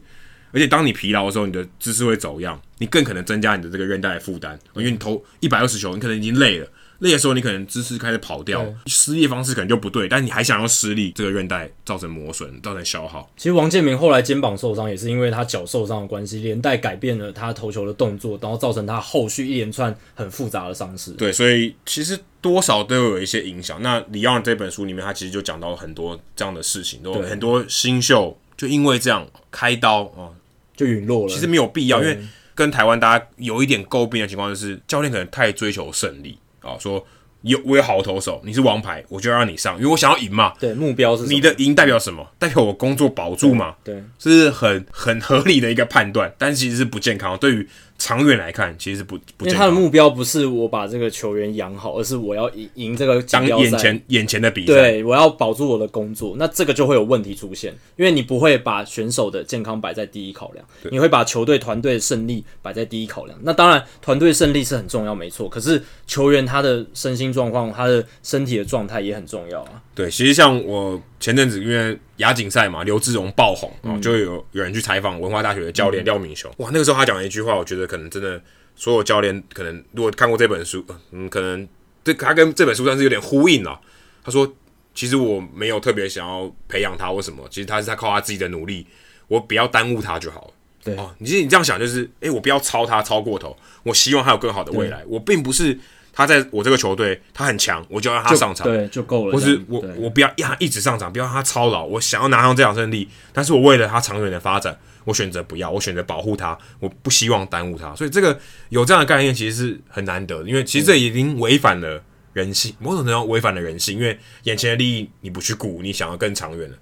[0.52, 6.68] 而且当你疲劳的时候，你的姿势会走样，你更可能增加你的这个韧带的负担，因为你投一百二十球，你可能已经累了。
[7.04, 13.30] 累的时候，你可能姿势开始跑掉，施力方式可能就不对，但你还想要施力，这个韧带造成磨损，造成消耗。
[13.38, 21.12] 其实王建民后来肩膀受伤，也是因为他脚受伤的关系，连带改变了他投球的动作，然后造成他后续一连串很复杂的伤势。
[21.12, 23.82] 对，所以其实多少都有一些影响。
[23.82, 30.32] 那李昂这本书里面，他其实就讲到了很多这样的事情，都很多新秀就因为这样开刀啊，
[30.76, 31.34] 就陨落了。
[31.34, 32.18] 其实没有必要，因为
[32.56, 36.38] 跟台湾大家有一点诟病的情况就是，教练可能太追求胜利。
[36.64, 37.06] 啊，说
[37.42, 40.54] 有我有好投手，你是王牌，我就要让你上，因为我想要赢嘛。
[40.60, 41.24] 对，目标是？
[41.26, 42.26] 你的赢代表什么？
[42.40, 43.76] 代表我工作保住嘛？
[43.84, 47.38] 对，这是很很合理的一个判断，但其实是不健康。
[47.38, 47.68] 对于
[47.98, 49.16] 长远来看，其实不。
[49.40, 54.74] 因为他的目标不是我把这个球员养好，而是我要赢赢这个当眼前眼前的比赛。
[54.74, 63.38] 对，我要保住我的工作，那这个就会有问题出现，因为你不会把选手的健康摆在第一考量，你会把球队团队的胜利摆在第一考量。
[63.44, 65.48] 那当然，团队胜利是很重要，没错。
[65.48, 69.82] 可是球员他的身心状况、他的身体的状态也很重要啊。
[69.96, 76.52] 对，其实像我前阵子因为亚锦赛嘛，刘志荣爆红，然后就有有人去采访文化大学的教练廖明雄。
[76.58, 78.42] 哇，那个时候他讲了一句话，我觉得可能真的
[78.76, 81.68] 所有教练可能如果看过这本书，嗯，可能
[82.04, 83.80] 这他跟这本书算是有点呼应了。
[84.24, 84.52] 他说
[84.96, 87.48] ：“其实我没有特别想要培养他，或什么？
[87.52, 88.88] 其实他是他靠他自己的努力，
[89.28, 90.54] 我不要耽误他就好了。”
[90.84, 95.78] 对哦，你其实你这样想就是，诶，我不要超他超过头，我希望他有更好的未来，我并不是。
[96.16, 99.34] 他在我这个球队，他很强，我就要让他上场，对，就够了。
[99.34, 101.84] 或是我我不要让他一直上场，不要让他操劳。
[101.86, 107.96] 我想要拿上这场胜利，但是我为了他长远的发展，我选择不要，我选择保护他，我不希望耽误他。
[107.96, 112.00] 所以这个有这样的概念，其实是很难得的，因为其实这已经违反了
[112.34, 116.78] 人性，某种程度上违反了人性，因为眼前的利益你不去顾，你想要更长远的，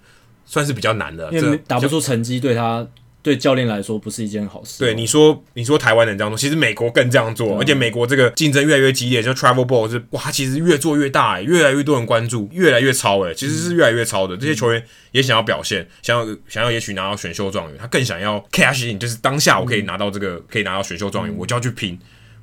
[0.45, 2.85] 算是比较难的，因为打不出成绩对他。
[3.23, 4.79] 对教练来说不是一件好事。
[4.83, 14.35] 对你说，你说台湾人这样做，其实美国更这样做，而且美国这个竞争越来越激烈，就 Travel Ball 是哇，其实越做越大，越来越多人关注，越来越超哎，其实是越来越超的。
[14.35, 21.99] 这些球员也想要表现，想要想要也许拿到选秀状元，他更想要 cash in，就是当下我可以拿到这个，可以拿到选秀状元，我就要去拼。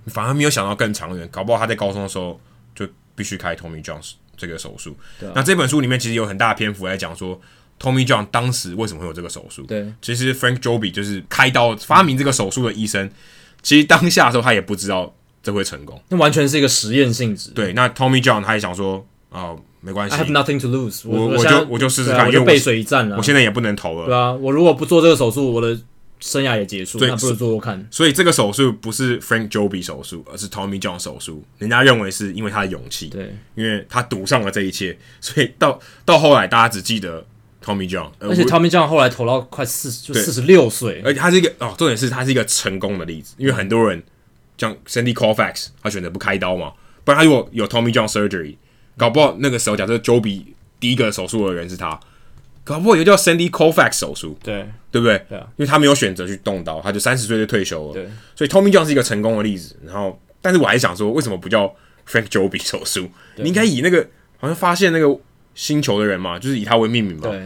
[0.06, 2.40] 反而没有想到更长远，搞不好他在高中的时候
[2.74, 2.86] 就
[3.16, 3.98] 必须开 Tommy John
[4.36, 4.96] 这个手术。
[5.34, 7.40] 那这本书里面其实有很大的篇幅来讲说。
[7.78, 9.62] Tommy John 当时为什么会有这个手术？
[9.62, 13.10] 对，其实 Frank Joby 就是开刀发明这个手术的医生。
[13.60, 17.50] 其实当下的时候他也不知道这会成功，那完全是一个实验性质。
[17.50, 23.16] 对，那 Tommy John 他也想说，哦，没关系，I have nothing to lose，我我就我就试试看，我就背水一战了。
[23.16, 25.76] 我现在也不能投了，对啊，我如果不做这个手术，我的
[26.20, 27.84] 生涯也结束，那不如做做看。
[27.90, 31.44] 所以这个手术不是 Frank Joby 手术，而是 Tommy John 手术。
[31.58, 37.26] 人家认为是因为他的勇气，对，因为他赌上了这一切，所以到到后来大家只记得。
[37.68, 44.02] Tommy John，而且 Tommy John 后来投到快四就四十六岁，而且他是一个哦，重点是他是一个成功的例子，因为很多人
[44.56, 46.72] 像 Sandy Koufax，他选择不开刀嘛，
[47.04, 48.56] 不然他如果有 Tommy John surgery，
[48.96, 50.44] 搞不好那个时候假设 Joby
[50.80, 52.00] 第一个手术的人是他，
[52.64, 55.22] 搞不好也叫 Sandy Koufax 手术，对对不对？
[55.28, 59.76] 对啊，因为他没有选择去动刀，他就三十岁就退休了，对，所以 Tommy John 是一个成功的例子。
[59.84, 61.74] 然后，但是我还想说，为什么不叫
[62.08, 63.10] Frank Joby 手术？
[63.36, 64.08] 你应该以那个
[64.38, 65.18] 好像发现那个
[65.58, 67.22] 星球的人嘛，就是以他为命名嘛。
[67.28, 67.42] 对。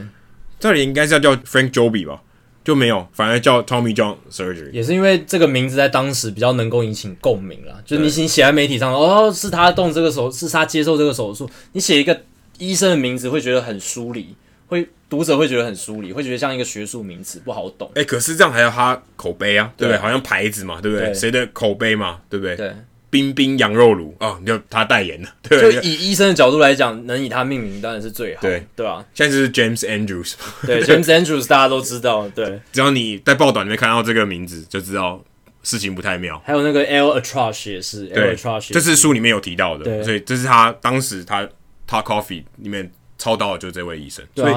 [0.61, 2.21] 这里应该是要叫 Frank Joby 吧，
[2.63, 4.71] 就没有，反而叫 Tommy John Surgery。
[4.71, 11.51] 也是因为这个名字在当时比较能够引起共鸣了，就是你写写在媒体上，哦，是他动这个手，是他接受这个手术。
[11.73, 12.23] 你写一个
[12.59, 14.37] 医生的名字会觉得很疏离，
[14.69, 17.89] 会读者会觉得很疏离，会觉得像一个学术名词不好懂。
[17.97, 19.99] 哎、欸，可是这样还要他口碑啊，对不对？
[19.99, 21.13] 对好像牌子嘛，对不对？
[21.13, 22.55] 谁的口碑嘛，对不对？
[22.55, 22.73] 对。
[23.13, 25.71] 冰冰羊肉炉哦，你就他代言的， 对。
[25.71, 29.05] 就以医生的角度来讲，能以他命名当然是最好，对对啊？
[29.13, 30.33] 现在就是 James Andrews，
[30.67, 32.59] 对， James Andrews 大家都知道，对。
[32.73, 35.23] 只要你在报道里面看到这个名字，就知道
[35.63, 36.43] 事情不太妙。
[36.47, 41.47] 还有那个 Al Atrash 也是，Al Atrash 这是书里面有提到的，对，所以这是他当时他
[41.87, 44.55] Talk Coffee 里面操刀的就是这位医生，所以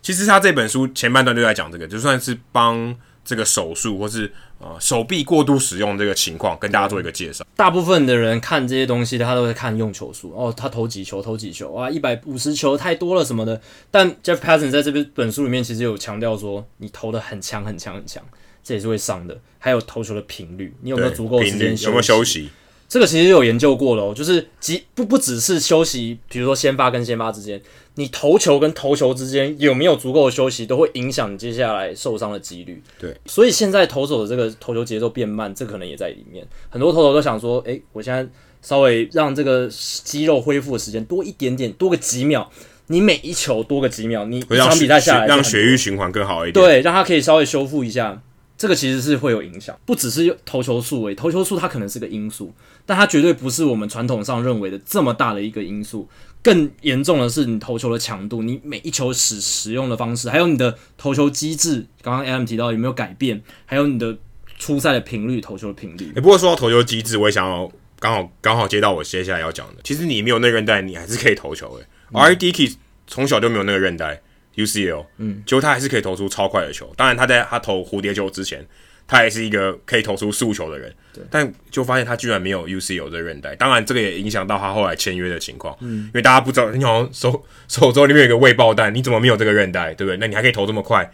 [0.00, 2.96] 其实他这本书前半段就在讲这个，就算是帮
[3.26, 4.32] 这个手术或是。
[4.58, 7.46] 啊，手臂过度使用这个情况，跟大家做一个介绍。
[7.54, 13.60] 大部分的人看这些东西，他都会看用球数哦，他投几球，投几球，啊，一百五十球太多了什么的。
[13.90, 18.24] 但 Jeff Passan 在这边本书里面其实有强调说，你投的很强很强很强，
[18.64, 19.38] 这也是会伤的。
[19.58, 21.78] 还有投球的频率，你有没有足够时间？
[21.82, 22.48] 有没有休息？
[22.88, 27.60] 这个其实有研究过了哦，就是即不不只是休息，比如说先发跟先发之间，
[27.96, 32.82] 你投球跟投球之间有没有足够的休息，都会影响你接下来受伤的几率。
[32.98, 36.46] 对，所以现在投手的这个投球节奏变慢，这可能也在里面。
[36.68, 38.26] 很多投手都想说，诶，我现在
[38.60, 42.46] 稍微让这个肌肉恢复的时间多一点点，多个几秒，
[42.88, 48.22] 你每一球多个几秒，你一场比赛下来让血液循环更好一点，对，让它可以稍微修复一下。
[48.58, 52.50] 这个其实是会有影响，不只是投球数诶，投球数它可能是个因素，
[52.86, 56.08] 但它绝对不是我们传统上认为的这么大的一个因素。
[56.46, 64.16] 更严重的是你投球的强度，你每一球使使用的方式，还有你的投球机制，刚刚 Adam 提到有没有改变，还有你的
[64.56, 66.12] 出赛的频率，投球的频率。
[66.14, 67.68] 也不过说到投球机制，我也想要
[67.98, 71.86] 刚好刚好接到我接下来要讲的，其实你没有那个韧带，你还是可以投球诶。
[72.12, 72.32] 嗯、R.
[72.36, 72.76] Dickey
[73.08, 74.22] 从小就没有那个韧带
[74.54, 76.92] ，UCL，嗯，结果他还是可以投出超快的球。
[76.96, 78.64] 当然他在他投蝴蝶球之前。
[79.08, 81.22] 他也是一个可以投出速球的人，对。
[81.30, 90.16] 但就发现他居然没有 UCL 这韧带，当然这个也影响到他后来签约的情况，嗯，因为大家不知道，你好像手 手肘里面有一个未爆弹，你怎么没有这个韧带，对不对？
[90.16, 91.08] 那你还可以投这么快，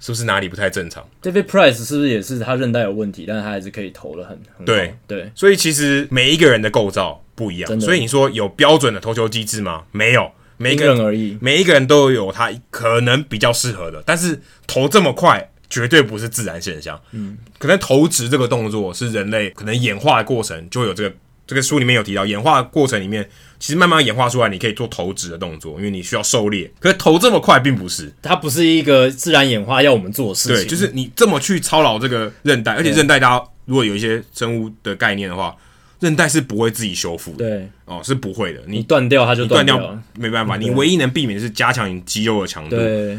[0.00, 4.94] 是不是哪里不太正常？David Price 是不是也是他韧带有问题，但是他还是可以投的很很对。
[5.06, 9.84] 对，所以其实每一个人的构造不一样，所以你说有标准的投球机制吗？
[9.92, 15.50] 没有，每一个人而已，每一个人都有他可能比较适合的，但是投这么快。
[15.70, 21.14] 绝对不是自然现象，嗯，可能投掷这个动作是人类可能演化的过程，就会有这个
[21.46, 23.28] 这个书里面有提到，演化的过程里面
[23.58, 26.70] 其实慢慢演化出来，你可以做投掷的动作，因为你需要狩猎。
[26.80, 35.54] 可是投这么快并不是，它不是一个自然演化要我们做的事情，对，就是你这么去操劳这个韧带，而且韧带大家如果有一些生物的概念的话，
[36.00, 42.76] 韧带是不会自己修复的，对，哦，是不会的，你断掉它就断掉，没办法，你唯一能避免的是加强你肌肉的强度。
[42.76, 43.18] 对。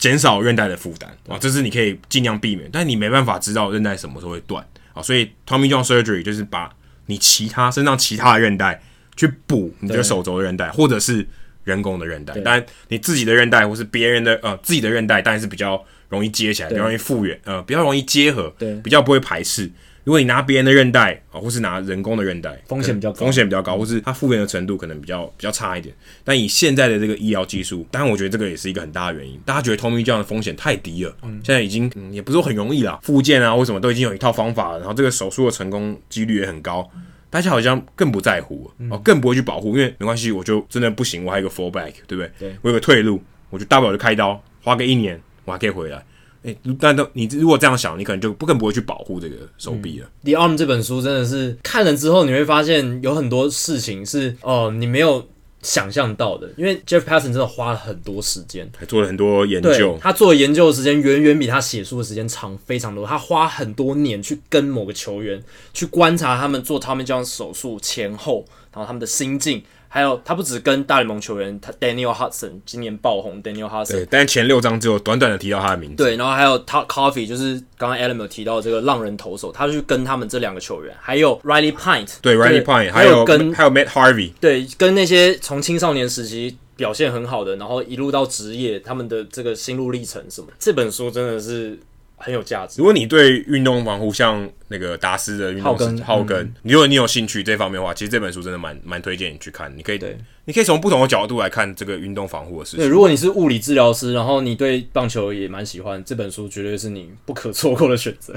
[0.00, 6.74] 减少韧带的负担啊，这是你可以尽量避免，但你没办法知道韧带什么时候会断啊，所以 Tommy John Surgery 就是把
[7.06, 8.82] 你其他身上其他的韧带
[9.14, 11.24] 去补你的手肘的韧带，或者是
[11.64, 19.70] 人工的韧带，但你自己的韧带或是别人的呃自己的韧带，当然是比较容易接起来，比较容易复原，呃，比较容易结合，对，比较不会排斥。
[20.04, 25.94] 如果你拿别人的韧带啊，或是拿人工的韧带，风险比较高，风险比较高，或是它复原的程度可能比较比较差一点。
[26.24, 29.38] 但以现在的这个医疗技术，当然我觉得这个也是一个很大的原因。
[29.44, 36.90] 大家觉得 Tommy 这样的风险太低了，嗯、现在已经、嗯、也不是说很容易啦，复健啊，为什么都已经有一套方法了，然后这个手术的成功几率也很高，
[37.28, 42.30] 大家好像更不在乎哦，更不会去保护，因为没关系，我就真的不行，我还有个 fallback，对不对？
[42.38, 46.02] 对，我有个退路，我就大不了就开刀，花个一年，我还可以回来。
[46.42, 50.06] 诶，但都你如果这样想，你可能就不更不会去保护这个手臂了。
[50.24, 55.28] 嗯，《The Arm》这本书真的是看了之后，你会发现有很多事情是哦、呃，你没有
[55.62, 56.48] 想象到的。
[56.56, 59.98] 因为 Jeff Passan 真的花了很多时间，还做了很多研究。
[60.00, 63.06] 他做的研究的时间远远比他写书的时间长非常多。
[63.06, 65.42] 他花很多年去跟某个球员
[65.74, 69.62] 去观察他们做 Tommy John 手术前后，然后他们的心境。
[69.92, 73.90] 还有，他不止跟大联盟球员，他 Daniel Hudson 今年爆红，Daniel Hudson。
[73.90, 75.96] 对，但前六章只有短短的提到他的名字。
[75.96, 91.76] 对，然后还有 Todd Coffee，就是刚刚 Adam 有提到的这个浪人投手，他去跟他们这两个球员，还有 Riley Pint，对，对 Riley Pint，还有跟还有 Matt Harvey，对，跟那些从青少年时期表现很好的，然后一路到职业，他们的这个心路历程什么，这本书真的是。
[92.20, 92.76] 很有价值。
[92.78, 99.72] 如果你对运动防护，像那个达斯的运动浩根，浩根，如果你有兴趣这方面的话，其实这本书真的蛮蛮推荐你去看。
[99.76, 102.80] 你可以，对你可以从不同的角度来看这个运动防护的事情。
[102.80, 108.34] 对，如果你是物理治疗师，然后你对棒球也蛮喜欢，这本书绝对是你不可错过的选择。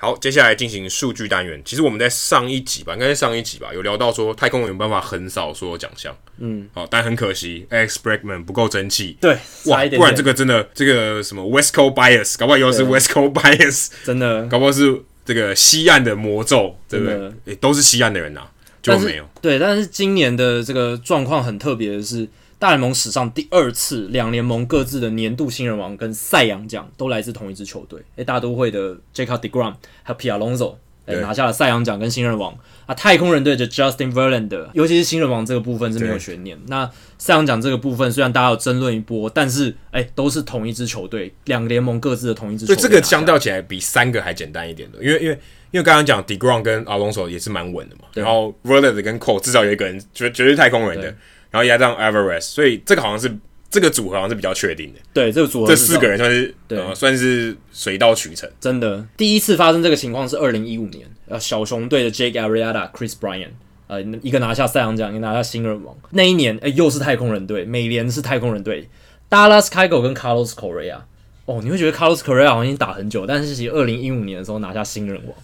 [0.00, 1.60] 好，接下来进行数据单元。
[1.64, 6.16] 其实我们在上一集吧，应该是上一集吧，有聊到说太空人有办法横扫所有奖项。
[6.38, 9.18] 嗯，好，但很可惜，Alex Bregman 不够争气。
[9.20, 17.14] 对，哇，不然这个真的这个什么 West Coast Bias，搞不好以后是 West Coast Bias，真的，搞不好是这个西岸的魔咒，对不对？
[17.14, 18.50] 诶、欸，都是西岸的人呐、啊，
[18.80, 19.28] 就没有。
[19.42, 22.28] 对，但是今年的这个状况很特别的是。
[22.58, 28.00] 大联盟史上第二次，两联盟各自的年度新人王跟赛扬奖都来自同一支球队。
[28.16, 30.74] 诶，大都会的 Jacob deGrom 还有 Pete Alonso
[31.06, 32.52] 对拿下了赛扬奖跟新人王。
[32.86, 36.58] 啊，太空人队的 Justin Verlander，尤其是新人王这个部分是没有悬念。
[36.66, 42.74] 那赛扬奖这个部分虽然大家有争论一波，但是诶，都是同一支球队，两个联盟各自的同一支球队。
[42.74, 45.38] 所以这个相较起来比三个还简单一点的，因为因为
[45.70, 51.14] 因为刚刚讲 deGrom 跟 Alonso 也是蛮稳的嘛，然后 Verlander 跟 Cole 至少有一个人绝绝对太空人的。
[51.50, 53.36] 然后压上 Alvarez，所以这个好像是
[53.70, 55.00] 这个组合好像是比较确定的。
[55.12, 58.48] 对，这个组合这四个人算是对、呃，算是水到渠成。
[58.60, 63.50] 真的，第一次发生这个情况是二零一五年，呃，小熊队的 Jake Arrieta、Chris Bryant，
[63.86, 65.96] 呃，一个拿下赛扬奖，一个拿下新人王。
[66.10, 68.88] 那一年，哎，又是太空人队，美联是太空人队
[69.28, 71.00] ，Dallas Keuchel 跟 Carlos Correa。
[71.46, 75.34] 哦，你会觉得 Carlos Correa 好像已经打很久，但是其实二零一五年的时候拿下新人王。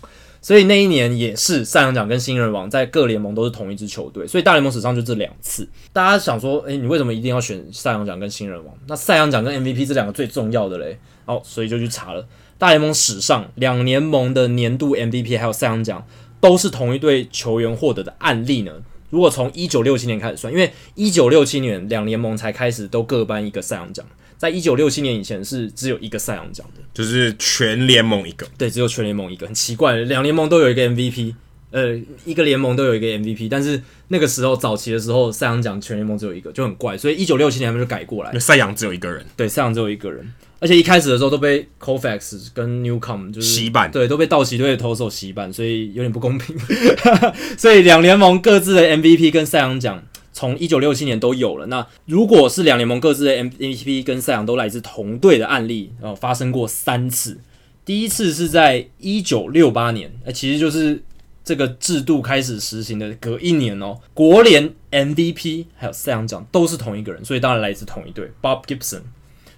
[0.45, 5.67] 所以那一年也是赛扬奖跟新人王在各联盟都是同一支球队，所以大联盟史上就这两次。
[5.91, 8.75] 大家想说，诶、你为什么一定要选赛扬奖跟新人王？
[8.87, 10.99] 那赛扬奖跟 MVP 这两个最重要的嘞？
[11.25, 16.07] 哦，所以就去查了大联盟史上两联盟的年度 MVP 还有赛扬奖
[16.43, 18.73] 都是同一队球员获得的案例呢。
[19.09, 24.05] 如果从一九六七年开始算，因为一九六七年两联盟才开始都各颁一个赛扬奖，
[24.45, 28.47] 在一九六七年以前是只有一个赛扬奖的，就是全联盟一个。
[28.59, 31.35] 对，只有全联盟一个，很奇怪，两联盟都有一个 MVP。
[31.71, 36.97] 呃，一个联盟都有一个 MVP，但是那个时候早期的时候，赛扬奖全联盟只有一个，就很怪。
[36.99, 39.25] 所以一九六七年他们就改过来，赛扬只有一个人。
[39.35, 40.31] 对，赛扬只有一个人，
[40.61, 46.55] 而且一开始的时候都被 Koufax 跟 Newcomb 就是洗版，对，都被道奇队的投手洗版，所以有点不公平。
[47.57, 50.01] 所以两联盟各自的 MVP 跟赛扬奖
[50.35, 51.65] 从一九六七年都有了。
[51.69, 57.41] 那如果是两联盟各自的 MVP 跟赛扬都来自同队的案例，然后发生过三次。
[57.87, 61.03] 第一次是在一九六八年，呃，其实就是。
[61.47, 68.31] 这个制度开始实行的隔一年哦，国联 MVP 还有赛扬奖都是同一个人，所以当然来自同一队。
[68.41, 69.03] Bob Gibson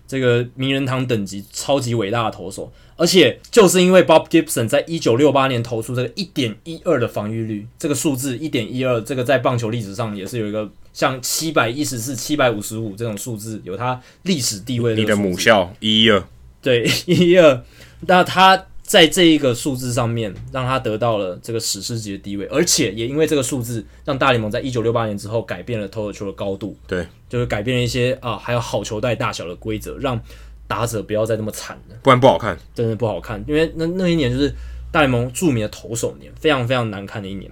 [0.07, 15.01] 这个名人堂等级超级伟大的投手，而且就是因为 Bob Gibson 在一九六八年投出这个一点一二的防御率，这个数字一点一二，这个在棒球历史上也是有一个像七百一十四、七百五十五这种数字，有它历史地位的。
[15.01, 16.23] 你的母校一一二，
[16.63, 17.63] 对一 一二，
[18.07, 18.67] 那他。
[18.87, 30.21] 在这一个数字上面，让他得到了这个史诗级的地位，而且也因为这个数字，让大联盟在一九六八年之后改变了投手球的高度，对，就是改变了一些啊，还有好球带大小的规则，让
[30.67, 33.45] 打者不要再那么惨了，不然不好看，真的不好看。
[33.47, 34.53] 因为那那一年就是
[34.91, 37.51] 大联盟著名的投手年，非常非常难看的一年，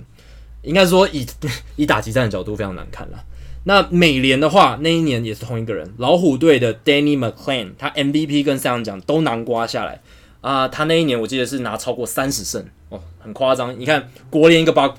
[0.62, 1.26] 应该说以
[1.76, 3.24] 以打击战的角度非常难看了。
[3.66, 10.00] 那美联的话，那一年也是同一个人，老虎队的 Danny McLean，他 MVP 跟赛扬奖都难刮下来。
[10.42, 13.80] 啊、呃，他那一年我记得是拿超过三十胜哦，很夸张。
[13.80, 14.92] 你看国联一个 Bob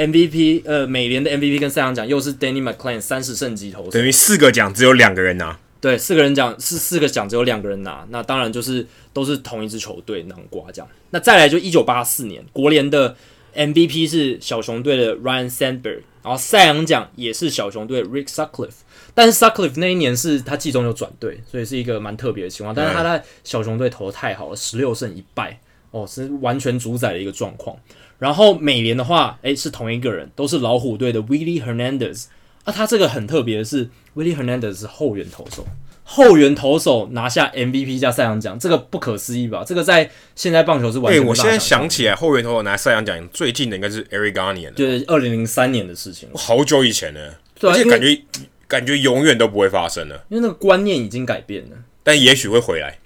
[0.00, 5.58] Gibson，MVP，呃，美联的 MVP 跟赛扬奖又是 Danny McClain 三十胜级投手，等于四个奖只有两个人拿。
[5.80, 10.88] 对，四个人奖是四个奖只有两个人拿，那当然就是都是同一支球队囊括这样。
[11.10, 13.16] 那再来就一九八四年国联的
[13.54, 18.80] MVP 是小熊队的 Ryan Sandberg，然后赛扬奖也是小熊队 Rick Sutcliffe。
[19.14, 22.74] 但是 Sutcliffe 那一年是他季中有转队，所以是一个蛮特别的情况。
[22.74, 25.58] 但是他在小熊队投的太好了，十六胜一败
[25.90, 27.74] 哦，是完全主宰的一个状况。
[28.20, 32.26] 然后美联的话，诶、欸，是同一个人，都是老虎队的 Willie Hernandez。
[32.62, 35.66] 啊，他这个很特别的是，Willie Hernandez 是后援投手，
[36.04, 39.64] 后援投手拿下 MVP 加赛扬奖，这个不可思议吧？
[39.66, 41.20] 这个在现在棒球是完全。
[41.20, 47.20] 哎、欸，我现在想起来，后援投手拿赛扬奖最近的应该是 Eric Garner，对二零零三年的事情，好久以前呢，
[47.58, 48.22] 对啊、而且感觉。
[48.70, 51.76] 感觉永远都不会发生了，因为那个观念已经改变了。
[52.04, 52.99] 但也许会回来，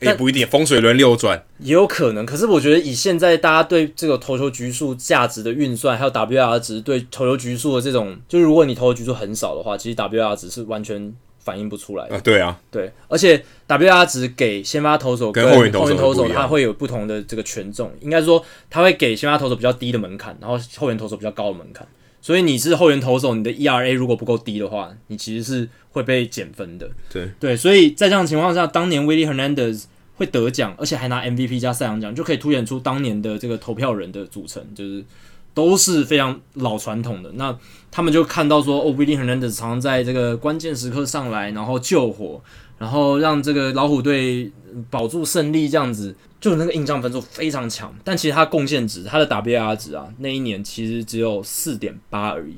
[0.00, 0.46] 也不一定。
[0.46, 2.24] 风水轮流转也有可能。
[2.24, 12.14] 可是我觉得以现在大家对这个投球局数价值的运算，还有 WR 值对投球局数的这种，就是如果你投球局数很少的话，其实 WR 值是完全反映不出来的。
[12.14, 12.92] 啊，对啊，对。
[13.08, 17.92] 而且 WR 值给先发投手跟后援投手，它会有不同的这个权重。
[18.00, 21.86] 应该说，它会给先发投手比较低的门槛，然后后援投手比较高的门槛。
[22.20, 26.88] 所以你是后援投手，你的 ERA 如果不够低的话，你其实是会被减分的。
[27.12, 29.84] 对对，所以在这样的情况下，当年 Willie Hernandez
[30.16, 35.04] 会得奖，而且还拿 MVP 加赛扬奖，就可以凸显出当年的这个投票人的组成，就是
[35.54, 37.30] 都是非常老传统的。
[37.34, 37.56] 那
[37.90, 42.42] 他们就看到说，哦，Willie Hernandez 常常在这个关键时刻上来，然后救火，
[42.78, 44.50] 然后让这个老虎队
[44.90, 46.14] 保住胜利，这样子。
[46.40, 52.56] 就那个印象分数非常强，但其实他贡献值，他的 WR 值啊，那一年其实只有四点八而已。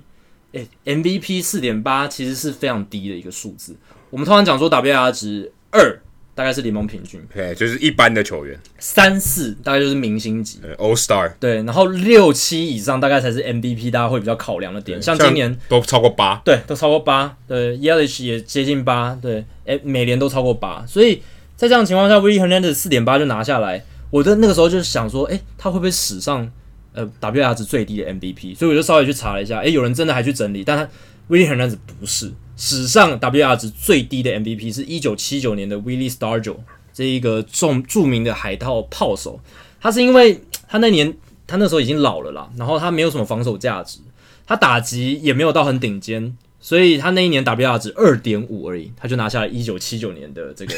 [0.52, 3.74] 诶、欸、MVP 四点八其实是非常低的一个数字。
[4.10, 5.98] 我们通常讲说 WR 值二
[6.34, 8.58] 大概是联盟平均，对，就是一般的球员。
[8.78, 11.32] 三四大概就是明星级，All Star。
[11.40, 15.00] 对，然后六七以上大概才是 MVP，大家会比较考量的点。
[15.00, 17.34] 像今年像都超过八，对，都超过八。
[17.48, 21.22] 对 y e l i s h 也接近八，对，诶，每年都超过八，所以。
[21.60, 26.50] 在这样的情况下，Willie Hernandez 四点八就拿下来，我的那个时候就是想说，诶、欸，他会不会史上
[26.94, 28.56] 呃 WR 值最低的 MVP？
[28.56, 30.88] 所以我就稍微去查了一下，诶、欸，有人真的还去整理，但他
[31.28, 36.56] Willie Hernandez 不是史上 WR 值最低的 MVP，是一九七九年的 Willie Stargell
[36.94, 39.38] 这一个重著名的海盗炮手，
[39.82, 41.14] 他是因为他那年
[41.46, 43.98] 他那时候已经老了啦，然后他没有什么防守价值，
[44.46, 46.34] 他打击也没有到很顶尖。
[46.60, 50.74] 所以他那一年 WR 值二点五而已，他就拿下了一九七九年的这个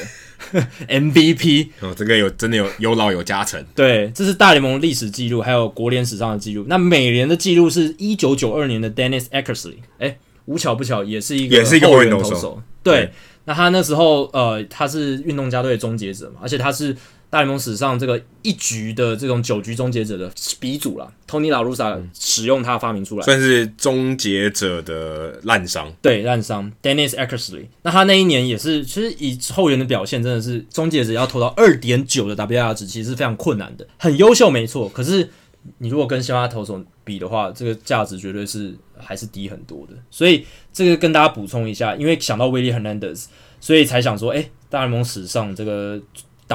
[0.88, 3.62] MVP 哦，这个有真的有有老有加成。
[3.74, 6.64] 对，这是大联盟历史记录，还有国联史上的记录。
[6.68, 12.62] 那美联的记录是一九九二年的 Dennis Eckersley，哎，无巧不巧，也是一个也是一个后援投手。
[12.82, 13.12] 对，对
[13.46, 16.96] 那他那时候呃，他是运动家队的终结者嘛，而且他是。
[17.32, 20.30] 大联盟史上这个一局的这种九局终结者的
[20.60, 25.90] 鼻祖啦，Tony La Russa 使用它发明出来，算是终结者的烂伤。
[26.02, 27.68] 对，烂伤，Dennis Eckersley。
[27.84, 33.86] 那他那一年也是，其实以后援的表现，真的是终结者要投到二点九的 WR 值，其实是非常困难的。
[33.96, 35.30] 很优秀没错，可是
[35.78, 39.94] 你如果跟先发投手比的话，这个价值绝对是还是低很多的。
[40.10, 45.98] 所以这个跟大家补充一下，因为想到威利·亨南德斯，所以才想说，哎，大联盟史上这个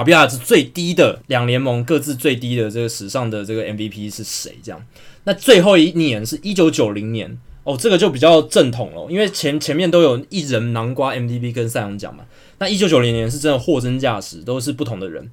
[0.03, 4.55] WR 值最低的两联盟各自最低的这个史上的这个 MVP 是谁？
[4.61, 4.85] 这样，
[5.23, 7.37] 那最后一年是一九九零年。
[7.63, 12.23] 哦，这个就比较正统了，因为前前面都有一人囊括 MVP 跟赛扬奖嘛。
[12.59, 15.29] 那一九九零年是真的货真价实，都是不同的人。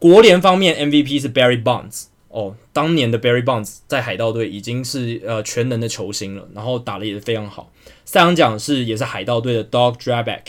[0.00, 7.70] 国联方面 MVP 是 Barry Bonds，哦，当年的 Barry Bonds 在海盗队已经是呃全能的球星了，然后打得也是非常好。
[8.04, 10.40] 赛扬奖是也是海盗队的 Dog Drabek。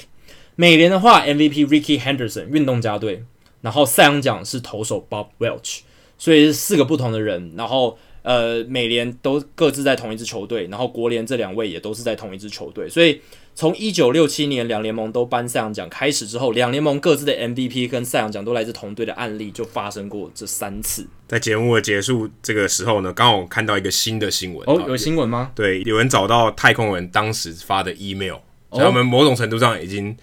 [0.56, 3.23] 美联的话 MVP Ricky Henderson 运动家队，
[3.61, 5.80] 然后赛扬奖是投手 Bob Welch，
[6.18, 7.98] 所以是四个不同的人，然后。
[8.22, 13.19] 呃，美联都各自在同一支球队，然后国联这两位也都是在同一支球队，所以
[13.56, 21.07] 从一九六七年两联盟都颁赛扬奖开始之后，两联盟各自的 MVP 跟赛扬奖都来自同队的案例就发生过这三次。
[21.30, 25.53] 在节目的结束这个时候呢，刚好看到一个新的新闻哦，有新闻吗？
[25.56, 28.36] 对，有人找到太空人当时发的 email，
[28.69, 30.15] 所以他们某种程度上已经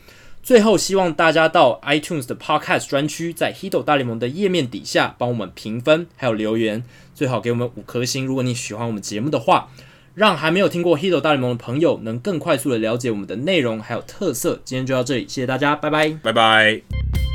[0.48, 6.82] 最后，希望大家到 iTunes 的 Podcast 专区，在 Hito 大联盟的页面底下帮我们评分，还有留言，
[7.14, 8.24] 最好给我们五颗星。
[8.24, 9.68] 如果你喜欢我们节目的话，
[10.14, 14.58] 让还没有听过 Hito 大联盟的朋友能更快速的了解我们的内容还有特色。
[14.64, 17.27] 今天就到这里，谢谢大家，拜拜，拜拜。